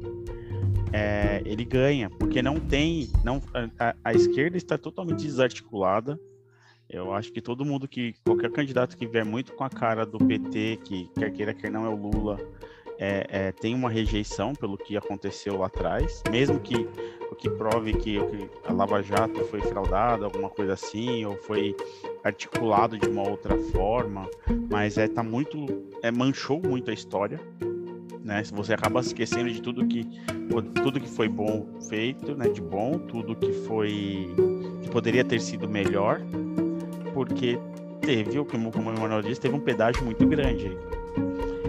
É, 0.92 1.42
ele 1.44 1.64
ganha, 1.64 2.08
porque 2.10 2.40
não 2.40 2.58
tem. 2.58 3.10
Não, 3.22 3.40
a, 3.78 3.94
a 4.02 4.14
esquerda 4.14 4.56
está 4.56 4.78
totalmente 4.78 5.22
desarticulada 5.24 6.18
eu 6.88 7.12
acho 7.12 7.32
que 7.32 7.40
todo 7.40 7.64
mundo 7.64 7.88
que. 7.88 8.14
Qualquer 8.24 8.50
candidato 8.50 8.96
que 8.96 9.06
vier 9.06 9.24
muito 9.24 9.52
com 9.52 9.64
a 9.64 9.70
cara 9.70 10.06
do 10.06 10.18
PT, 10.18 10.80
que 10.84 11.10
quer 11.18 11.32
queira, 11.32 11.54
quer 11.54 11.70
não 11.70 11.84
é 11.84 11.88
o 11.88 11.96
Lula, 11.96 12.38
é, 12.98 13.26
é, 13.28 13.52
tem 13.52 13.74
uma 13.74 13.90
rejeição 13.90 14.54
pelo 14.54 14.76
que 14.76 14.96
aconteceu 14.96 15.58
lá 15.58 15.66
atrás, 15.66 16.22
mesmo 16.30 16.58
que 16.60 16.88
o 17.30 17.34
que 17.34 17.50
prove 17.50 17.92
que, 17.94 18.18
que 18.18 18.50
a 18.64 18.72
Lava 18.72 19.02
Jato 19.02 19.44
foi 19.46 19.60
fraudada, 19.60 20.24
alguma 20.24 20.48
coisa 20.48 20.74
assim, 20.74 21.24
ou 21.24 21.36
foi 21.36 21.74
articulado 22.24 22.96
de 22.96 23.08
uma 23.08 23.28
outra 23.28 23.56
forma, 23.72 24.28
mas 24.70 24.96
é 24.96 25.08
tá 25.08 25.22
muito, 25.22 25.66
é 26.02 26.10
manchou 26.10 26.60
muito 26.62 26.90
a 26.90 26.94
história, 26.94 27.40
né? 28.24 28.42
Se 28.42 28.52
você 28.52 28.74
acaba 28.74 29.00
esquecendo 29.00 29.50
de 29.50 29.60
tudo 29.60 29.86
que 29.86 30.04
tudo 30.82 31.00
que 31.00 31.08
foi 31.08 31.28
bom 31.28 31.66
feito, 31.88 32.34
né? 32.34 32.48
De 32.48 32.60
bom, 32.60 32.98
tudo 32.98 33.36
que 33.36 33.52
foi 33.52 34.28
que 34.82 34.90
poderia 34.90 35.24
ter 35.24 35.40
sido 35.40 35.68
melhor, 35.68 36.20
porque 37.16 37.58
teve, 38.02 38.44
como, 38.44 38.70
como 38.70 38.90
o 38.90 38.94
Emanuel 38.94 39.22
disse, 39.22 39.40
teve 39.40 39.56
um 39.56 39.60
pedágio 39.60 40.04
muito 40.04 40.26
grande. 40.26 40.76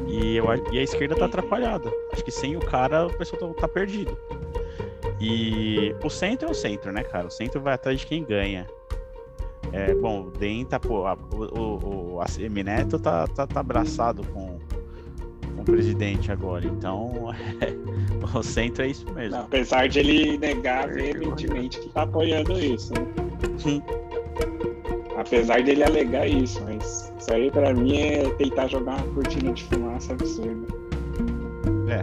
E, 0.06 0.36
eu, 0.36 0.46
e 0.74 0.78
a 0.78 0.84
esquerda 0.84 1.16
tá 1.16 1.24
atrapalhada. 1.24 1.90
Acho 2.12 2.26
que 2.26 2.32
sem 2.32 2.58
o 2.58 2.60
cara, 2.60 3.08
o 3.08 3.14
pessoal 3.14 3.54
tá, 3.54 3.62
tá 3.62 3.68
perdido. 3.70 4.18
E 5.22 5.96
o 6.04 6.10
centro 6.10 6.50
é 6.50 6.52
o 6.52 6.54
centro, 6.54 6.92
né, 6.92 7.02
cara? 7.02 7.28
O 7.28 7.32
centro 7.32 7.62
vai 7.62 7.76
atrás 7.76 8.02
de 8.02 8.06
quem 8.06 8.26
ganha. 8.26 8.68
É, 9.72 9.96
bom, 9.96 10.24
o 10.24 10.32
DEM 10.32 10.66
tá, 10.66 10.82
pô, 10.82 11.08
a, 11.08 11.14
o, 11.14 11.60
o, 11.60 12.14
o 12.16 12.22
ACM 12.22 12.64
Neto 12.64 13.00
tá, 13.00 13.26
tá, 13.28 13.48
tá 13.48 13.60
abraçado 13.62 14.24
com, 14.28 14.60
com 15.56 15.62
o 15.62 15.64
presidente 15.64 16.30
agora. 16.30 16.66
Então, 16.66 17.34
é, 17.62 17.72
o 18.38 18.44
centro 18.44 18.84
é 18.84 18.90
isso 18.90 19.06
mesmo. 19.14 19.38
Apesar 19.38 19.88
de 19.88 20.00
ele 20.00 20.38
negar 20.38 20.90
veementemente 20.90 21.80
que 21.80 21.88
tá 21.88 22.02
apoiando 22.02 22.52
isso. 22.60 22.94
Né? 22.94 24.07
Apesar 25.28 25.62
dele 25.62 25.84
alegar 25.84 26.26
isso, 26.26 26.64
mas 26.64 27.12
isso 27.20 27.34
aí 27.34 27.52
pra 27.52 27.74
mim 27.74 27.98
é 27.98 28.30
tentar 28.38 28.68
jogar 28.68 28.96
uma 28.96 29.14
cortina 29.14 29.52
de 29.52 29.62
fumaça 29.66 30.14
absurda. 30.14 30.74
É, 31.90 32.02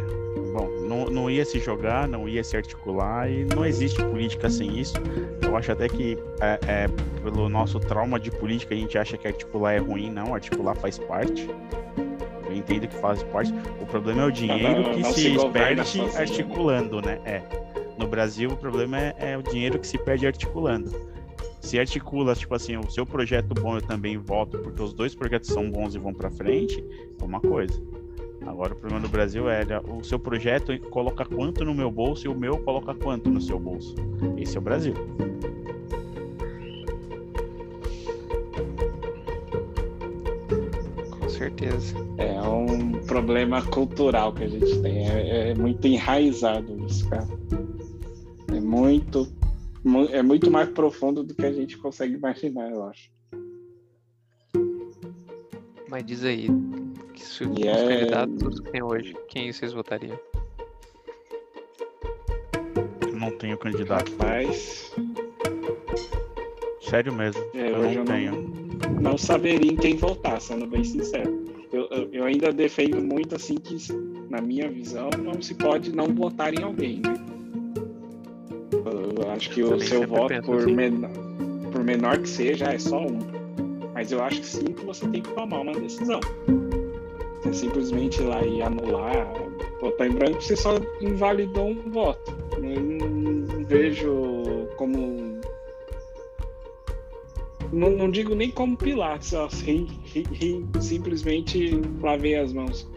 bom, 0.52 0.68
não, 0.86 1.06
não 1.06 1.30
ia 1.30 1.42
se 1.42 1.58
jogar, 1.58 2.06
não 2.06 2.28
ia 2.28 2.44
se 2.44 2.54
articular 2.54 3.30
e 3.30 3.46
não 3.46 3.64
existe 3.64 4.02
política 4.04 4.50
sem 4.50 4.78
isso. 4.78 4.96
Eu 5.40 5.56
acho 5.56 5.72
até 5.72 5.88
que 5.88 6.18
é, 6.38 6.60
é, 6.68 6.88
pelo 7.22 7.48
nosso 7.48 7.80
trauma 7.80 8.20
de 8.20 8.30
política 8.30 8.74
a 8.74 8.76
gente 8.76 8.98
acha 8.98 9.16
que 9.16 9.26
articular 9.26 9.72
é 9.72 9.78
ruim, 9.78 10.10
não, 10.10 10.34
articular 10.34 10.74
faz 10.74 10.98
parte. 10.98 11.48
Eu 12.46 12.54
entendo 12.54 12.86
que 12.86 12.96
faz 12.96 13.22
parte. 13.22 13.54
O 13.80 13.86
problema 13.86 14.24
é 14.24 14.26
o 14.26 14.30
dinheiro 14.30 14.82
não, 14.82 14.92
que 14.92 15.00
não 15.00 15.12
se, 15.12 15.38
se 15.38 15.48
perde 15.48 15.80
articulando, 16.14 17.00
né? 17.00 17.18
É. 17.24 17.40
No 17.96 18.06
Brasil 18.06 18.50
o 18.50 18.56
problema 18.56 19.00
é, 19.00 19.14
é 19.18 19.38
o 19.38 19.42
dinheiro 19.42 19.78
que 19.78 19.86
se 19.86 19.96
perde 19.96 20.26
articulando 20.26 21.13
se 21.64 21.78
articula, 21.78 22.34
tipo 22.34 22.54
assim, 22.54 22.76
o 22.76 22.90
seu 22.90 23.06
projeto 23.06 23.54
bom 23.54 23.76
eu 23.76 23.82
também 23.82 24.18
voto, 24.18 24.58
porque 24.58 24.82
os 24.82 24.92
dois 24.92 25.14
projetos 25.14 25.48
são 25.48 25.70
bons 25.70 25.94
e 25.94 25.98
vão 25.98 26.12
para 26.12 26.30
frente, 26.30 26.84
é 27.20 27.24
uma 27.24 27.40
coisa. 27.40 27.80
Agora 28.46 28.74
o 28.74 28.76
problema 28.76 29.00
do 29.00 29.08
Brasil 29.08 29.48
era 29.48 29.80
o 29.80 30.04
seu 30.04 30.18
projeto 30.18 30.78
coloca 30.90 31.24
quanto 31.24 31.64
no 31.64 31.74
meu 31.74 31.90
bolso 31.90 32.26
e 32.26 32.28
o 32.28 32.34
meu 32.34 32.58
coloca 32.58 32.94
quanto 32.94 33.30
no 33.30 33.40
seu 33.40 33.58
bolso. 33.58 33.94
Esse 34.36 34.56
é 34.56 34.60
o 34.60 34.62
Brasil. 34.62 34.94
Com 41.10 41.28
certeza. 41.28 41.94
É 42.18 42.40
um 42.42 42.92
problema 43.06 43.62
cultural 43.62 44.32
que 44.32 44.44
a 44.44 44.48
gente 44.48 44.80
tem. 44.80 45.08
É, 45.08 45.50
é 45.50 45.54
muito 45.54 45.86
enraizado 45.86 46.76
isso, 46.86 47.08
cara. 47.08 47.26
É 48.54 48.60
muito, 48.60 49.20
mu- 49.20 49.43
é 50.10 50.22
muito 50.22 50.50
mais 50.50 50.68
profundo 50.70 51.22
do 51.22 51.34
que 51.34 51.44
a 51.44 51.52
gente 51.52 51.76
consegue 51.76 52.14
imaginar, 52.14 52.70
eu 52.70 52.84
acho. 52.84 53.10
Mas 55.88 56.04
diz 56.04 56.24
aí, 56.24 56.48
que 57.12 57.22
se 57.24 57.44
os 57.44 57.58
é- 57.62 57.98
candidatos 57.98 58.60
que 58.60 58.70
tem 58.70 58.82
hoje, 58.82 59.14
quem 59.28 59.52
vocês 59.52 59.72
votariam? 59.72 60.18
Eu 63.02 63.16
não 63.16 63.30
tenho 63.38 63.56
candidato. 63.58 64.10
Mas 64.18 64.92
Sério 66.80 67.12
mesmo. 67.12 67.42
é, 67.54 67.70
eu 67.70 67.78
não 67.78 67.92
eu 67.92 68.04
tenho. 68.04 68.32
não, 68.92 69.00
não 69.12 69.18
saberia 69.18 69.70
em 69.70 69.76
quem 69.76 69.96
votar, 69.96 70.40
sendo 70.40 70.66
bem 70.66 70.82
sincero. 70.82 71.44
Eu, 71.72 71.88
eu, 71.90 72.08
eu 72.12 72.24
ainda 72.24 72.52
defendo 72.52 73.02
muito 73.02 73.34
assim 73.34 73.56
que, 73.56 73.76
na 74.30 74.40
minha 74.40 74.68
visão, 74.70 75.10
não 75.22 75.40
se 75.42 75.54
pode 75.54 75.94
não 75.94 76.06
votar 76.14 76.54
em 76.54 76.62
alguém. 76.62 77.00
Né? 77.00 77.23
Acho 79.36 79.50
que 79.50 79.62
o 79.62 79.80
seu 79.80 80.06
voto, 80.06 80.42
por, 80.42 80.58
assim. 80.60 80.74
menor, 80.74 81.10
por 81.72 81.84
menor 81.84 82.18
que 82.18 82.28
seja, 82.28 82.66
é 82.66 82.78
só 82.78 83.00
um. 83.00 83.18
Mas 83.92 84.10
eu 84.12 84.22
acho 84.22 84.40
que 84.40 84.46
sim 84.46 84.64
que 84.64 84.84
você 84.84 85.06
tem 85.08 85.22
que 85.22 85.30
tomar 85.32 85.60
uma 85.60 85.72
decisão. 85.72 86.20
Você 87.42 87.52
simplesmente 87.52 88.20
ir 88.20 88.24
lá 88.26 88.44
e 88.44 88.62
anular, 88.62 89.32
votar 89.80 90.06
em 90.08 90.12
branco, 90.12 90.40
você 90.40 90.56
só 90.56 90.76
invalidou 91.00 91.68
um 91.70 91.90
voto. 91.90 92.34
Eu 92.56 92.80
não, 92.80 93.64
vejo 93.66 94.68
como. 94.76 95.38
Não, 97.72 97.90
não 97.90 98.10
digo 98.10 98.34
nem 98.34 98.50
como 98.50 98.76
Pilatos, 98.76 99.32
ri- 99.62 99.88
simplesmente 100.80 101.80
lavei 102.00 102.36
as 102.36 102.52
mãos 102.52 102.88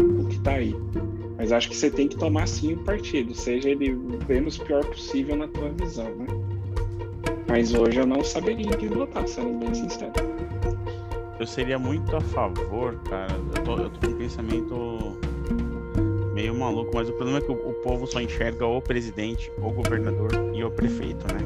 o 0.00 0.24
que 0.28 0.38
tá 0.40 0.52
aí. 0.52 0.74
Mas 1.38 1.52
acho 1.52 1.70
que 1.70 1.76
você 1.76 1.88
tem 1.88 2.08
que 2.08 2.16
tomar 2.16 2.48
sim 2.48 2.74
o 2.74 2.78
partido, 2.78 3.32
seja 3.32 3.70
ele 3.70 3.92
o 3.92 4.18
menos 4.28 4.58
pior 4.58 4.84
possível 4.84 5.36
na 5.36 5.46
tua 5.46 5.70
visão, 5.70 6.12
né? 6.16 6.26
Mas 7.46 7.72
hoje 7.72 8.00
eu 8.00 8.06
não 8.06 8.24
saberia 8.24 8.76
que 8.76 8.88
votar, 8.88 9.26
sendo 9.28 9.56
bem 9.56 9.72
sincero. 9.72 10.12
Eu 11.38 11.46
seria 11.46 11.78
muito 11.78 12.14
a 12.16 12.20
favor, 12.20 12.96
cara. 13.04 13.32
Eu 13.56 13.62
tô, 13.62 13.78
eu 13.78 13.88
tô 13.90 14.08
com 14.08 14.14
um 14.14 14.18
pensamento 14.18 15.16
meio 16.34 16.54
maluco, 16.56 16.90
mas 16.92 17.08
o 17.08 17.12
problema 17.12 17.38
é 17.38 17.40
que 17.40 17.52
o, 17.52 17.54
o 17.54 17.74
povo 17.74 18.04
só 18.06 18.20
enxerga 18.20 18.66
o 18.66 18.82
presidente, 18.82 19.50
o 19.58 19.70
governador 19.70 20.30
e 20.52 20.64
o 20.64 20.70
prefeito, 20.70 21.24
né? 21.32 21.40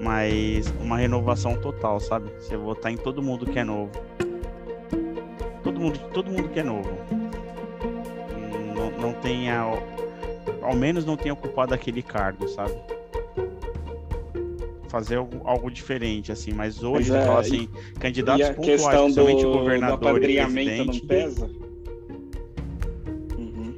Mas 0.00 0.72
uma 0.80 0.96
renovação 0.96 1.56
total, 1.56 2.00
sabe? 2.00 2.30
Você 2.40 2.56
votar 2.56 2.90
em 2.90 2.96
todo 2.96 3.22
mundo 3.22 3.44
que 3.44 3.58
é 3.58 3.64
novo. 3.64 3.92
Todo 5.62 5.78
mundo, 5.78 6.00
todo 6.12 6.30
mundo 6.30 6.48
que 6.48 6.58
é 6.58 6.62
novo. 6.62 7.11
Não, 9.02 9.12
tenha. 9.14 9.64
Ao 10.62 10.74
menos 10.76 11.04
não 11.04 11.16
tenha 11.16 11.32
ocupado 11.34 11.74
aquele 11.74 12.02
cargo, 12.02 12.46
sabe? 12.48 12.72
Fazer 14.88 15.16
algo, 15.16 15.40
algo 15.44 15.70
diferente, 15.70 16.30
assim, 16.30 16.52
mas 16.52 16.82
hoje, 16.82 17.10
Mas, 17.10 17.22
é, 17.22 17.26
falar 17.26 17.40
assim, 17.40 17.68
candidatos 17.98 18.46
e 18.46 18.52
pontuais, 18.52 18.82
do, 18.82 18.92
principalmente 19.24 19.42
do 19.42 19.52
governador 19.52 20.02
e 20.02 20.08
apadrinhamento 20.08 20.70
não 20.70 20.84
presidente. 20.84 21.06
pesa? 21.06 21.50
Uhum. 23.38 23.74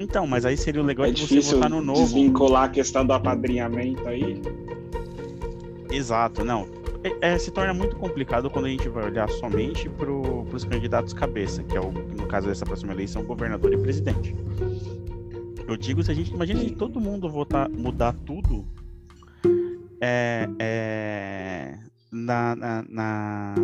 Então, 0.00 0.26
mas 0.26 0.44
aí 0.44 0.56
seria 0.56 0.82
o 0.82 0.84
legal 0.84 1.06
É 1.06 1.12
de 1.12 1.22
você 1.26 1.40
votar 1.54 1.70
no 1.70 1.80
novo. 1.80 2.00
desvincular 2.00 2.64
a 2.64 2.68
questão 2.68 3.06
do 3.06 3.12
apadrinhamento 3.12 4.06
aí. 4.08 4.42
Exato, 5.90 6.44
não. 6.44 6.66
É, 7.20 7.38
se 7.38 7.50
torna 7.50 7.72
muito 7.74 7.96
complicado 7.96 8.48
quando 8.50 8.66
a 8.66 8.68
gente 8.68 8.88
vai 8.88 9.04
olhar 9.04 9.28
somente 9.28 9.88
para 9.88 10.10
os 10.10 10.64
candidatos 10.64 11.12
cabeça, 11.12 11.62
que 11.62 11.76
é 11.76 11.80
o, 11.80 11.90
no 11.92 12.26
caso 12.26 12.46
dessa 12.48 12.64
próxima 12.64 12.92
eleição, 12.92 13.22
governador 13.24 13.72
e 13.72 13.76
presidente. 13.78 14.34
Eu 15.68 15.76
digo, 15.76 16.02
se 16.02 16.10
a 16.10 16.14
gente 16.14 16.32
imagina 16.32 16.60
se 16.60 16.70
todo 16.70 17.00
mundo 17.00 17.28
votar, 17.28 17.68
mudar 17.68 18.14
tudo 18.24 18.64
é, 20.00 20.48
é, 20.58 21.78
na, 22.12 22.54
na, 22.56 22.84
na- 22.88 23.54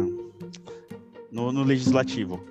no, 1.30 1.52
no 1.52 1.62
legislativo. 1.62 2.42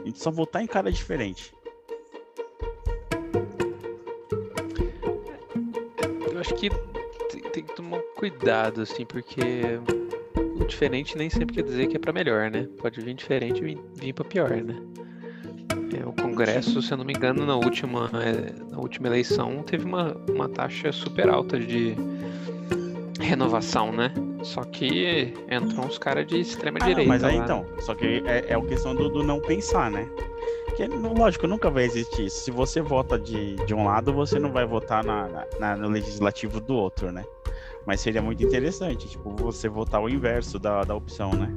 A 0.00 0.04
gente 0.04 0.18
só 0.18 0.30
votar 0.30 0.62
em 0.62 0.66
cara 0.66 0.90
diferente. 0.90 1.54
Eu 6.32 6.40
acho 6.40 6.54
que 6.56 6.68
tem, 7.52 7.62
que 7.64 7.74
tomar 7.74 7.98
cuidado, 8.16 8.82
assim, 8.82 9.04
porque 9.04 9.40
o 10.60 10.64
diferente 10.64 11.16
nem 11.16 11.28
sempre 11.30 11.54
quer 11.56 11.62
dizer 11.62 11.86
que 11.88 11.96
é 11.96 11.98
pra 11.98 12.12
melhor, 12.12 12.50
né? 12.50 12.68
Pode 12.78 13.00
vir 13.00 13.14
diferente 13.14 13.62
e 13.64 13.78
vir, 14.00 14.12
pra 14.12 14.24
pior, 14.24 14.50
né? 14.50 14.76
É, 16.00 16.06
o 16.06 16.12
Congresso, 16.12 16.80
se 16.80 16.92
eu 16.92 16.96
não 16.98 17.04
me 17.04 17.12
engano, 17.12 17.44
na 17.44 17.56
última, 17.56 18.10
é, 18.14 18.52
na 18.70 18.78
última 18.78 19.08
eleição 19.08 19.62
teve 19.62 19.84
uma, 19.84 20.16
uma 20.28 20.48
taxa 20.48 20.90
super 20.90 21.28
alta 21.28 21.58
de 21.58 21.94
renovação, 23.20 23.92
né? 23.92 24.12
Só 24.42 24.62
que 24.64 25.32
entram 25.50 25.84
uns 25.84 25.98
caras 25.98 26.26
de 26.26 26.40
extrema 26.40 26.78
Ah, 26.80 26.84
não, 26.84 26.88
direita. 26.88 27.08
mas 27.08 27.22
aí 27.24 27.36
lá. 27.38 27.44
então, 27.44 27.66
só 27.80 27.94
que 27.94 28.22
é, 28.26 28.46
é 28.48 28.54
a 28.54 28.60
questão 28.62 28.94
do, 28.94 29.08
do 29.08 29.22
não 29.22 29.40
pensar, 29.40 29.90
né? 29.90 30.08
Que, 30.82 30.88
não- 30.88 31.12
lógico, 31.14 31.46
nunca 31.46 31.70
vai 31.70 31.84
existir 31.84 32.26
isso. 32.26 32.40
Se 32.44 32.50
você 32.50 32.80
vota 32.80 33.16
de, 33.16 33.54
de 33.66 33.72
um 33.72 33.84
lado, 33.84 34.12
você 34.12 34.38
não 34.40 34.50
vai 34.50 34.66
votar 34.66 35.04
na- 35.04 35.46
na- 35.60 35.76
no 35.76 35.88
legislativo 35.88 36.60
do 36.60 36.74
outro, 36.74 37.12
né? 37.12 37.24
Mas 37.86 38.00
seria 38.00 38.20
muito 38.20 38.42
interessante, 38.42 39.08
tipo, 39.08 39.30
você 39.36 39.68
votar 39.68 40.02
o 40.02 40.08
inverso 40.08 40.58
da, 40.58 40.82
da 40.82 40.94
opção, 40.94 41.30
né? 41.34 41.48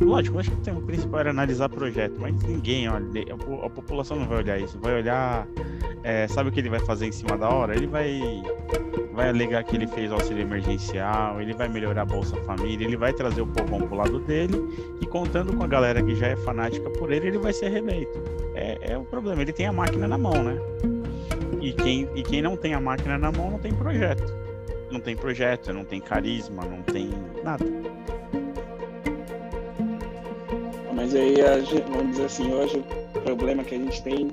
Lógico, 0.00 0.38
acho 0.38 0.50
que 0.50 0.70
o 0.70 0.80
principal 0.82 1.20
era 1.20 1.30
analisar 1.30 1.68
projeto, 1.68 2.14
mas 2.18 2.34
ninguém 2.42 2.88
olha, 2.88 3.04
a 3.64 3.70
população 3.70 4.18
não 4.18 4.26
vai 4.26 4.38
olhar 4.38 4.58
isso, 4.58 4.78
vai 4.80 4.94
olhar, 4.94 5.46
é, 6.02 6.26
sabe 6.26 6.48
o 6.48 6.52
que 6.52 6.60
ele 6.60 6.70
vai 6.70 6.80
fazer 6.80 7.06
em 7.06 7.12
cima 7.12 7.36
da 7.36 7.48
hora? 7.48 7.76
Ele 7.76 7.86
vai, 7.86 8.20
vai 9.12 9.28
alegar 9.28 9.62
que 9.62 9.76
ele 9.76 9.86
fez 9.86 10.10
auxílio 10.10 10.42
emergencial, 10.42 11.40
ele 11.40 11.52
vai 11.52 11.68
melhorar 11.68 12.02
a 12.02 12.04
Bolsa 12.06 12.36
Família, 12.42 12.86
ele 12.86 12.96
vai 12.96 13.12
trazer 13.12 13.42
o 13.42 13.46
povão 13.46 13.82
pro 13.82 13.96
lado 13.96 14.18
dele 14.20 14.56
e 15.00 15.06
contando 15.06 15.54
com 15.54 15.62
a 15.62 15.66
galera 15.66 16.02
que 16.02 16.14
já 16.14 16.28
é 16.28 16.36
fanática 16.36 16.88
por 16.90 17.12
ele, 17.12 17.28
ele 17.28 17.38
vai 17.38 17.52
ser 17.52 17.68
reeleito. 17.68 18.18
É, 18.54 18.92
é 18.92 18.98
o 18.98 19.04
problema, 19.04 19.42
ele 19.42 19.52
tem 19.52 19.66
a 19.66 19.72
máquina 19.72 20.08
na 20.08 20.16
mão, 20.16 20.42
né? 20.42 20.58
E 21.60 21.72
quem, 21.74 22.08
e 22.14 22.22
quem 22.22 22.40
não 22.40 22.56
tem 22.56 22.72
a 22.72 22.80
máquina 22.80 23.18
na 23.18 23.30
mão 23.30 23.50
não 23.50 23.58
tem 23.58 23.74
projeto. 23.74 24.34
Não 24.90 24.98
tem 24.98 25.14
projeto, 25.14 25.72
não 25.72 25.84
tem 25.84 26.00
carisma, 26.00 26.64
não 26.64 26.82
tem 26.82 27.10
nada. 27.44 27.64
Mas 31.00 31.14
aí, 31.14 31.36
vamos 31.88 32.10
dizer 32.10 32.26
assim, 32.26 32.52
hoje 32.52 32.84
o 33.16 33.20
problema 33.22 33.64
que 33.64 33.74
a 33.74 33.78
gente 33.78 34.02
tem 34.02 34.30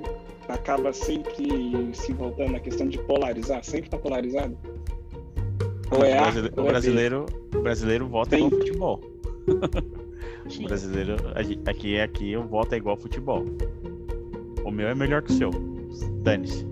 acaba 0.50 0.92
sempre 0.92 1.90
se 1.94 2.12
voltando 2.12 2.56
à 2.56 2.60
questão 2.60 2.86
de 2.86 2.98
polarizar, 2.98 3.64
sempre 3.64 3.88
tá 3.88 3.96
polarizado. 3.96 4.54
Ou 5.90 6.04
é 6.04 6.20
o, 6.20 6.24
A, 6.24 6.62
o 6.62 6.66
é 6.66 6.70
brasileiro, 6.70 7.24
o 7.54 7.60
brasileiro 7.62 8.06
vota 8.06 8.36
igual 8.36 8.50
futebol. 8.50 9.00
O 10.48 10.62
brasileiro, 10.62 11.16
aqui, 11.66 12.00
aqui 12.00 12.32
eu 12.32 12.42
voto 12.42 12.74
igual 12.74 12.96
futebol. 12.96 13.44
O 14.64 14.70
meu 14.70 14.88
é 14.88 14.94
melhor 14.94 15.20
que 15.20 15.30
o 15.30 15.34
seu. 15.36 15.50
Dane-se. 16.22 16.66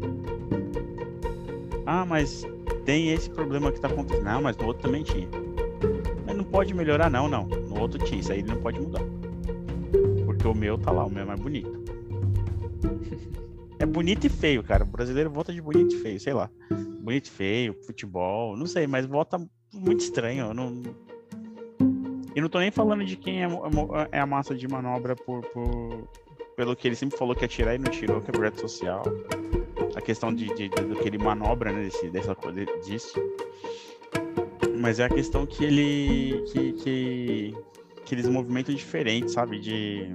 Ah, 1.84 2.06
mas 2.06 2.46
tem 2.86 3.12
esse 3.12 3.28
problema 3.28 3.70
que 3.70 3.78
tá 3.78 3.88
acontecendo. 3.88 4.24
Não, 4.24 4.40
mas 4.40 4.56
no 4.56 4.66
outro 4.66 4.84
também 4.84 5.02
tinha. 5.02 5.28
Mas 6.24 6.36
não 6.36 6.44
pode 6.44 6.72
melhorar, 6.72 7.10
não, 7.10 7.28
não. 7.28 7.44
No 7.44 7.80
outro 7.80 8.02
tinha, 8.02 8.20
isso 8.20 8.32
aí 8.32 8.42
não 8.42 8.56
pode 8.56 8.80
mudar. 8.80 9.02
Porque 10.46 10.58
o 10.58 10.60
meu 10.60 10.78
tá 10.78 10.92
lá, 10.92 11.04
o 11.04 11.10
meu 11.10 11.22
é 11.22 11.26
mais 11.26 11.40
bonito. 11.40 11.84
É 13.80 13.84
bonito 13.86 14.26
e 14.26 14.28
feio, 14.30 14.62
cara. 14.62 14.84
O 14.84 14.86
brasileiro 14.86 15.28
vota 15.28 15.52
de 15.52 15.60
bonito 15.60 15.94
e 15.96 15.98
feio, 15.98 16.20
sei 16.20 16.32
lá. 16.32 16.48
Bonito 17.00 17.26
e 17.26 17.30
feio, 17.30 17.74
futebol, 17.84 18.56
não 18.56 18.66
sei, 18.66 18.86
mas 18.86 19.06
vota 19.06 19.38
muito 19.74 20.00
estranho. 20.00 20.54
não... 20.54 20.82
E 22.34 22.40
não 22.40 22.48
tô 22.50 22.58
nem 22.60 22.70
falando 22.70 23.04
de 23.04 23.16
quem 23.16 23.42
é, 23.42 23.48
mo- 23.48 23.90
é 24.12 24.20
a 24.20 24.26
massa 24.26 24.54
de 24.54 24.68
manobra 24.68 25.16
por, 25.16 25.40
por- 25.46 26.06
pelo 26.54 26.76
que 26.76 26.86
ele 26.86 26.94
sempre 26.94 27.18
falou 27.18 27.34
que 27.34 27.42
ia 27.42 27.48
tirar 27.48 27.74
e 27.74 27.78
não 27.78 27.90
tirou, 27.90 28.20
que 28.20 28.30
é 28.30 28.32
projeto 28.32 28.60
social. 28.60 29.02
A 29.96 30.00
questão 30.02 30.32
de, 30.34 30.46
de- 30.54 30.68
de- 30.68 30.82
do 30.84 30.96
que 30.96 31.08
ele 31.08 31.16
manobra, 31.18 31.72
né, 31.72 31.84
desse, 31.84 32.08
dessa 32.10 32.34
coisa 32.34 32.64
disso. 32.84 33.18
Mas 34.78 35.00
é 35.00 35.06
a 35.06 35.08
questão 35.08 35.44
que 35.46 35.64
ele. 35.64 36.42
que, 36.52 36.72
que, 36.74 37.54
que 38.06 38.14
eles 38.14 38.28
movimentam 38.28 38.74
diferente, 38.74 39.32
sabe? 39.32 39.58
De. 39.58 40.06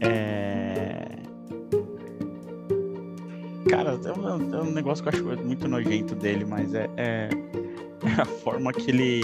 É... 0.00 1.04
Cara, 3.68 3.98
é 4.04 4.12
um, 4.12 4.54
é 4.54 4.62
um 4.62 4.70
negócio 4.70 5.02
que 5.02 5.10
eu 5.10 5.32
acho 5.32 5.44
muito 5.44 5.66
nojento 5.66 6.14
dele, 6.14 6.44
mas 6.44 6.72
é. 6.72 6.88
é... 6.96 7.28
a 8.18 8.24
forma 8.24 8.72
que 8.72 8.88
ele 8.90 9.22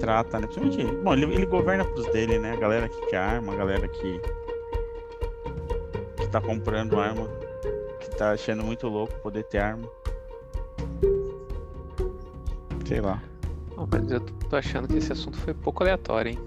trata, 0.00 0.40
né? 0.40 0.46
Principalmente, 0.46 1.02
bom, 1.02 1.12
ele, 1.12 1.26
ele 1.26 1.46
governa 1.46 1.84
pros 1.84 2.06
dele, 2.06 2.38
né? 2.38 2.52
A 2.52 2.56
galera 2.56 2.88
que 2.88 3.06
quer 3.06 3.18
arma, 3.18 3.52
a 3.52 3.56
galera 3.56 3.86
que 3.86 4.20
que 6.16 6.28
tá 6.28 6.40
comprando 6.40 6.98
arma, 6.98 7.28
que 8.00 8.10
tá 8.16 8.30
achando 8.30 8.64
muito 8.64 8.88
louco 8.88 9.12
poder 9.20 9.44
ter 9.44 9.58
arma. 9.58 9.86
Sei 12.86 13.00
lá. 13.00 13.22
Não, 13.82 13.88
mas 14.00 14.10
eu 14.12 14.20
tô 14.20 14.56
achando 14.56 14.86
que 14.88 14.98
esse 14.98 15.12
assunto 15.12 15.36
foi 15.38 15.52
pouco 15.54 15.82
aleatório, 15.82 16.32
hein? 16.32 16.38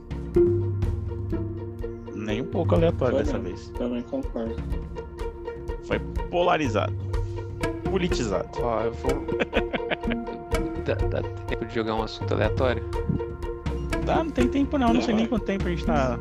Nem 2.15 2.41
um 2.41 2.45
pouco 2.45 2.75
aleatório 2.75 3.15
Foi 3.17 3.23
dessa 3.25 3.37
mesmo. 3.37 3.55
vez. 3.57 3.69
Também 3.77 4.01
concordo. 4.03 4.55
Foi 5.83 5.99
polarizado. 6.29 6.93
Politizado. 7.89 8.47
Ó, 8.61 8.81
eu 8.81 8.93
vou. 8.93 9.11
dá, 10.85 10.95
dá 10.95 11.21
tempo 11.47 11.65
de 11.65 11.75
jogar 11.75 11.95
um 11.95 12.03
assunto 12.03 12.33
aleatório? 12.33 12.83
Tá, 14.05 14.23
não 14.23 14.31
tem 14.31 14.47
tempo 14.47 14.77
não, 14.77 14.93
não 14.93 15.01
sei 15.01 15.13
Não, 15.13 15.17
nem 15.21 15.27
vai. 15.27 15.39
quanto 15.39 15.45
tempo 15.45 15.67
a 15.67 15.69
gente 15.69 15.85
tá. 15.85 16.17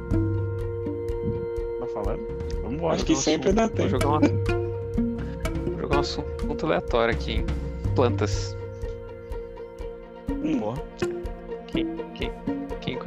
Tá 1.80 1.86
falando? 1.94 2.20
Vamos 2.62 2.72
embora. 2.74 2.94
Acho 2.94 3.04
que 3.06 3.14
sempre 3.16 3.50
assunto- 3.50 3.56
dá 3.56 3.66
Vou 3.66 3.76
tempo. 3.76 3.88
jogar 3.90 4.08
um, 4.08 5.70
vou 5.70 5.80
jogar 5.80 5.96
um 5.96 6.00
assunto 6.00 6.66
aleatório 6.66 7.14
aqui, 7.14 7.32
hein? 7.32 7.46
Plantas. 7.94 8.56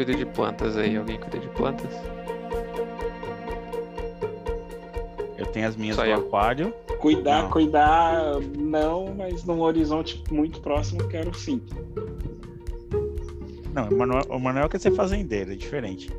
Cuida 0.07 0.17
de 0.17 0.25
plantas 0.25 0.77
aí? 0.77 0.95
Alguém 0.95 1.17
cuida 1.19 1.37
de 1.37 1.47
plantas? 1.49 1.91
Eu 5.37 5.45
tenho 5.47 5.67
as 5.67 5.75
minhas 5.75 5.97
Só 5.97 6.05
eu. 6.05 6.17
aquário. 6.19 6.73
Cuidar, 6.99 7.43
Não. 7.43 7.49
cuidar, 7.51 8.39
não, 8.57 9.13
mas 9.15 9.43
num 9.43 9.59
horizonte 9.61 10.23
muito 10.31 10.61
próximo 10.61 11.05
quero 11.09 11.33
sim. 11.37 11.61
Não, 13.73 13.89
o 13.89 13.97
Manuel, 13.97 14.23
o 14.29 14.39
Manuel 14.39 14.69
quer 14.69 14.79
ser 14.79 14.91
fazendeiro, 14.91 15.51
é 15.51 15.55
diferente. 15.55 16.09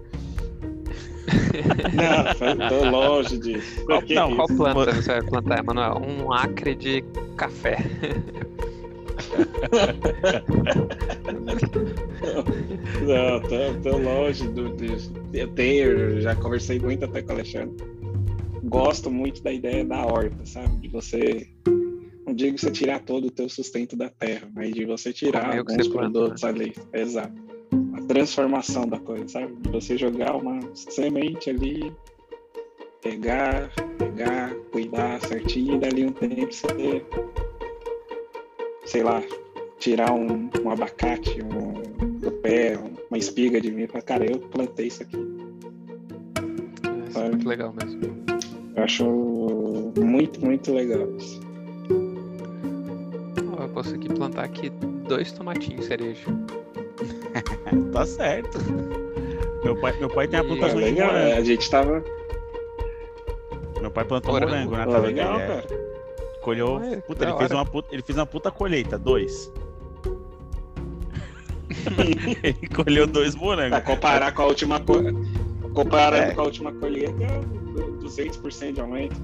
Não, 1.92 2.68
tô 2.68 2.84
longe 2.88 3.36
disso. 3.38 3.84
Qual- 3.84 4.00
Que 4.02 4.14
não? 4.14 4.34
Qual 4.36 4.46
planta 4.48 4.92
você 4.94 5.12
vai 5.12 5.22
plantar, 5.22 5.58
Emanuel? 5.58 6.00
Um 6.00 6.32
acre 6.32 6.74
de 6.74 7.02
café. 7.36 7.76
Não, 13.06 13.40
tô, 13.40 13.90
tô 13.90 13.98
longe 13.98 14.48
do, 14.48 14.74
disso. 14.76 15.12
Eu 15.32 15.48
tenho, 15.48 15.84
eu 15.84 16.20
já 16.20 16.34
conversei 16.34 16.78
muito 16.78 17.04
até 17.04 17.22
com 17.22 17.30
o 17.30 17.32
Alexandre. 17.32 17.76
Gosto 18.64 19.10
muito 19.10 19.42
da 19.42 19.52
ideia 19.52 19.84
da 19.84 20.04
horta, 20.04 20.44
sabe? 20.44 20.76
De 20.78 20.88
você. 20.88 21.48
Não 22.26 22.34
digo 22.34 22.58
você 22.58 22.70
tirar 22.70 23.00
todo 23.00 23.28
o 23.28 23.30
teu 23.30 23.48
sustento 23.48 23.96
da 23.96 24.10
terra, 24.10 24.48
mas 24.54 24.74
de 24.74 24.84
você 24.84 25.12
tirar 25.12 25.50
que 25.50 25.58
alguns 25.58 25.88
planta, 25.88 26.10
produtos 26.10 26.44
ali. 26.44 26.74
Exato. 26.92 27.32
A 27.94 28.02
transformação 28.02 28.86
da 28.86 28.98
coisa, 28.98 29.26
sabe? 29.28 29.54
De 29.62 29.70
você 29.70 29.96
jogar 29.96 30.36
uma 30.36 30.60
semente 30.74 31.48
ali, 31.48 31.92
pegar, 33.02 33.72
pegar, 33.96 34.54
cuidar 34.70 35.20
certinho 35.22 35.76
e 35.76 35.78
dali 35.78 36.04
um 36.04 36.12
tempo 36.12 36.52
você, 36.52 37.02
sei 38.84 39.02
lá, 39.02 39.22
tirar 39.78 40.12
um, 40.12 40.50
um 40.64 40.70
abacate 40.70 41.40
um, 41.42 42.18
do 42.18 42.30
pé, 42.32 42.78
uma 43.10 43.18
espiga 43.18 43.60
de 43.60 43.70
mim 43.70 43.86
para 43.86 44.02
cara, 44.02 44.24
eu 44.30 44.38
plantei 44.38 44.86
isso 44.88 45.02
aqui. 45.02 45.16
Isso 47.08 47.18
é 47.18 47.28
muito 47.28 47.48
legal 47.48 47.72
mesmo. 47.80 48.00
Eu 48.76 48.82
acho 48.84 49.04
muito, 49.98 50.44
muito 50.44 50.72
legal 50.72 51.08
isso. 51.16 51.40
Ó, 53.58 53.62
eu 53.62 53.68
posso 53.70 53.94
aqui 53.94 54.08
plantar 54.12 54.44
aqui 54.44 54.70
dois 55.08 55.32
tomatinhos 55.32 55.86
cereja. 55.86 56.22
Tá 57.92 58.04
certo. 58.06 58.58
Meu 59.62 59.76
pai, 59.80 59.96
meu 59.98 60.08
pai 60.08 60.26
tem 60.28 60.40
a 60.40 60.42
E- 60.42 60.46
É 60.46 60.48
plantação 60.48 60.80
de 60.80 60.92
morango. 60.92 61.36
a 61.36 61.40
gente 61.44 61.70
tava. 61.70 62.04
Meu 63.80 63.90
pai 63.90 64.04
plantou 64.04 64.32
Morango. 64.32 64.52
morango 64.52 64.76
na 64.76 64.84
Pô, 64.84 64.92
casa 64.92 65.06
legal, 65.06 65.38
é. 65.40 65.46
cara. 65.46 65.64
Colheu. 66.42 66.80
É, 66.82 66.96
puta, 66.96 67.24
ele 67.24 67.36
fez, 67.38 67.50
uma 67.50 67.64
puta, 67.66 67.88
ele 67.94 68.02
fez 68.02 68.18
uma 68.18 68.26
puta 68.26 68.50
colheita, 68.50 68.98
dois. 68.98 69.52
ele 72.42 72.68
colheu 72.74 73.06
dois 73.06 73.34
morangos. 73.34 73.70
Pra 73.70 73.80
comparar 73.80 74.32
com 74.32 74.42
a 74.42 74.46
última 74.46 74.80
co... 74.80 74.94
comparando 75.72 76.30
É. 76.30 76.34
com 76.34 76.40
a 76.40 76.44
última 76.44 76.72
colheita, 76.72 77.12
du- 77.74 77.98
200% 78.06 78.72
de 78.72 78.80
aumento. 78.80 79.20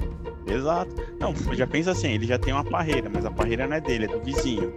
Exato. 0.46 0.94
Não, 1.18 1.35
já 1.55 1.66
pensa 1.66 1.92
assim, 1.92 2.12
ele 2.12 2.27
já 2.27 2.38
tem 2.38 2.53
uma 2.53 2.64
parreira, 2.64 3.11
mas 3.12 3.24
a 3.24 3.31
parreira 3.31 3.66
não 3.66 3.77
é 3.77 3.81
dele, 3.81 4.05
é 4.05 4.09
do 4.09 4.20
vizinho. 4.20 4.72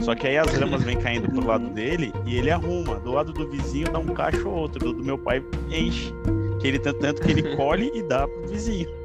Só 0.00 0.14
que 0.14 0.28
aí 0.28 0.38
as 0.38 0.52
ramas 0.52 0.82
vêm 0.84 0.96
caindo 0.96 1.28
pro 1.28 1.44
lado 1.44 1.68
dele 1.70 2.12
e 2.24 2.36
ele 2.36 2.50
arruma. 2.50 3.00
Do 3.00 3.12
lado 3.12 3.32
do 3.32 3.48
vizinho 3.48 3.90
dá 3.90 3.98
um 3.98 4.06
cacho 4.06 4.48
ou 4.48 4.54
outro. 4.54 4.78
Do, 4.78 4.92
do 4.92 5.04
meu 5.04 5.18
pai 5.18 5.42
enche. 5.70 6.12
Que 6.60 6.68
ele 6.68 6.78
tanto, 6.78 7.00
tanto 7.00 7.20
que 7.22 7.30
ele 7.32 7.42
colhe 7.56 7.90
e 7.94 8.02
dá 8.02 8.28
pro 8.28 8.46
vizinho. 8.48 8.88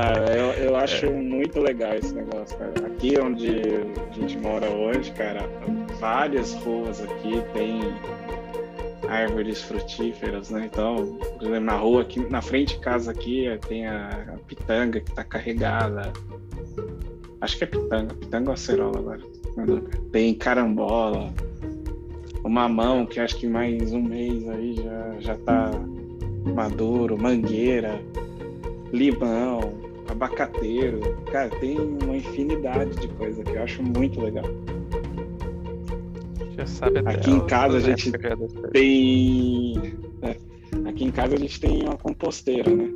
Cara, 0.00 0.32
eu, 0.32 0.52
eu 0.52 0.76
acho 0.76 1.10
muito 1.10 1.58
legal 1.58 1.92
esse 1.94 2.14
negócio, 2.14 2.56
cara. 2.56 2.72
Aqui 2.86 3.18
onde 3.18 3.48
a 3.48 4.14
gente 4.14 4.38
mora 4.38 4.70
hoje, 4.70 5.10
cara, 5.10 5.40
várias 5.98 6.54
ruas 6.54 7.02
aqui 7.02 7.42
tem 7.52 7.80
árvores 9.08 9.60
frutíferas, 9.60 10.50
né? 10.50 10.70
Então, 10.72 11.18
por 11.36 11.48
exemplo, 11.48 11.64
na 11.64 11.76
rua 11.76 12.02
aqui, 12.02 12.20
na 12.30 12.40
frente 12.40 12.74
de 12.74 12.80
casa 12.80 13.10
aqui, 13.10 13.46
tem 13.66 13.88
a, 13.88 14.34
a 14.34 14.38
pitanga 14.46 15.00
que 15.00 15.12
tá 15.12 15.24
carregada. 15.24 16.12
Acho 17.40 17.58
que 17.58 17.64
é 17.64 17.66
pitanga, 17.66 18.14
pitanga 18.14 18.50
ou 18.50 18.54
acerola 18.54 18.98
agora. 19.00 19.20
Tem 20.12 20.32
carambola, 20.32 21.34
o 22.44 22.48
mamão, 22.48 23.04
que 23.04 23.18
acho 23.18 23.36
que 23.36 23.48
mais 23.48 23.92
um 23.92 24.02
mês 24.02 24.48
aí 24.48 24.74
já, 24.76 25.16
já 25.18 25.36
tá 25.38 25.72
maduro, 26.54 27.20
mangueira 27.20 28.00
limão, 28.92 29.87
abacateiro. 30.08 31.00
Cara, 31.30 31.48
tem 31.50 31.78
uma 31.78 32.16
infinidade 32.16 32.94
de 32.96 33.08
coisa 33.08 33.42
que 33.42 33.52
eu 33.52 33.62
acho 33.62 33.82
muito 33.82 34.20
legal. 34.20 34.44
Já 36.56 36.66
sabe 36.66 36.98
até 36.98 37.10
Aqui 37.10 37.30
em 37.30 37.46
casa 37.46 37.74
a 37.74 37.78
a 37.78 37.80
gente. 37.80 38.12
Tem. 38.72 39.76
é, 40.22 40.88
aqui 40.88 41.04
em 41.04 41.10
casa 41.10 41.34
a 41.34 41.38
gente 41.38 41.60
tem 41.60 41.82
uma 41.82 41.96
composteira, 41.96 42.74
né? 42.74 42.92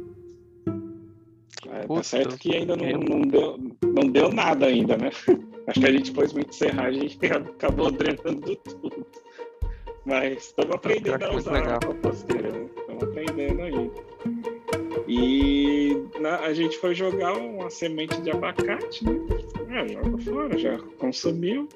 É, 1.71 1.87
tá 1.87 2.03
certo 2.03 2.37
que 2.37 2.55
ainda 2.55 2.77
não, 2.77 2.87
não, 2.99 3.21
deu, 3.23 3.59
não 3.83 4.11
deu 4.11 4.33
nada 4.33 4.67
ainda, 4.67 4.97
né? 4.97 5.11
Acho 5.69 5.81
que 5.81 5.87
a 5.87 5.93
gente 5.93 6.11
pôs 6.11 6.33
muito 6.33 6.55
serragem 6.55 7.07
e 7.07 7.27
acabou 7.27 7.91
drenando 7.93 8.57
tudo. 8.57 9.07
Mas 10.05 10.47
estamos 10.47 10.75
aprendendo 10.75 11.23
acho 11.23 11.33
a 11.33 11.37
usar 11.37 11.53
legal. 11.53 11.79
a 11.81 11.87
composteira, 11.87 12.51
né? 12.51 12.67
Estamos 12.77 13.03
aprendendo 13.05 13.63
aí. 13.63 13.91
E 15.07 15.92
na- 16.23 16.39
a 16.41 16.55
gente 16.55 16.79
foi 16.79 16.95
jogar 16.95 17.37
uma 17.37 17.69
semente 17.69 18.21
de 18.23 18.31
abacate, 18.31 19.05
né? 19.05 19.19
Ah, 19.71 19.87
joga 19.87 20.19
fora, 20.19 20.59
já 20.59 20.79
consumiu. 20.99 21.69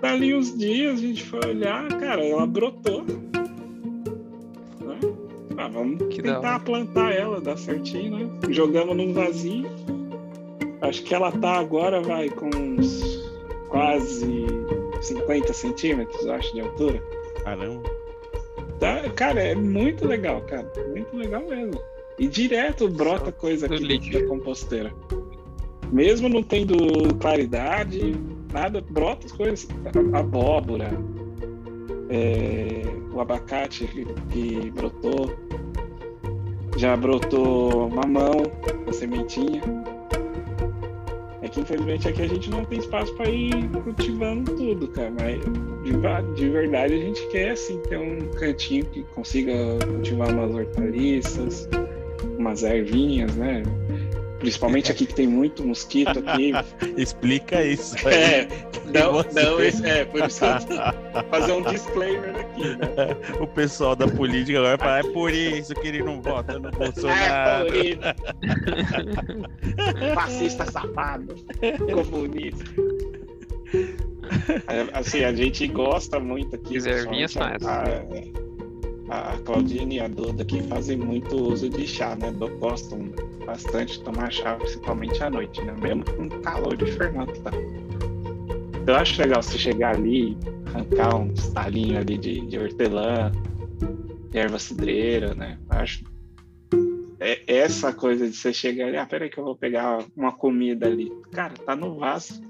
Dali 0.00 0.34
uns 0.34 0.56
dias 0.56 0.98
a 0.98 1.02
gente 1.02 1.24
foi 1.24 1.40
olhar, 1.48 1.88
cara, 1.98 2.24
ela 2.24 2.46
brotou. 2.46 3.02
Né? 3.02 4.98
Ah, 5.56 5.68
vamos 5.68 6.08
Que 6.14 6.22
tentar 6.22 6.60
plantar 6.60 7.12
ela, 7.14 7.40
dar 7.40 7.56
certinho, 7.56 8.18
né? 8.18 8.40
Jogamos 8.50 8.96
num 8.96 9.12
vasinho. 9.12 9.68
Acho 10.82 11.02
que 11.02 11.14
ela 11.14 11.32
tá 11.32 11.52
agora, 11.58 12.02
vai, 12.02 12.28
com 12.28 12.50
uns 12.54 13.24
quase 13.68 14.44
50 15.00 15.52
centímetros, 15.54 16.22
eu 16.26 16.32
acho, 16.34 16.52
de 16.52 16.60
altura. 16.60 17.02
Caramba. 17.42 17.82
Tá, 18.78 19.08
cara, 19.10 19.40
é 19.40 19.54
muito 19.54 20.06
legal, 20.06 20.42
cara. 20.42 20.70
Muito 20.90 21.16
legal 21.16 21.42
mesmo. 21.48 21.80
E 22.18 22.28
direto 22.28 22.88
brota 22.88 23.32
coisa 23.32 23.66
aqui 23.66 23.86
dentro 23.86 24.12
da 24.12 24.26
composteira. 24.28 24.92
Mesmo 25.92 26.28
não 26.28 26.42
tendo 26.42 27.14
claridade, 27.20 28.14
nada, 28.52 28.80
brota 28.80 29.26
as 29.26 29.32
coisas. 29.32 29.68
A- 30.12 30.18
Abóbora, 30.20 30.90
é, 32.08 32.82
o 33.12 33.20
abacate 33.20 33.86
que, 33.86 34.04
que 34.30 34.70
brotou. 34.70 35.34
Já 36.76 36.96
brotou 36.96 37.88
mamão, 37.90 38.42
a 38.88 38.92
sementinha. 38.92 39.62
É 41.42 41.48
que 41.48 41.60
infelizmente 41.60 42.08
aqui 42.08 42.22
a 42.22 42.26
gente 42.26 42.50
não 42.50 42.64
tem 42.64 42.78
espaço 42.78 43.14
para 43.14 43.28
ir 43.28 43.68
cultivando 43.84 44.56
tudo, 44.56 44.88
cara. 44.88 45.12
Mas 45.20 45.40
de, 45.84 46.34
de 46.34 46.48
verdade 46.48 46.94
a 46.94 46.98
gente 46.98 47.26
quer 47.28 47.50
assim 47.50 47.78
ter 47.82 47.98
um 47.98 48.18
cantinho 48.32 48.84
que 48.86 49.02
consiga 49.14 49.52
cultivar 49.86 50.30
umas 50.32 50.54
hortaliças, 50.54 51.68
umas 52.38 52.62
ervinhas, 52.62 53.34
né? 53.36 53.62
Principalmente 54.38 54.90
aqui 54.92 55.06
que 55.06 55.14
tem 55.14 55.26
muito 55.26 55.64
mosquito 55.66 56.18
aqui. 56.18 56.52
Explica 57.00 57.64
isso. 57.64 57.96
aí. 58.06 58.14
É, 58.14 58.48
não, 58.92 59.22
não, 59.32 59.60
esse- 59.62 59.86
é, 59.86 60.04
por 60.04 60.20
isso 60.26 60.38
que 60.40 60.44
eu 60.44 60.52
vou 61.12 61.24
fazer 61.30 61.52
um 61.52 61.62
disclaimer 61.62 62.36
aqui, 62.36 62.62
né? 62.76 63.16
O 63.40 63.46
pessoal 63.46 63.96
da 63.96 64.06
política 64.06 64.58
agora 64.58 64.76
fala, 64.76 64.98
é 64.98 65.02
por 65.02 65.32
isso 65.32 65.74
que 65.74 65.88
ele 65.88 66.02
não 66.02 66.20
vota 66.20 66.58
no 66.58 66.68
É, 66.68 66.72
Bolsonaro. 66.72 67.66
por 67.66 67.76
isso. 67.76 67.98
Fascista 70.14 70.70
safado, 70.70 71.34
comunista. 71.92 72.64
É, 74.68 74.98
Assim, 74.98 75.24
a 75.24 75.32
gente 75.32 75.66
gosta 75.68 76.20
muito 76.20 76.54
aqui. 76.56 76.74
Reservinhas 76.74 77.32
principalmente 77.34 77.66
a, 77.66 78.40
a, 78.40 78.43
a 79.08 79.36
Claudine 79.44 79.96
e 79.96 80.00
a 80.00 80.08
Duda 80.08 80.42
aqui 80.42 80.62
fazem 80.62 80.96
muito 80.96 81.36
uso 81.36 81.68
de 81.68 81.86
chá, 81.86 82.16
né? 82.16 82.32
Gostam 82.58 83.10
bastante 83.44 83.98
de 83.98 84.04
tomar 84.04 84.32
chá, 84.32 84.56
principalmente 84.56 85.22
à 85.22 85.30
noite, 85.30 85.62
né? 85.62 85.74
Mesmo 85.80 86.04
com 86.04 86.28
calor 86.42 86.76
de 86.76 86.90
Fernando, 86.92 87.32
tá? 87.42 87.50
Eu 88.86 88.94
acho 88.96 89.20
legal 89.20 89.42
você 89.42 89.58
chegar 89.58 89.94
ali, 89.94 90.36
arrancar 90.66 91.16
um 91.16 91.32
estalinho 91.32 91.98
ali 91.98 92.18
de, 92.18 92.46
de 92.46 92.58
hortelã, 92.58 93.32
de 94.30 94.38
erva 94.38 94.58
cidreira, 94.58 95.34
né? 95.34 95.58
Eu 95.70 95.78
acho 95.78 96.04
é 97.20 97.42
essa 97.46 97.90
coisa 97.90 98.28
de 98.28 98.36
você 98.36 98.52
chegar 98.52 98.88
ali, 98.88 98.98
ah, 98.98 99.06
peraí 99.06 99.30
que 99.30 99.38
eu 99.38 99.44
vou 99.44 99.56
pegar 99.56 100.04
uma 100.14 100.32
comida 100.32 100.86
ali. 100.86 101.10
Cara, 101.32 101.54
tá 101.54 101.74
no 101.74 101.94
vaso. 101.98 102.42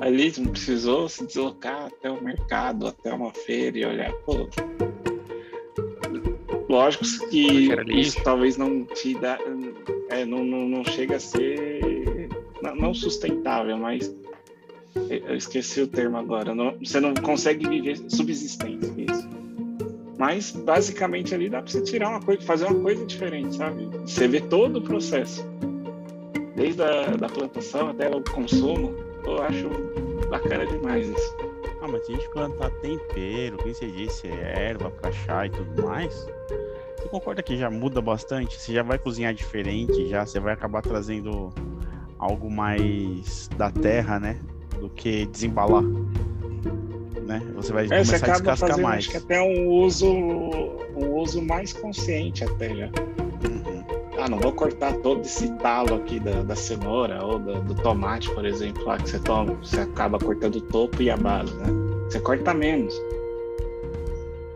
Ali 0.00 0.32
não 0.38 0.52
precisou 0.52 1.08
se 1.08 1.26
deslocar 1.26 1.86
até 1.86 2.10
o 2.10 2.22
mercado, 2.22 2.86
até 2.86 3.12
uma 3.12 3.32
feira 3.32 3.78
e 3.78 3.84
olhar, 3.84 4.12
pô. 4.24 4.48
Lógico 6.68 7.04
que 7.30 7.68
isso 7.88 8.22
talvez 8.22 8.56
não 8.56 8.84
te 8.84 9.14
dá. 9.14 9.38
É, 10.10 10.24
não, 10.24 10.44
não, 10.44 10.68
não 10.68 10.84
chega 10.84 11.16
a 11.16 11.20
ser. 11.20 12.28
Não, 12.62 12.92
sustentável, 12.94 13.76
mas. 13.76 14.14
Eu 15.08 15.36
esqueci 15.36 15.80
o 15.80 15.86
termo 15.86 16.16
agora. 16.18 16.54
não- 16.54 16.76
você 16.78 17.00
não 17.00 17.14
consegue 17.14 17.68
viver 17.68 17.96
subsistência. 18.10 18.92
Isso. 18.96 19.28
Mas 20.18 20.50
basicamente 20.50 21.34
ali 21.34 21.48
dá 21.48 21.62
pra 21.62 21.70
você 21.70 21.80
tirar 21.80 22.10
uma 22.10 22.20
coisa, 22.20 22.42
fazer 22.42 22.66
uma 22.66 22.80
coisa 22.80 23.06
diferente, 23.06 23.56
sabe? 23.56 23.86
Você 24.04 24.26
vê 24.28 24.40
todo 24.40 24.78
o 24.78 24.82
processo. 24.82 25.46
Desde 26.56 26.82
a 26.82 27.10
da 27.16 27.28
plantação 27.28 27.88
até 27.90 28.08
o 28.10 28.20
consumo. 28.22 28.94
Eu 29.26 29.42
acho 29.42 29.68
bacana 30.28 30.66
demais 30.66 31.08
isso. 31.08 31.36
Ah, 31.80 31.86
mas 31.88 32.04
se 32.06 32.12
a 32.12 32.14
gente 32.16 32.28
plantar 32.30 32.70
tempero, 32.80 33.56
o 33.56 33.58
que 33.62 33.72
você 33.74 33.86
disse, 33.86 34.26
erva 34.28 34.90
pra 34.90 35.12
chá 35.12 35.46
e 35.46 35.50
tudo 35.50 35.82
mais, 35.84 36.26
você 36.96 37.08
concorda 37.08 37.42
que 37.42 37.56
já 37.56 37.70
muda 37.70 38.00
bastante? 38.00 38.60
Você 38.60 38.72
já 38.72 38.82
vai 38.82 38.98
cozinhar 38.98 39.32
diferente, 39.32 40.06
já 40.08 40.26
você 40.26 40.40
vai 40.40 40.52
acabar 40.54 40.82
trazendo 40.82 41.52
algo 42.18 42.50
mais 42.50 43.48
da 43.56 43.70
terra, 43.70 44.18
né? 44.18 44.38
Do 44.80 44.88
que 44.90 45.26
desembalar. 45.26 45.82
Né? 47.26 47.40
Você 47.54 47.72
vai 47.72 47.84
É, 47.84 47.88
você 47.88 47.94
começar 47.94 48.14
a 48.14 48.16
acaba 48.16 48.38
descascar 48.38 48.56
fazendo 48.70 48.82
mais. 48.82 48.98
acho 49.04 49.10
que 49.10 49.16
até 49.18 49.40
um 49.40 49.68
uso, 49.68 50.10
um 50.10 51.14
uso 51.16 51.42
mais 51.42 51.72
consciente 51.72 52.42
até 52.42 52.74
já. 52.74 52.86
Uhum. 52.86 53.77
Ah, 54.18 54.28
não 54.28 54.38
vou 54.38 54.52
cortar 54.52 54.92
todo 54.94 55.20
esse 55.20 55.48
talo 55.58 55.94
aqui 55.94 56.18
da, 56.18 56.42
da 56.42 56.56
cenoura 56.56 57.24
ou 57.24 57.38
do, 57.38 57.60
do 57.62 57.74
tomate, 57.76 58.28
por 58.30 58.44
exemplo, 58.44 58.84
lá 58.84 58.98
que 58.98 59.08
você 59.08 59.18
toma, 59.20 59.54
você 59.54 59.80
acaba 59.80 60.18
cortando 60.18 60.56
o 60.56 60.60
topo 60.60 61.00
e 61.00 61.08
a 61.08 61.16
base, 61.16 61.54
né? 61.54 61.66
Você 62.10 62.18
corta 62.18 62.52
menos. 62.52 62.92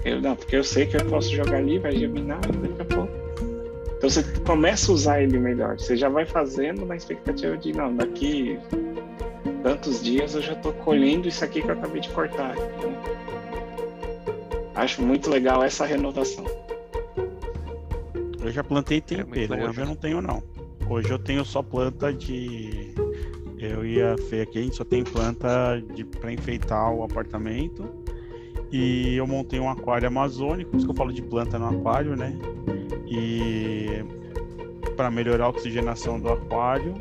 Eu 0.04 0.20
não, 0.20 0.34
porque 0.34 0.56
eu 0.56 0.64
sei 0.64 0.86
que 0.86 0.96
eu 0.96 1.04
posso 1.04 1.30
jogar 1.30 1.58
ali, 1.58 1.78
vai 1.78 1.96
germinar 1.96 2.40
daqui 2.40 2.82
a 2.82 2.84
pouco. 2.84 3.12
Então 3.96 4.10
você 4.10 4.24
começa 4.44 4.90
a 4.90 4.94
usar 4.94 5.22
ele 5.22 5.38
melhor. 5.38 5.78
Você 5.78 5.96
já 5.96 6.08
vai 6.08 6.26
fazendo 6.26 6.84
na 6.84 6.96
expectativa 6.96 7.56
de 7.56 7.72
não, 7.72 7.94
daqui 7.94 8.58
tantos 9.62 10.02
dias 10.02 10.34
eu 10.34 10.42
já 10.42 10.56
tô 10.56 10.72
colhendo 10.72 11.28
isso 11.28 11.44
aqui 11.44 11.62
que 11.62 11.68
eu 11.68 11.74
acabei 11.74 12.00
de 12.00 12.08
cortar. 12.08 12.56
né? 12.56 12.62
Acho 14.74 15.02
muito 15.02 15.30
legal 15.30 15.62
essa 15.62 15.86
renovação. 15.86 16.44
Eu 18.42 18.50
já 18.50 18.64
plantei 18.64 18.98
É 18.98 19.00
tempero, 19.00 19.52
legal 19.52 19.70
hoje 19.70 19.80
eu 19.80 19.86
não 19.86 19.94
tenho 19.94 20.20
não. 20.20 20.42
Hoje 20.88 21.10
eu 21.10 21.18
tenho 21.18 21.44
só 21.44 21.62
planta 21.62 22.12
de. 22.12 22.92
Eu 23.58 23.86
ia 23.86 24.16
ver 24.28 24.42
aqui, 24.42 24.58
a 24.58 24.62
gente 24.62 24.76
só 24.76 24.84
tem 24.84 25.04
planta 25.04 25.80
de 25.94 26.04
para 26.04 26.32
enfeitar 26.32 26.92
o 26.92 27.04
apartamento. 27.04 27.88
E 28.72 29.14
eu 29.16 29.26
montei 29.26 29.60
um 29.60 29.68
aquário 29.68 30.08
amazônico, 30.08 30.70
por 30.70 30.76
isso 30.78 30.86
que 30.86 30.92
eu 30.92 30.96
falo 30.96 31.12
de 31.12 31.22
planta 31.22 31.58
no 31.58 31.66
aquário, 31.66 32.16
né? 32.16 32.36
E 33.06 34.04
para 34.96 35.10
melhorar 35.10 35.44
a 35.44 35.48
oxigenação 35.48 36.18
do 36.18 36.30
aquário, 36.30 36.94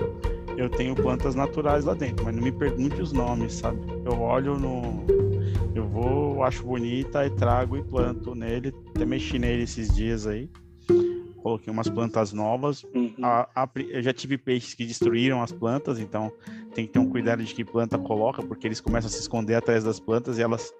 eu 0.58 0.70
tenho 0.70 0.94
plantas 0.96 1.34
naturais 1.34 1.86
lá 1.86 1.94
dentro, 1.94 2.26
mas 2.26 2.36
não 2.36 2.44
me 2.44 2.52
pergunte 2.52 3.02
os 3.02 3.12
nomes, 3.12 3.54
sabe? 3.54 3.80
Eu 4.06 4.20
olho 4.20 4.60
no. 4.60 5.04
Eu 5.74 5.88
vou, 5.88 6.44
acho 6.44 6.64
bonita 6.64 7.26
e 7.26 7.30
trago 7.30 7.78
e 7.78 7.84
planto 7.84 8.36
nele. 8.36 8.74
Até 8.94 9.06
mexi 9.06 9.40
nele 9.40 9.64
esses 9.64 9.96
dias 9.96 10.28
aí. 10.28 10.50
Coloquei 11.42 11.72
umas 11.74 11.90
plantas 11.90 12.32
novas. 12.34 12.84
Uhum. 12.94 13.14
A- 13.24 13.50
a 13.56 13.70
eu 13.90 14.02
já 14.04 14.14
tive 14.14 14.38
peixes 14.38 14.74
que 14.76 14.86
destruíram 14.86 15.42
as 15.42 15.52
plantas, 15.52 16.00
então 16.00 16.32
tem 16.74 16.86
que 16.86 16.94
ter 16.94 17.00
um 17.00 17.10
cuidado 17.10 17.44
de 17.44 17.54
que 17.54 17.66
planta 17.66 17.98
coloca, 17.98 18.44
porque 18.44 18.68
eles 18.68 18.80
começam 18.80 19.08
a 19.08 19.12
se 19.12 19.20
esconder 19.20 19.56
atrás 19.56 19.84
das 19.84 20.00
plantas 20.00 20.38
e 20.38 20.42
elas 20.42 20.72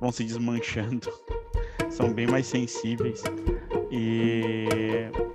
vão 0.00 0.12
se 0.12 0.22
desmanchando. 0.24 1.08
São 1.90 2.12
bem 2.12 2.26
mais 2.26 2.46
sensíveis. 2.46 3.22
E 3.90 4.66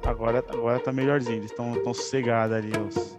agora, 0.06 0.44
agora 0.48 0.80
tá 0.80 0.92
melhorzinho, 0.92 1.38
eles 1.40 1.52
estão 1.52 1.74
tão 1.84 1.94
sossegados 1.94 2.56
ali, 2.56 2.72
os, 2.88 3.18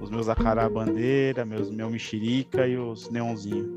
os 0.00 0.10
meus 0.10 0.28
acará 0.28 0.68
bandeira, 0.68 1.44
meus, 1.44 1.70
meu 1.70 1.88
mexerica 1.90 2.66
e 2.66 2.76
os 2.76 3.08
neonzinhos. 3.10 3.68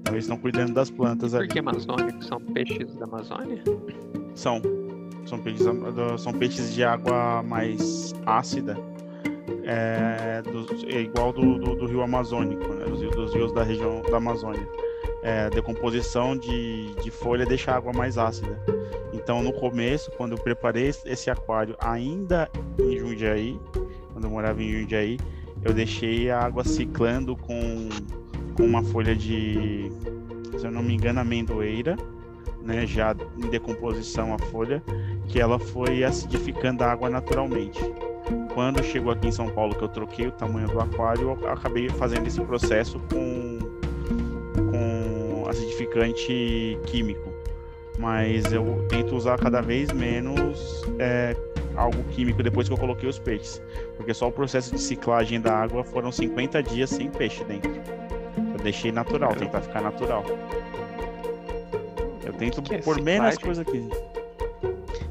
Então 0.00 0.14
eles 0.14 0.24
estão 0.24 0.36
cuidando 0.38 0.72
das 0.74 0.90
plantas 0.90 1.32
Por 1.32 1.40
ali. 1.40 1.48
que 1.48 1.58
amazônicos? 1.58 2.26
São 2.26 2.40
peixes 2.40 2.94
da 2.96 3.04
Amazônia? 3.04 3.62
São. 4.34 4.62
São 5.28 5.38
peixes, 5.38 5.66
são 6.18 6.32
peixes 6.32 6.72
de 6.74 6.82
água 6.82 7.42
mais 7.42 8.14
ácida. 8.24 8.76
É, 9.64 10.42
é 10.86 11.00
igual 11.00 11.32
do, 11.32 11.58
do, 11.58 11.74
do 11.76 11.86
rio 11.86 12.00
Amazônico, 12.02 12.72
né? 12.72 12.86
dos, 12.86 13.00
rios- 13.00 13.14
dos 13.14 13.34
rios 13.34 13.52
da 13.52 13.62
região 13.62 14.02
da 14.10 14.16
Amazônia. 14.16 14.66
É, 15.22 15.50
decomposição 15.50 16.36
de, 16.36 16.94
de 17.02 17.10
folha 17.10 17.44
deixa 17.44 17.72
a 17.72 17.76
água 17.76 17.92
mais 17.92 18.16
ácida. 18.16 18.58
Então, 19.12 19.42
no 19.42 19.52
começo, 19.52 20.10
quando 20.12 20.32
eu 20.32 20.38
preparei 20.38 20.86
esse- 20.88 21.06
esse 21.08 21.30
aquário 21.30 21.76
ainda 21.80 22.48
em 22.78 22.96
Jundiaí, 22.98 23.58
quando 24.12 24.24
eu 24.24 24.30
morava 24.30 24.62
em 24.62 24.72
Jundiaí, 24.80 25.18
eu 25.62 25.74
deixei 25.74 26.30
a 26.30 26.40
água 26.40 26.64
ciclando 26.64 27.36
com, 27.36 27.88
com 28.56 28.62
uma 28.62 28.82
folha 28.82 29.14
de, 29.14 29.90
se 30.56 30.64
eu 30.64 30.70
não 30.70 30.82
me 30.82 30.94
engano, 30.94 31.20
amendoeira, 31.20 31.96
né, 32.62 32.86
já 32.86 33.14
em 33.36 33.48
decomposição 33.50 34.32
a 34.34 34.38
folha, 34.38 34.82
que 35.28 35.40
ela 35.40 35.58
foi 35.58 36.02
acidificando 36.02 36.82
a 36.82 36.90
água 36.90 37.08
naturalmente. 37.08 37.80
Quando 38.54 38.82
chegou 38.82 39.12
aqui 39.12 39.28
em 39.28 39.32
São 39.32 39.48
Paulo, 39.50 39.74
que 39.74 39.82
eu 39.82 39.88
troquei 39.88 40.26
o 40.26 40.32
tamanho 40.32 40.66
do 40.68 40.80
aquário, 40.80 41.38
eu 41.40 41.48
acabei 41.50 41.88
fazendo 41.90 42.26
esse 42.26 42.40
processo 42.40 42.98
com, 43.10 43.58
com 44.70 45.48
acidificante 45.48 46.78
químico. 46.86 47.28
Mas 47.98 48.52
eu 48.52 48.86
tento 48.88 49.14
usar 49.14 49.38
cada 49.38 49.60
vez 49.60 49.92
menos 49.92 50.84
é, 50.98 51.36
algo 51.76 52.02
químico 52.10 52.42
depois 52.42 52.68
que 52.68 52.74
eu 52.74 52.78
coloquei 52.78 53.08
os 53.08 53.18
peixes. 53.18 53.62
Porque 53.96 54.14
só 54.14 54.28
o 54.28 54.32
processo 54.32 54.74
de 54.74 54.80
ciclagem 54.80 55.40
da 55.40 55.54
água 55.54 55.84
foram 55.84 56.10
50 56.10 56.62
dias 56.62 56.90
sem 56.90 57.10
peixe 57.10 57.44
dentro. 57.44 57.70
Eu 58.54 58.62
deixei 58.62 58.92
natural, 58.92 59.34
tentar 59.34 59.60
ficar 59.60 59.82
natural. 59.82 60.24
Eu 62.24 62.32
tento 62.34 62.62
que 62.62 62.74
é 62.74 62.78
pôr 62.78 63.00
menos 63.00 63.38
coisa 63.38 63.62
aqui. 63.62 63.88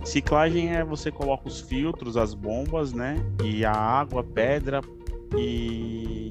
Ciclagem 0.07 0.73
é 0.73 0.85
você 0.85 1.11
coloca 1.11 1.47
os 1.49 1.59
filtros, 1.59 2.15
as 2.15 2.33
bombas, 2.33 2.93
né? 2.93 3.17
E 3.43 3.65
a 3.65 3.73
água, 3.73 4.21
a 4.21 4.23
pedra 4.23 4.81
e 5.37 6.29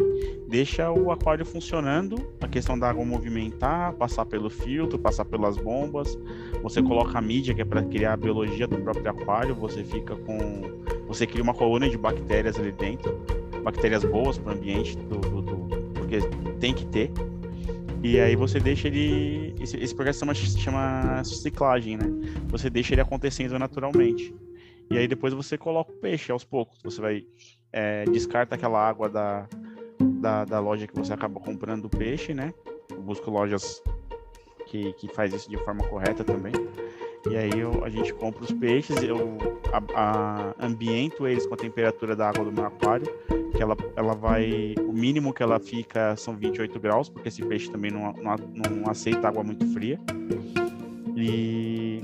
deixa 0.49 0.91
o 0.91 1.11
aquário 1.11 1.45
funcionando. 1.45 2.17
A 2.41 2.49
questão 2.49 2.79
da 2.79 2.89
água 2.89 3.05
movimentar, 3.05 3.93
passar 3.93 4.25
pelo 4.25 4.49
filtro, 4.49 4.99
passar 4.99 5.27
pelas 5.27 5.59
bombas. 5.59 6.19
Você 6.63 6.83
coloca 6.83 7.19
a 7.19 7.21
mídia 7.21 7.55
que 7.55 7.61
é 7.61 7.65
para 7.67 7.83
criar 7.83 8.15
a 8.15 8.17
biologia 8.17 8.67
do 8.67 8.79
próprio 8.79 9.11
aquário. 9.11 9.55
Você 9.55 9.85
fica 9.85 10.17
com, 10.17 10.63
você 11.07 11.27
cria 11.27 11.43
uma 11.43 11.55
colônia 11.55 11.91
de 11.91 11.99
bactérias 11.99 12.59
ali 12.59 12.73
dentro, 12.73 13.21
bactérias 13.63 14.03
boas 14.05 14.39
para 14.39 14.55
o 14.55 14.57
ambiente, 14.57 14.97
do, 14.97 15.19
do- 15.19 15.43
do- 15.43 15.77
porque 15.93 16.21
tem 16.59 16.73
que 16.73 16.87
ter. 16.87 17.11
E 18.07 18.21
aí 18.21 18.37
você 18.37 18.61
deixa 18.61 18.87
ele. 18.87 19.53
Esse, 19.61 19.77
esse 19.79 19.93
processo 19.93 20.21
chama, 20.21 20.33
chama 20.33 21.25
ciclagem, 21.25 21.97
né? 21.97 22.07
Você 22.47 22.71
deixa 22.71 22.95
ele 22.95 23.01
acontecendo 23.01 23.59
naturalmente. 23.59 24.33
E 24.89 24.97
aí 24.97 25.09
depois 25.09 25.35
você 25.35 25.59
coloca 25.59 25.91
o 25.91 25.97
peixe 25.97 26.31
aos 26.31 26.45
poucos. 26.45 26.79
Você 26.85 27.01
vai. 27.01 27.27
é, 27.73 28.05
descarta 28.05 28.55
aquela 28.55 28.79
água 28.79 29.09
da, 29.09 29.49
da, 30.21 30.45
da 30.45 30.61
loja 30.61 30.87
que 30.87 30.95
você 30.95 31.13
acaba 31.13 31.41
comprando 31.41 31.87
o 31.87 31.91
peixe, 31.91 32.33
né? 32.33 32.55
Busco 33.01 33.29
lojas 33.29 33.83
que, 34.67 34.93
que 34.93 35.09
faz 35.09 35.35
isso 35.35 35.51
de 35.51 35.57
forma 35.65 35.83
correta 35.89 36.23
também. 36.23 36.53
E 37.31 37.37
aí 37.37 37.59
eu, 37.59 37.85
a 37.85 37.89
gente 37.89 38.13
compra 38.15 38.45
os 38.45 38.53
peixes, 38.53 39.03
eu 39.03 39.39
a, 39.73 40.55
a, 40.61 40.67
ambiento 40.67 41.27
eles 41.27 41.47
com 41.47 41.55
a 41.55 41.57
temperatura 41.57 42.15
da 42.15 42.29
água 42.29 42.45
do 42.45 42.53
meu 42.53 42.65
aquário, 42.65 43.07
que 43.55 43.63
ela, 43.63 43.77
ela 43.97 44.15
vai. 44.15 44.75
O 44.79 44.93
mínimo 44.93 45.33
que 45.33 45.43
ela 45.43 45.59
fica 45.59 46.17
são 46.17 46.37
28 46.37 46.79
graus, 46.79 47.09
porque 47.09 47.29
esse 47.29 47.43
peixe 47.45 47.71
também 47.71 47.91
não, 47.91 48.13
não, 48.13 48.37
não 48.71 48.91
aceita 48.91 49.29
água 49.29 49.43
muito 49.43 49.67
fria. 49.73 49.99
E 51.17 52.03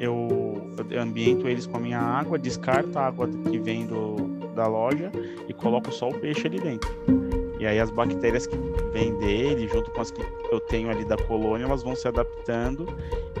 eu, 0.00 0.72
eu 0.90 1.02
ambiento 1.02 1.46
eles 1.46 1.66
com 1.66 1.76
a 1.76 1.80
minha 1.80 2.00
água, 2.00 2.38
descarto 2.38 2.98
a 2.98 3.06
água 3.06 3.28
que 3.28 3.58
vem 3.58 3.86
do, 3.86 4.16
da 4.54 4.66
loja 4.66 5.10
e 5.48 5.52
coloco 5.52 5.92
só 5.92 6.08
o 6.08 6.14
peixe 6.14 6.46
ali 6.46 6.58
dentro. 6.58 7.43
E 7.64 7.66
aí 7.66 7.80
as 7.80 7.90
bactérias 7.90 8.46
que 8.46 8.58
vêm 8.92 9.14
dele, 9.16 9.66
junto 9.66 9.90
com 9.90 10.02
as 10.02 10.10
que 10.10 10.20
eu 10.50 10.60
tenho 10.60 10.90
ali 10.90 11.02
da 11.02 11.16
colônia, 11.16 11.64
elas 11.64 11.82
vão 11.82 11.96
se 11.96 12.06
adaptando 12.06 12.86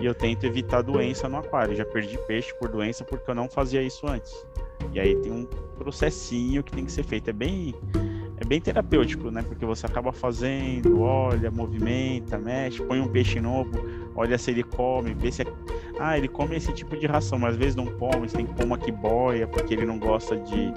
e 0.00 0.06
eu 0.06 0.14
tento 0.14 0.44
evitar 0.44 0.80
doença 0.80 1.28
no 1.28 1.36
aquário. 1.36 1.76
Já 1.76 1.84
perdi 1.84 2.16
peixe 2.26 2.54
por 2.54 2.70
doença 2.70 3.04
porque 3.04 3.30
eu 3.30 3.34
não 3.34 3.50
fazia 3.50 3.82
isso 3.82 4.06
antes. 4.06 4.32
E 4.94 4.98
aí 4.98 5.14
tem 5.16 5.30
um 5.30 5.46
processinho 5.76 6.64
que 6.64 6.72
tem 6.72 6.86
que 6.86 6.92
ser 6.92 7.02
feito. 7.02 7.28
É 7.28 7.34
bem 7.34 7.74
é 8.38 8.44
bem 8.46 8.62
terapêutico, 8.62 9.30
né? 9.30 9.42
Porque 9.42 9.66
você 9.66 9.84
acaba 9.84 10.10
fazendo, 10.10 11.02
olha, 11.02 11.50
movimenta, 11.50 12.38
mexe, 12.38 12.82
põe 12.82 13.00
um 13.00 13.08
peixe 13.08 13.40
novo, 13.40 13.72
olha 14.16 14.38
se 14.38 14.50
ele 14.50 14.62
come, 14.62 15.12
vê 15.12 15.30
se 15.30 15.42
é... 15.42 15.46
ah, 15.98 16.18
ele 16.18 16.28
come 16.28 16.56
esse 16.56 16.72
tipo 16.72 16.96
de 16.96 17.06
ração, 17.06 17.38
mas 17.38 17.52
às 17.52 17.56
vezes 17.56 17.76
não 17.76 17.86
come, 17.86 18.28
você 18.28 18.36
tem 18.36 18.46
que 18.46 18.54
pôr 18.54 18.64
uma 18.64 18.78
que 18.78 18.90
boia, 18.90 19.46
porque 19.46 19.74
ele 19.74 19.86
não 19.86 19.98
gosta 19.98 20.36
de, 20.36 20.72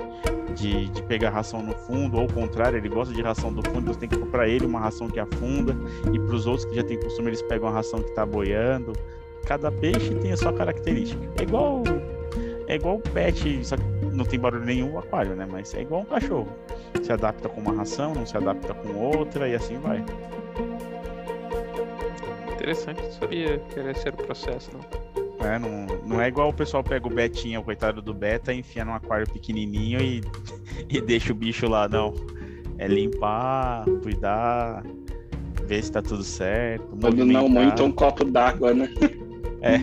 de, 0.55 0.89
de 0.89 1.03
pegar 1.03 1.31
ração 1.31 1.61
no 1.61 1.73
fundo, 1.73 2.17
ou 2.17 2.23
ao 2.23 2.27
contrário, 2.27 2.77
ele 2.77 2.89
gosta 2.89 3.13
de 3.13 3.21
ração 3.21 3.51
do 3.51 3.67
fundo, 3.69 3.93
você 3.93 3.99
tem 3.99 4.09
que 4.09 4.17
pôr 4.17 4.27
para 4.27 4.47
ele 4.47 4.65
uma 4.65 4.79
ração 4.79 5.09
que 5.09 5.19
afunda, 5.19 5.75
e 6.13 6.19
para 6.19 6.35
os 6.35 6.45
outros 6.45 6.65
que 6.65 6.75
já 6.75 6.83
tem 6.83 6.99
costume, 6.99 7.29
eles 7.29 7.41
pegam 7.41 7.67
a 7.67 7.71
ração 7.71 8.01
que 8.01 8.09
está 8.09 8.25
boiando. 8.25 8.93
Cada 9.45 9.71
peixe 9.71 10.13
tem 10.15 10.33
a 10.33 10.37
sua 10.37 10.51
característica. 10.51 11.21
É 11.39 11.43
igual 11.43 11.83
é 12.67 12.75
igual 12.75 12.99
pet, 12.99 13.65
só 13.65 13.77
que 13.77 13.83
não 14.11 14.25
tem 14.25 14.37
barulho 14.37 14.65
nenhum 14.65 14.95
o 14.95 14.99
aquário, 14.99 15.35
né? 15.35 15.47
Mas 15.49 15.73
é 15.73 15.81
igual 15.81 16.01
um 16.01 16.05
cachorro. 16.05 16.49
Se 17.01 17.13
adapta 17.13 17.47
com 17.47 17.61
uma 17.61 17.73
ração, 17.73 18.13
não 18.13 18.25
se 18.25 18.35
adapta 18.35 18.73
com 18.73 18.93
outra 18.93 19.47
e 19.47 19.55
assim 19.55 19.77
vai. 19.77 20.03
Interessante, 22.51 23.01
sabia 23.13 23.59
que 23.59 23.79
era 23.79 23.91
esse 23.91 24.05
era 24.05 24.21
o 24.21 24.25
processo, 24.25 24.71
não. 24.73 25.06
É, 25.39 25.59
não, 25.59 25.85
não 26.05 26.21
é 26.21 26.27
igual 26.27 26.49
o 26.49 26.53
pessoal 26.53 26.83
pega 26.83 27.07
o 27.07 27.09
Betinha, 27.09 27.59
o 27.59 27.63
coitado 27.63 28.01
do 28.01 28.13
Beta, 28.13 28.53
enfia 28.53 28.83
num 28.83 28.93
aquário 28.93 29.27
pequenininho 29.31 30.01
e, 30.01 30.21
e 30.89 30.99
deixa 30.99 31.31
o 31.31 31.35
bicho 31.35 31.67
lá, 31.67 31.87
não. 31.87 32.13
É 32.79 32.87
limpar, 32.87 33.85
cuidar, 34.03 34.83
ver 35.65 35.83
se 35.83 35.91
tá 35.91 36.01
tudo 36.01 36.23
certo. 36.23 36.85
Quando 36.99 37.25
não 37.25 37.49
muito 37.49 37.83
um 37.83 37.91
copo 37.91 38.23
d'água, 38.23 38.73
né? 38.73 38.89
É. 39.61 39.77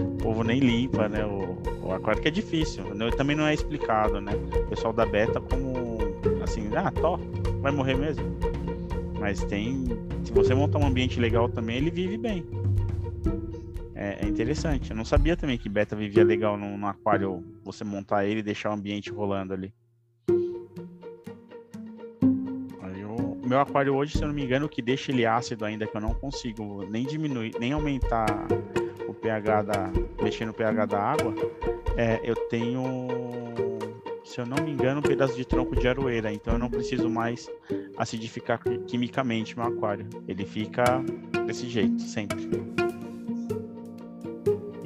O 0.00 0.16
povo 0.16 0.42
nem 0.42 0.60
limpa, 0.60 1.08
né? 1.08 1.24
O, 1.24 1.58
o 1.82 1.92
aquário 1.92 2.20
que 2.20 2.28
é 2.28 2.30
difícil. 2.30 2.84
Também 3.16 3.36
não 3.36 3.46
é 3.46 3.54
explicado, 3.54 4.20
né? 4.20 4.32
O 4.34 4.68
pessoal 4.68 4.92
da 4.92 5.04
beta 5.04 5.40
como 5.40 5.98
assim, 6.42 6.68
ah, 6.74 6.90
tó, 6.90 7.18
vai 7.60 7.72
morrer 7.72 7.96
mesmo. 7.96 8.24
Mas 9.18 9.42
tem. 9.44 9.84
Se 10.24 10.32
você 10.32 10.54
montar 10.54 10.78
um 10.78 10.86
ambiente 10.86 11.20
legal 11.20 11.48
também, 11.48 11.76
ele 11.76 11.90
vive 11.90 12.16
bem. 12.16 12.44
É, 13.98 14.24
é 14.24 14.28
interessante. 14.28 14.90
Eu 14.90 14.96
não 14.96 15.04
sabia 15.04 15.36
também 15.36 15.58
que 15.58 15.68
beta 15.68 15.96
vivia 15.96 16.22
legal 16.22 16.56
no, 16.56 16.78
no 16.78 16.86
aquário, 16.86 17.44
você 17.64 17.82
montar 17.82 18.24
ele 18.24 18.38
e 18.38 18.42
deixar 18.44 18.70
o 18.70 18.74
ambiente 18.74 19.10
rolando 19.10 19.52
ali. 19.52 19.74
o 23.42 23.48
meu 23.48 23.60
aquário 23.60 23.94
hoje, 23.94 24.16
se 24.16 24.22
eu 24.22 24.28
não 24.28 24.34
me 24.34 24.44
engano, 24.44 24.66
o 24.66 24.68
que 24.68 24.82
deixa 24.82 25.10
ele 25.10 25.24
ácido 25.24 25.64
ainda, 25.64 25.86
que 25.86 25.96
eu 25.96 26.00
não 26.00 26.12
consigo 26.12 26.84
nem 26.84 27.06
diminuir, 27.06 27.54
nem 27.58 27.72
aumentar 27.72 28.26
o 29.08 29.14
pH 29.14 29.62
da. 29.62 29.90
mexer 30.22 30.44
no 30.44 30.52
pH 30.52 30.86
da 30.86 31.00
água, 31.00 31.34
é, 31.96 32.20
eu 32.22 32.36
tenho, 32.48 33.08
se 34.22 34.38
eu 34.38 34.46
não 34.46 34.62
me 34.62 34.70
engano, 34.70 35.00
um 35.00 35.02
pedaço 35.02 35.34
de 35.34 35.44
tronco 35.44 35.74
de 35.74 35.88
aroeira, 35.88 36.32
então 36.32 36.52
eu 36.52 36.58
não 36.58 36.68
preciso 36.68 37.08
mais 37.08 37.50
acidificar 37.96 38.60
quimicamente 38.86 39.56
meu 39.56 39.66
aquário. 39.66 40.06
Ele 40.28 40.44
fica 40.44 40.84
desse 41.46 41.68
jeito, 41.68 42.02
sempre. 42.02 42.46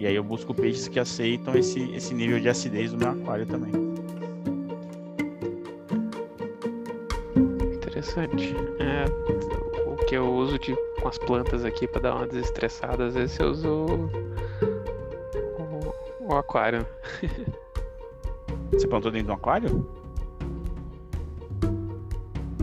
E 0.02 0.06
aí 0.08 0.16
eu 0.16 0.24
busco 0.24 0.52
peixes 0.52 0.88
que 0.88 0.98
aceitam 0.98 1.54
esse, 1.54 1.80
esse 1.92 2.12
nível 2.12 2.40
de 2.40 2.48
acidez 2.48 2.90
do 2.90 2.98
meu 2.98 3.10
aquário 3.10 3.46
também. 3.46 3.70
Interessante. 7.72 8.52
É, 8.80 9.04
o 9.86 9.94
que 10.04 10.16
eu 10.16 10.28
uso 10.28 10.58
de, 10.58 10.74
com 11.00 11.06
as 11.06 11.18
plantas 11.18 11.64
aqui 11.64 11.86
para 11.86 12.00
dar 12.00 12.16
uma 12.16 12.26
desestressada, 12.26 13.06
às 13.06 13.14
vezes 13.14 13.38
eu 13.38 13.50
uso 13.52 13.86
o 16.18 16.34
aquário. 16.34 16.84
Você 18.72 18.88
plantou 18.88 19.12
dentro 19.12 19.28
do 19.28 19.34
aquário? 19.34 19.86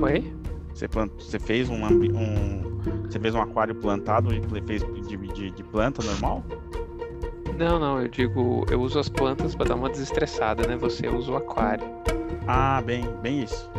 Oi? 0.01 0.33
Você, 0.73 0.89
plant... 0.89 1.09
você 1.17 1.39
fez 1.39 1.69
um, 1.69 1.85
um, 1.85 2.81
Você 3.09 3.17
fez 3.17 3.33
um 3.33 3.41
aquário 3.41 3.75
plantado 3.75 4.33
e 4.33 4.61
fez 4.63 4.83
de, 5.07 5.15
de, 5.15 5.51
de, 5.51 5.63
planta 5.63 6.03
normal? 6.03 6.43
Não, 7.59 7.77
não, 7.77 8.01
eu 8.01 8.07
digo, 8.07 8.65
eu 8.71 8.79
uso 8.79 8.97
as 8.99 9.09
plantas 9.09 9.53
para 9.53 9.67
dar 9.67 9.75
uma 9.75 9.89
desestressada, 9.89 10.65
né? 10.65 10.77
Você 10.77 11.09
usa 11.09 11.33
o 11.33 11.35
aquário. 11.35 11.85
Ah, 12.47 12.81
bem, 12.81 13.03
bem 13.21 13.43
isso. 13.43 13.69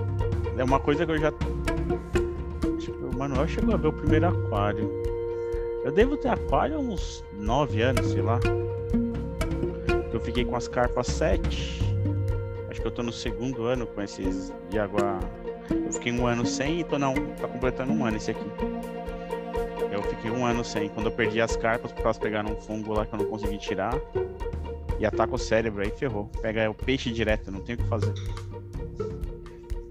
É 0.58 0.62
uma 0.62 0.78
coisa 0.78 1.06
que 1.06 1.12
eu 1.12 1.18
já. 1.18 1.32
Tipo, 2.78 3.06
o 3.06 3.18
Manuel 3.18 3.48
chegou 3.48 3.72
a 3.72 3.78
ver 3.78 3.86
o 3.86 3.92
primeiro 3.94 4.28
aquário. 4.28 4.90
Eu 5.82 5.90
devo 5.92 6.18
ter 6.18 6.28
aquário 6.28 6.76
há 6.76 6.78
uns 6.78 7.24
9 7.32 7.80
anos, 7.80 8.08
sei 8.08 8.20
lá. 8.20 8.38
Eu 10.12 10.20
fiquei 10.20 10.44
com 10.44 10.56
as 10.56 10.68
carpas 10.68 11.06
7. 11.06 11.82
Acho 12.68 12.82
que 12.82 12.86
eu 12.86 12.90
tô 12.90 13.02
no 13.02 13.10
segundo 13.12 13.64
ano 13.64 13.86
com 13.86 14.02
esses 14.02 14.52
de 14.68 14.78
água. 14.78 15.18
Eu 15.70 15.90
fiquei 15.94 16.12
um 16.12 16.26
ano 16.26 16.44
sem 16.44 16.80
e 16.80 16.84
tô 16.84 16.98
não, 16.98 17.14
tá 17.14 17.48
completando 17.48 17.94
um 17.94 18.04
ano 18.04 18.18
esse 18.18 18.32
aqui. 18.32 18.44
Eu 19.90 20.02
fiquei 20.02 20.30
um 20.30 20.44
ano 20.44 20.64
sem. 20.64 20.88
Quando 20.88 21.06
eu 21.06 21.12
perdi 21.12 21.40
as 21.40 21.56
carpas, 21.56 21.92
porque 21.92 22.04
elas 22.04 22.18
pegaram 22.18 22.52
um 22.52 22.56
fungo 22.56 22.92
lá 22.92 23.06
que 23.06 23.14
eu 23.14 23.18
não 23.18 23.26
consegui 23.26 23.58
tirar. 23.58 23.94
E 24.98 25.06
ataca 25.06 25.34
o 25.34 25.38
cérebro, 25.38 25.82
aí 25.82 25.90
ferrou. 25.90 26.30
Pega 26.40 26.70
o 26.70 26.74
peixe 26.74 27.10
direto, 27.10 27.50
não 27.50 27.60
tem 27.60 27.74
o 27.74 27.78
que 27.78 27.84
fazer. 27.84 28.12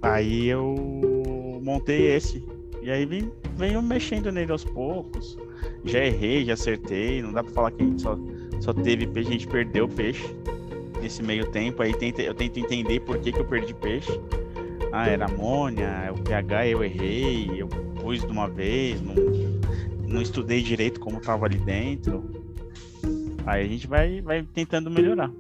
Aí 0.02 0.48
eu 0.48 1.60
montei 1.64 2.16
esse. 2.16 2.44
E 2.82 2.90
aí 2.90 3.06
vem, 3.06 3.32
venho 3.58 3.82
mexendo 3.82 4.32
nele 4.32 4.52
aos 4.52 4.64
poucos. 4.64 5.38
Já 5.84 6.00
errei, 6.00 6.46
já 6.46 6.54
acertei. 6.54 7.22
Não 7.22 7.34
dá 7.34 7.44
pra 7.44 7.52
falar 7.52 7.72
que 7.72 7.84
a 7.84 7.86
gente 7.86 8.02
só 8.02 8.18
só 8.60 8.74
teve 8.74 9.08
peixe, 9.08 9.30
a 9.30 9.32
gente 9.32 9.48
perdeu 9.48 9.88
peixe 9.88 10.36
nesse 11.02 11.24
meio 11.24 11.46
tempo. 11.48 11.82
Aí 11.82 11.94
tenta, 11.94 12.22
eu 12.22 12.34
tento 12.34 12.60
entender 12.60 13.00
por 13.02 13.18
que, 13.20 13.32
que 13.32 13.40
eu 13.40 13.46
perdi 13.46 13.74
peixe. 13.74 14.20
Ah, 14.92 15.08
era 15.08 15.26
amônia, 15.26 16.12
o 16.12 16.22
pH 16.24 16.68
eu 16.68 16.84
errei, 16.84 17.50
eu 17.56 17.68
pus 18.02 18.22
de 18.22 18.32
uma 18.32 18.48
vez, 18.48 19.00
não, 19.02 19.14
não 20.10 20.22
estudei 20.22 20.62
direito 20.62 21.00
como 21.00 21.20
estava 21.20 21.46
ali 21.46 21.58
dentro. 21.58 22.24
Aí 23.46 23.66
a 23.66 23.68
gente 23.68 23.88
vai, 23.88 24.22
vai 24.22 24.44
tentando 24.44 24.90
melhorar. 24.90 25.32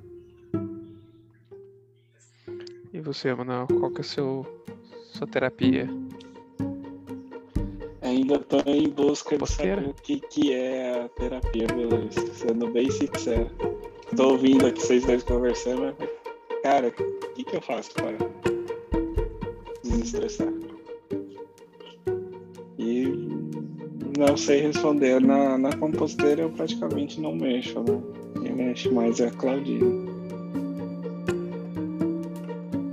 E 2.93 2.99
você, 3.01 3.33
Manuel, 3.33 3.67
qual 3.79 3.91
que 3.91 3.97
é 3.97 4.01
a 4.01 4.03
seu, 4.03 4.63
sua 5.11 5.27
terapia? 5.27 5.87
Ainda 8.01 8.35
estou 8.35 8.63
em 8.65 8.89
busca 8.89 9.37
de 9.37 9.47
saber 9.47 9.87
o 9.87 9.93
que, 9.93 10.19
que 10.19 10.53
é 10.53 11.03
a 11.03 11.09
terapia, 11.09 11.67
beleza? 11.67 12.33
Sendo 12.33 12.67
bem 12.69 12.89
sincero. 12.89 13.51
Estou 14.09 14.31
ouvindo 14.31 14.65
aqui 14.65 14.81
vocês 14.81 15.05
dois 15.05 15.23
conversando, 15.23 15.81
mas, 15.81 16.09
cara, 16.63 16.87
o 16.87 17.33
que, 17.33 17.43
que 17.43 17.55
eu 17.55 17.61
faço 17.61 17.93
para 17.93 18.17
desestressar? 19.83 20.58
Não 24.19 24.35
sei 24.35 24.61
responder. 24.61 25.21
Na, 25.21 25.57
na 25.57 25.75
composteira 25.77 26.41
eu 26.41 26.49
praticamente 26.49 27.19
não 27.21 27.33
mexo, 27.33 27.79
né? 27.79 28.01
Quem 28.41 28.53
mexe 28.53 28.89
mais 28.89 29.19
é 29.19 29.27
a 29.27 29.31
Claudinha. 29.31 29.79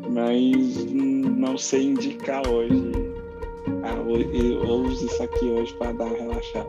Mas 0.09 0.87
não 0.93 1.59
sei 1.59 1.87
indicar 1.89 2.49
hoje 2.49 2.93
ah, 3.83 3.97
eu 3.99 4.69
uso 4.69 5.07
isso 5.07 5.23
aqui 5.23 5.47
hoje 5.47 5.75
para 5.75 5.93
dar 5.93 6.05
uma 6.05 6.17
relaxada. 6.17 6.69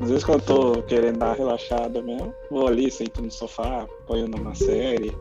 Às 0.00 0.08
vezes 0.08 0.24
quando 0.24 0.40
eu 0.40 0.46
tô 0.46 0.82
querendo 0.84 1.18
dar 1.18 1.34
relaxada 1.34 2.00
mesmo, 2.00 2.34
vou 2.50 2.66
ali, 2.66 2.90
sento 2.90 3.20
no 3.20 3.30
sofá, 3.30 3.86
ponho 4.06 4.28
numa 4.28 4.54
série, 4.54 5.14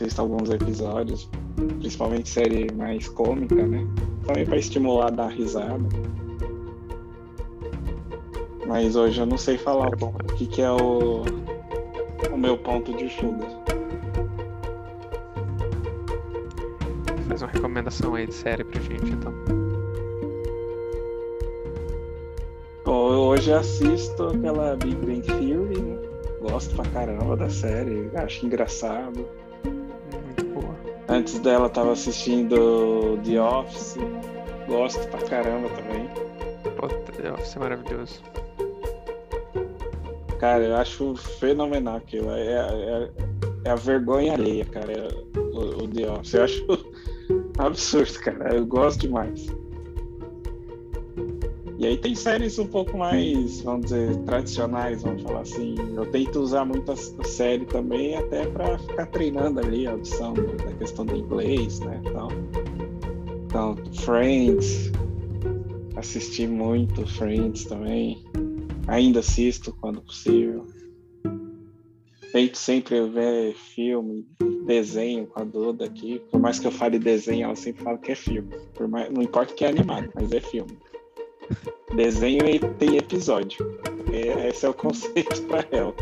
assisto 0.00 0.20
alguns 0.20 0.48
episódios, 0.50 1.28
principalmente 1.78 2.28
série 2.28 2.72
mais 2.72 3.06
cômica, 3.08 3.66
né? 3.66 3.86
Também 4.26 4.46
para 4.46 4.56
estimular 4.56 5.10
dar 5.10 5.28
risada. 5.28 5.84
Mas 8.66 8.96
hoje 8.96 9.20
eu 9.20 9.26
não 9.26 9.36
sei 9.36 9.58
falar 9.58 9.90
é 9.96 10.06
o 10.06 10.34
que, 10.36 10.46
que 10.46 10.62
é 10.62 10.70
o, 10.70 11.22
o 12.32 12.38
meu 12.38 12.56
ponto 12.56 12.96
de 12.96 13.10
fuga. 13.10 13.46
faz 17.28 17.42
uma 17.42 17.50
recomendação 17.50 18.14
aí 18.14 18.26
de 18.26 18.34
série 18.34 18.64
pra 18.64 18.80
gente, 18.80 19.12
então. 19.12 19.32
hoje 22.86 23.52
assisto 23.52 24.24
aquela 24.24 24.74
Big 24.76 24.96
Bang 24.96 25.22
Theory, 25.22 25.80
né? 25.80 25.98
Gosto 26.40 26.74
pra 26.74 26.84
caramba 26.86 27.36
da 27.36 27.48
série, 27.48 28.10
acho 28.14 28.44
engraçado. 28.46 29.26
Antes 31.10 31.40
dela 31.40 31.68
tava 31.68 31.90
assistindo 31.90 33.18
The 33.24 33.40
Office, 33.40 33.96
gosto 34.68 35.08
pra 35.08 35.18
caramba 35.22 35.68
também. 35.70 36.08
Pô, 36.76 36.86
The 36.88 37.32
Office 37.32 37.56
é 37.56 37.58
maravilhoso. 37.58 38.22
Cara, 40.38 40.62
eu 40.62 40.76
acho 40.76 41.16
fenomenal 41.16 41.96
aquilo. 41.96 42.30
É, 42.30 42.44
é, 42.44 43.10
é 43.64 43.70
a 43.70 43.74
vergonha 43.74 44.34
alheia, 44.34 44.64
cara, 44.64 44.92
é 44.92 45.08
o, 45.36 45.82
o 45.82 45.88
The 45.88 46.08
Office. 46.08 46.34
Eu 46.34 46.44
acho 46.44 46.66
absurdo, 47.58 48.20
cara. 48.20 48.54
Eu 48.54 48.64
gosto 48.64 49.00
demais. 49.00 49.48
E 51.80 51.86
aí 51.86 51.96
tem 51.96 52.14
séries 52.14 52.58
um 52.58 52.66
pouco 52.66 52.98
mais, 52.98 53.62
vamos 53.62 53.86
dizer, 53.86 54.14
tradicionais, 54.26 55.02
vamos 55.02 55.22
falar 55.22 55.40
assim. 55.40 55.74
Eu 55.96 56.04
tento 56.04 56.38
usar 56.38 56.66
muito 56.66 56.92
a 56.92 56.96
série 57.24 57.64
também 57.64 58.14
até 58.16 58.44
para 58.44 58.78
ficar 58.78 59.06
treinando 59.06 59.60
ali 59.60 59.86
a 59.86 59.92
audição 59.92 60.34
da 60.34 60.74
questão 60.74 61.06
do 61.06 61.16
inglês, 61.16 61.80
né? 61.80 61.98
Então, 62.04 62.28
então, 63.46 63.76
Friends, 63.94 64.92
assisti 65.96 66.46
muito 66.46 67.06
Friends 67.06 67.64
também. 67.64 68.22
Ainda 68.86 69.20
assisto 69.20 69.74
quando 69.80 70.02
possível. 70.02 70.66
Tento 72.30 72.58
sempre 72.58 73.08
ver 73.08 73.54
filme, 73.54 74.26
desenho 74.66 75.26
com 75.28 75.40
a 75.40 75.44
Duda 75.44 75.86
aqui. 75.86 76.20
Por 76.30 76.40
mais 76.40 76.58
que 76.58 76.66
eu 76.66 76.72
fale 76.72 76.98
desenho, 76.98 77.44
ela 77.44 77.56
sempre 77.56 77.82
fala 77.82 77.96
que 77.96 78.12
é 78.12 78.14
filme. 78.14 78.50
Mais, 78.86 79.10
não 79.10 79.22
importa 79.22 79.54
que 79.54 79.64
é 79.64 79.68
animado, 79.68 80.10
mas 80.14 80.30
é 80.30 80.40
filme. 80.42 80.76
Desenho 81.94 82.48
e 82.48 82.58
tem 82.58 82.96
episódio. 82.96 83.78
É, 84.12 84.48
esse 84.48 84.64
é 84.64 84.68
o 84.68 84.74
conceito 84.74 85.42
para 85.42 85.66
ela. 85.70 85.94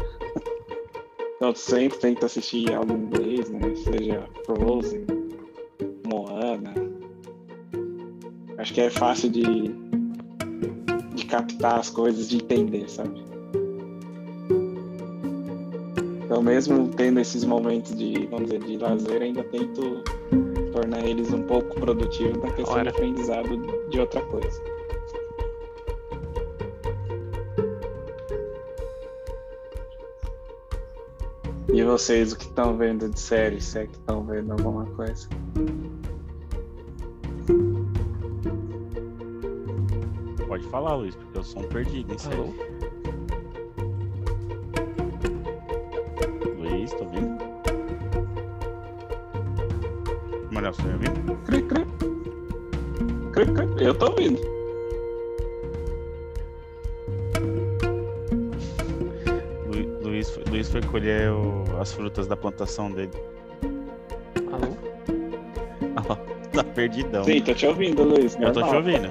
Então 1.37 1.55
sempre 1.55 1.99
tento 1.99 2.27
assistir 2.27 2.73
algo 2.75 2.93
em 2.93 2.97
inglês, 2.97 3.49
né? 3.49 3.61
Seja 3.77 4.29
Frozen, 4.45 5.07
Moana. 6.05 6.75
Acho 8.59 8.75
que 8.75 8.81
é 8.81 8.91
fácil 8.91 9.31
de, 9.31 9.45
de 11.15 11.27
captar 11.27 11.79
as 11.79 11.91
coisas, 11.91 12.29
de 12.29 12.37
entender, 12.37 12.91
sabe? 12.91 13.23
Então 16.25 16.43
mesmo 16.43 16.89
tendo 16.89 17.21
esses 17.21 17.45
momentos 17.45 17.97
de, 17.97 18.27
vamos 18.27 18.51
dizer, 18.51 18.65
de 18.65 18.77
lazer, 18.77 19.23
ainda 19.23 19.45
tento 19.45 20.03
tornar 20.73 21.07
eles 21.07 21.33
um 21.33 21.43
pouco 21.43 21.81
produtivos 21.81 22.43
na 22.43 22.51
questão 22.51 22.75
Ora. 22.75 22.83
de 22.85 22.89
aprendizado 22.91 23.89
de 23.89 24.01
outra 24.01 24.21
coisa. 24.23 24.78
E 31.71 31.85
vocês, 31.85 32.33
o 32.33 32.39
que 32.39 32.45
estão 32.45 32.79
vendo 32.79 33.11
de 33.11 33.21
série? 33.21 33.61
Se 33.61 33.81
é 33.81 33.87
que 33.87 33.93
estão 33.93 34.25
vendo 34.25 34.53
alguma 34.53 34.87
coisa? 34.87 35.29
Pode 40.47 40.65
falar, 40.69 40.95
Luiz, 40.95 41.15
porque 41.15 41.39
eu 41.39 41.45
sou 41.45 41.63
um 41.63 41.69
perdido, 41.69 42.11
hein, 42.11 42.19
sério. 42.19 42.41
Alô? 42.41 42.55
Luiz, 46.57 46.91
tô 46.95 47.05
ouvindo? 47.05 47.39
Manel, 50.51 50.73
você 50.73 50.83
tá 50.83 50.89
ouvindo? 50.89 51.37
Cri, 51.45 51.63
cri. 51.63 51.87
Cri, 53.33 53.45
cri. 53.53 53.85
Eu 53.85 53.95
tô 53.95 54.07
ouvindo. 54.07 54.58
Colher 60.99 61.31
o- 61.31 61.81
as 61.81 61.93
frutas 61.93 62.27
da 62.27 62.37
plantação 62.37 62.91
dele. 62.91 63.13
Alô? 64.51 64.77
Ah 65.95 66.17
tá 66.53 66.65
perdidão. 66.65 67.23
Sim, 67.23 67.41
tô 67.41 67.55
te 67.55 67.67
ouvindo, 67.67 68.03
Luiz. 68.03 68.37
eu 68.41 68.53
tô 68.53 68.63
te 68.65 68.75
ouvindo. 68.75 69.09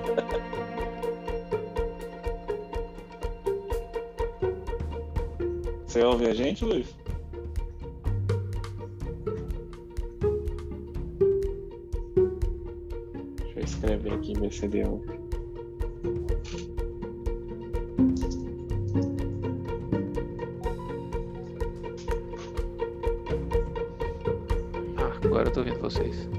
Você 5.85 6.03
ouve 6.03 6.27
a 6.27 6.33
gente, 6.33 6.65
Luiz? 6.65 6.93
Deixa 13.37 13.59
eu 13.59 13.63
escrever 13.63 14.13
aqui 14.13 14.33
e 14.33 14.39
ver 14.39 14.51
se 14.53 14.67
deu. 14.67 15.03
Vocês. 25.97 26.29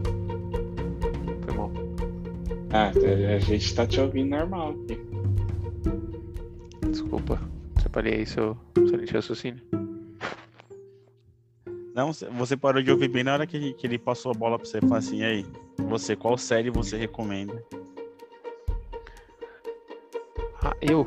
Foi 1.45 1.55
mal. 1.55 1.71
Ah, 2.73 2.93
a 3.35 3.39
gente 3.39 3.75
tá 3.75 3.87
te 3.87 4.01
ouvindo 4.01 4.31
normal 4.31 4.71
aqui. 4.71 4.99
Desculpa. 6.89 7.41
Atrapalhei 7.77 8.15
aí 8.15 8.27
seu, 8.27 8.57
seu 8.75 8.87
linha 8.87 9.07
de 9.07 9.13
raciocínio. 9.13 9.63
Não, 11.95 12.13
você 12.13 12.57
parou 12.57 12.81
de 12.81 12.93
ouvir 12.93 13.09
bem 13.09 13.25
na 13.25 13.33
hora 13.33 13.47
que 13.47 13.57
ele, 13.57 13.73
que 13.73 13.87
ele 13.87 13.99
passou 13.99 14.31
a 14.31 14.35
bola 14.35 14.57
pra 14.57 14.69
você 14.69 14.79
e 14.79 14.83
falou 14.83 14.97
assim, 14.97 15.25
aí, 15.25 15.45
você, 15.89 16.15
qual 16.15 16.39
série 16.39 16.71
você 16.71 16.97
recomenda? 16.97 17.61
Ah, 20.63 20.77
eu? 20.81 21.01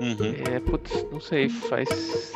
Uhum. 0.00 0.52
É, 0.52 0.58
putz, 0.58 1.06
não 1.12 1.20
sei, 1.20 1.48
faz. 1.48 2.32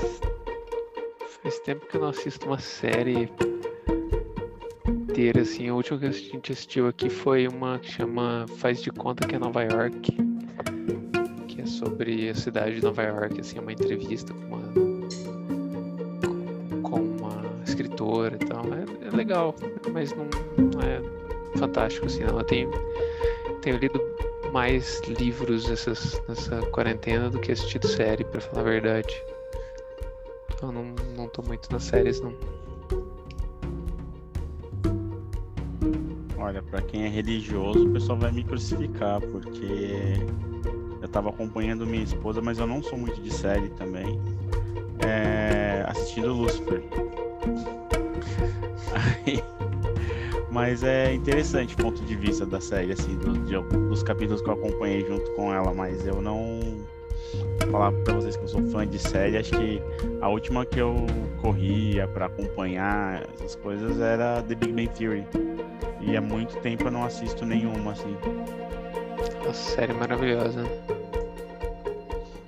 Faz 1.43 1.59
tempo 1.61 1.87
que 1.87 1.97
eu 1.97 2.03
não 2.03 2.09
assisto 2.11 2.47
uma 2.47 2.61
série 2.61 3.28
inteira, 5.15 5.43
assim. 5.43 5.69
A 5.69 5.75
última 5.75 5.99
que 5.99 6.07
a 6.07 6.11
gente 6.11 6.53
assistiu 6.53 6.89
aqui 6.89 7.09
foi 7.09 7.47
uma 7.47 7.79
que 7.79 7.89
chama 7.93 8.47
Faz 8.59 8.83
de 8.83 8.91
Conta 8.91 9.27
que 9.27 9.37
é 9.37 9.39
Nova 9.39 9.62
York. 9.62 10.12
Que 11.47 11.61
é 11.61 11.67
sobre 11.67 12.29
a 12.29 12.35
cidade 12.35 12.77
de 12.77 12.83
Nova 12.83 13.01
York, 13.01 13.41
assim, 13.41 13.61
uma 13.61 13.73
entrevista 13.73 14.35
com 14.35 14.41
uma. 14.41 14.59
com 16.83 17.01
uma 17.01 17.62
escritora 17.65 18.35
e 18.35 18.45
tal. 18.45 18.65
É, 18.75 19.07
é 19.07 19.11
legal, 19.11 19.55
mas 19.93 20.12
não, 20.17 20.27
não 20.59 20.81
é 20.81 21.01
fantástico, 21.59 22.07
assim, 22.07 22.25
não. 22.25 22.37
Eu 22.39 22.45
tenho, 22.45 22.71
tenho 23.62 23.77
lido 23.77 24.01
mais 24.53 25.01
livros 25.03 25.69
nessa 25.69 26.61
quarentena 26.73 27.31
do 27.31 27.39
que 27.39 27.53
assistido 27.53 27.87
série, 27.87 28.25
pra 28.25 28.41
falar 28.41 28.62
a 28.62 28.65
verdade. 28.65 29.23
Então 30.55 30.73
não, 30.73 30.93
não 31.17 31.29
tô 31.29 31.41
muito 31.43 31.71
nas 31.71 31.85
séries, 31.85 32.21
não. 32.21 32.35
Olha, 36.45 36.62
pra 36.62 36.82
quem 36.82 37.05
é 37.07 37.09
religioso, 37.09 37.88
o 37.88 37.92
pessoal 37.95 38.18
vai 38.18 38.30
me 38.30 38.45
crucificar, 38.45 39.18
porque 39.18 40.12
eu 41.01 41.09
tava 41.09 41.30
acompanhando 41.30 41.86
minha 41.86 42.05
esposa, 42.05 42.42
mas 42.42 42.59
eu 42.59 42.66
não 42.66 42.82
sou 42.82 42.99
muito 42.99 43.18
de 43.22 43.32
série 43.32 43.70
também. 43.70 44.20
É, 44.99 45.82
assistindo 45.88 46.34
Lucifer. 46.34 46.82
Mas 50.51 50.82
é 50.82 51.14
interessante 51.14 51.74
o 51.74 51.78
ponto 51.78 52.03
de 52.05 52.14
vista 52.14 52.45
da 52.45 52.61
série, 52.61 52.92
assim, 52.92 53.16
do- 53.16 53.32
de- 53.38 53.59
dos 53.88 54.03
capítulos 54.03 54.42
que 54.42 54.49
eu 54.49 54.53
acompanhei 54.53 55.01
junto 55.01 55.28
com 55.32 55.51
ela, 55.53 55.72
mas 55.72 56.07
eu 56.07 56.20
não. 56.20 56.84
Falar 57.71 57.93
pra 57.93 58.15
vocês 58.15 58.37
que 58.37 58.43
eu 58.43 58.49
sou 58.49 58.63
fã 58.69 58.87
de 58.87 58.99
série, 58.99 59.37
acho 59.37 59.51
que 59.53 59.83
a 60.21 60.29
última 60.29 60.65
que 60.65 60.79
eu 60.79 60.95
corria 61.41 62.07
pra 62.09 62.27
acompanhar 62.27 63.23
essas 63.35 63.57
coisas 63.57 64.01
era 64.01 64.43
The 64.43 64.55
Big 64.55 64.73
Bang 64.73 64.89
Theory. 64.89 65.25
E 66.01 66.17
há 66.17 66.21
muito 66.21 66.57
tempo 66.59 66.85
eu 66.85 66.91
não 66.91 67.05
assisto 67.05 67.45
nenhuma, 67.45 67.93
assim. 67.93 68.17
Uma 69.43 69.55
série 69.55 69.93
maravilhosa. 69.93 70.63
né? 70.63 70.69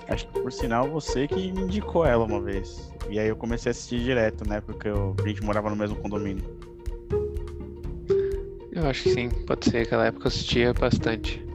Acho 0.09 0.27
que 0.29 0.41
por 0.41 0.53
sinal 0.53 0.89
você 0.89 1.27
que 1.27 1.53
me 1.53 1.63
indicou 1.63 2.05
ela 2.05 2.25
uma 2.25 2.41
vez. 2.41 2.93
E 3.09 3.19
aí 3.19 3.29
eu 3.29 3.37
comecei 3.37 3.71
a 3.71 3.73
assistir 3.73 4.01
direto, 4.01 4.49
né? 4.49 4.61
Porque 4.61 4.89
eu, 4.89 5.15
a 5.23 5.29
gente 5.29 5.43
morava 5.43 5.71
no 5.71 5.77
mesmo 5.77 5.97
condomínio. 5.97 6.45
Eu 8.73 8.87
acho 8.87 9.05
que 9.05 9.11
sim, 9.11 9.31
pode 9.47 9.69
ser. 9.71 9.79
Aquela 9.79 10.07
época 10.07 10.27
eu 10.27 10.29
assistia 10.29 10.75
bastante. 10.75 11.46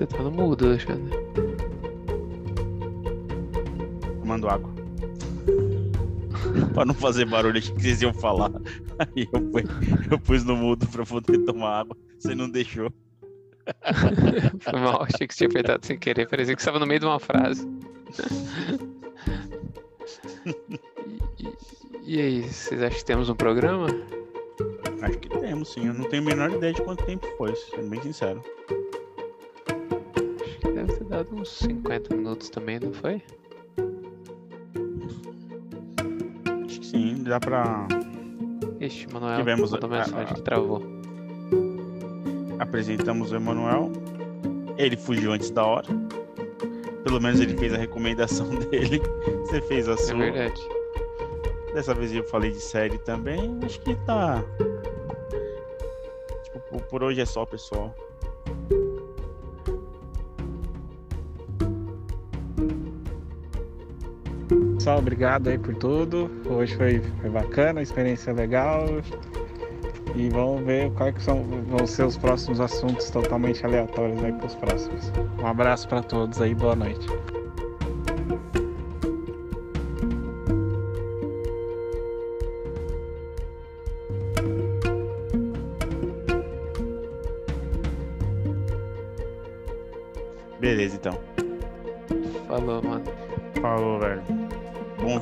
Você 0.00 0.06
tá 0.06 0.22
no 0.22 0.30
mudo, 0.30 0.64
Alexandre. 0.66 1.14
Tomando 4.20 4.48
água. 4.48 4.70
pra 6.72 6.84
não 6.86 6.94
fazer 6.94 7.26
barulho, 7.26 7.58
achei 7.58 7.74
que 7.74 7.82
vocês 7.82 8.00
iam 8.00 8.14
falar. 8.14 8.50
Aí 8.98 9.28
eu, 9.30 9.50
fui- 9.50 9.64
eu 10.10 10.18
pus 10.18 10.42
no 10.44 10.56
mudo 10.56 10.86
pra 10.86 11.04
poder 11.04 11.38
tomar 11.44 11.80
água. 11.80 11.94
Você 12.18 12.34
não 12.34 12.48
deixou. 12.48 12.90
Foi 14.60 14.80
mal, 14.80 15.02
achei 15.02 15.26
que 15.28 15.34
você 15.34 15.46
tinha 15.46 15.48
apertado 15.50 15.84
sem 15.84 15.98
querer. 15.98 16.26
Parecia 16.28 16.56
que 16.56 16.62
você 16.62 16.68
estava 16.70 16.78
no 16.78 16.86
meio 16.86 17.00
de 17.00 17.06
uma 17.06 17.20
frase. 17.20 17.68
E- 21.38 21.50
E 22.16 22.20
aí, 22.20 22.42
vocês 22.42 22.82
acham 22.82 22.98
que 22.98 23.04
temos 23.04 23.28
um 23.28 23.34
programa? 23.34 23.86
Acho 25.02 25.18
que 25.18 25.28
temos, 25.28 25.68
sim. 25.72 25.86
Eu 25.86 25.94
não 25.94 26.08
tenho 26.08 26.22
a 26.22 26.26
menor 26.26 26.50
ideia 26.50 26.72
de 26.72 26.82
quanto 26.82 27.04
tempo 27.04 27.26
foi, 27.36 27.54
sendo 27.54 27.88
bem 27.90 28.00
sincero. 28.02 28.42
Deve 30.86 30.98
ter 30.98 31.04
dado 31.04 31.34
uns 31.34 31.50
50 31.58 32.14
minutos 32.16 32.48
também, 32.50 32.78
não 32.80 32.92
foi? 32.92 33.22
Acho 36.64 36.80
que 36.80 36.86
sim, 36.86 37.22
dá 37.24 37.38
pra. 37.40 37.86
Ixi, 38.80 39.06
Manuel 39.12 39.36
Tivemos 39.38 39.70
mandou 39.72 39.90
a- 39.92 39.98
mensagem 39.98 40.34
que 40.34 40.42
travou. 40.42 40.82
Apresentamos 42.58 43.32
o 43.32 43.36
Emanuel. 43.36 43.90
Ele 44.78 44.96
fugiu 44.96 45.32
antes 45.32 45.50
da 45.50 45.64
hora. 45.64 45.86
Pelo 47.04 47.20
menos 47.20 47.40
ele 47.40 47.56
fez 47.56 47.74
a 47.74 47.76
recomendação 47.76 48.48
dele. 48.70 49.00
Você 49.46 49.60
fez 49.62 49.88
a 49.88 49.92
É 49.92 49.96
sua. 49.96 50.16
verdade. 50.18 50.60
Dessa 51.74 51.94
vez 51.94 52.12
eu 52.14 52.24
falei 52.24 52.50
de 52.50 52.60
série 52.60 52.98
também. 52.98 53.58
Acho 53.64 53.80
que 53.80 53.94
tá. 54.06 54.42
Tipo, 56.44 56.82
por 56.88 57.02
hoje 57.02 57.20
é 57.20 57.26
só, 57.26 57.44
pessoal. 57.44 57.94
Pessoal, 64.80 64.98
obrigado 64.98 65.48
aí 65.48 65.58
por 65.58 65.74
tudo. 65.74 66.30
Hoje 66.46 66.74
foi, 66.74 67.02
foi 67.20 67.28
bacana, 67.28 67.82
experiência 67.82 68.32
legal. 68.32 68.86
E 70.16 70.30
vamos 70.30 70.64
ver 70.64 70.90
quais 70.92 71.22
são, 71.22 71.44
vão 71.68 71.86
ser 71.86 72.04
os 72.04 72.16
próximos 72.16 72.60
assuntos 72.60 73.10
totalmente 73.10 73.62
aleatórios 73.62 74.24
aí 74.24 74.32
pros 74.32 74.54
próximos. 74.54 75.12
Um 75.38 75.46
abraço 75.46 75.86
para 75.86 76.02
todos 76.02 76.40
aí, 76.40 76.54
boa 76.54 76.74
noite. 76.74 77.06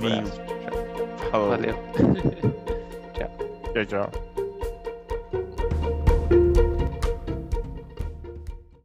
Bom 0.08 0.14
vinho. 0.14 0.26
Abraço. 0.26 1.30
Falou. 1.30 1.48
Valeu. 1.50 1.74
Tchau, 3.74 3.84
tchau. 3.86 4.37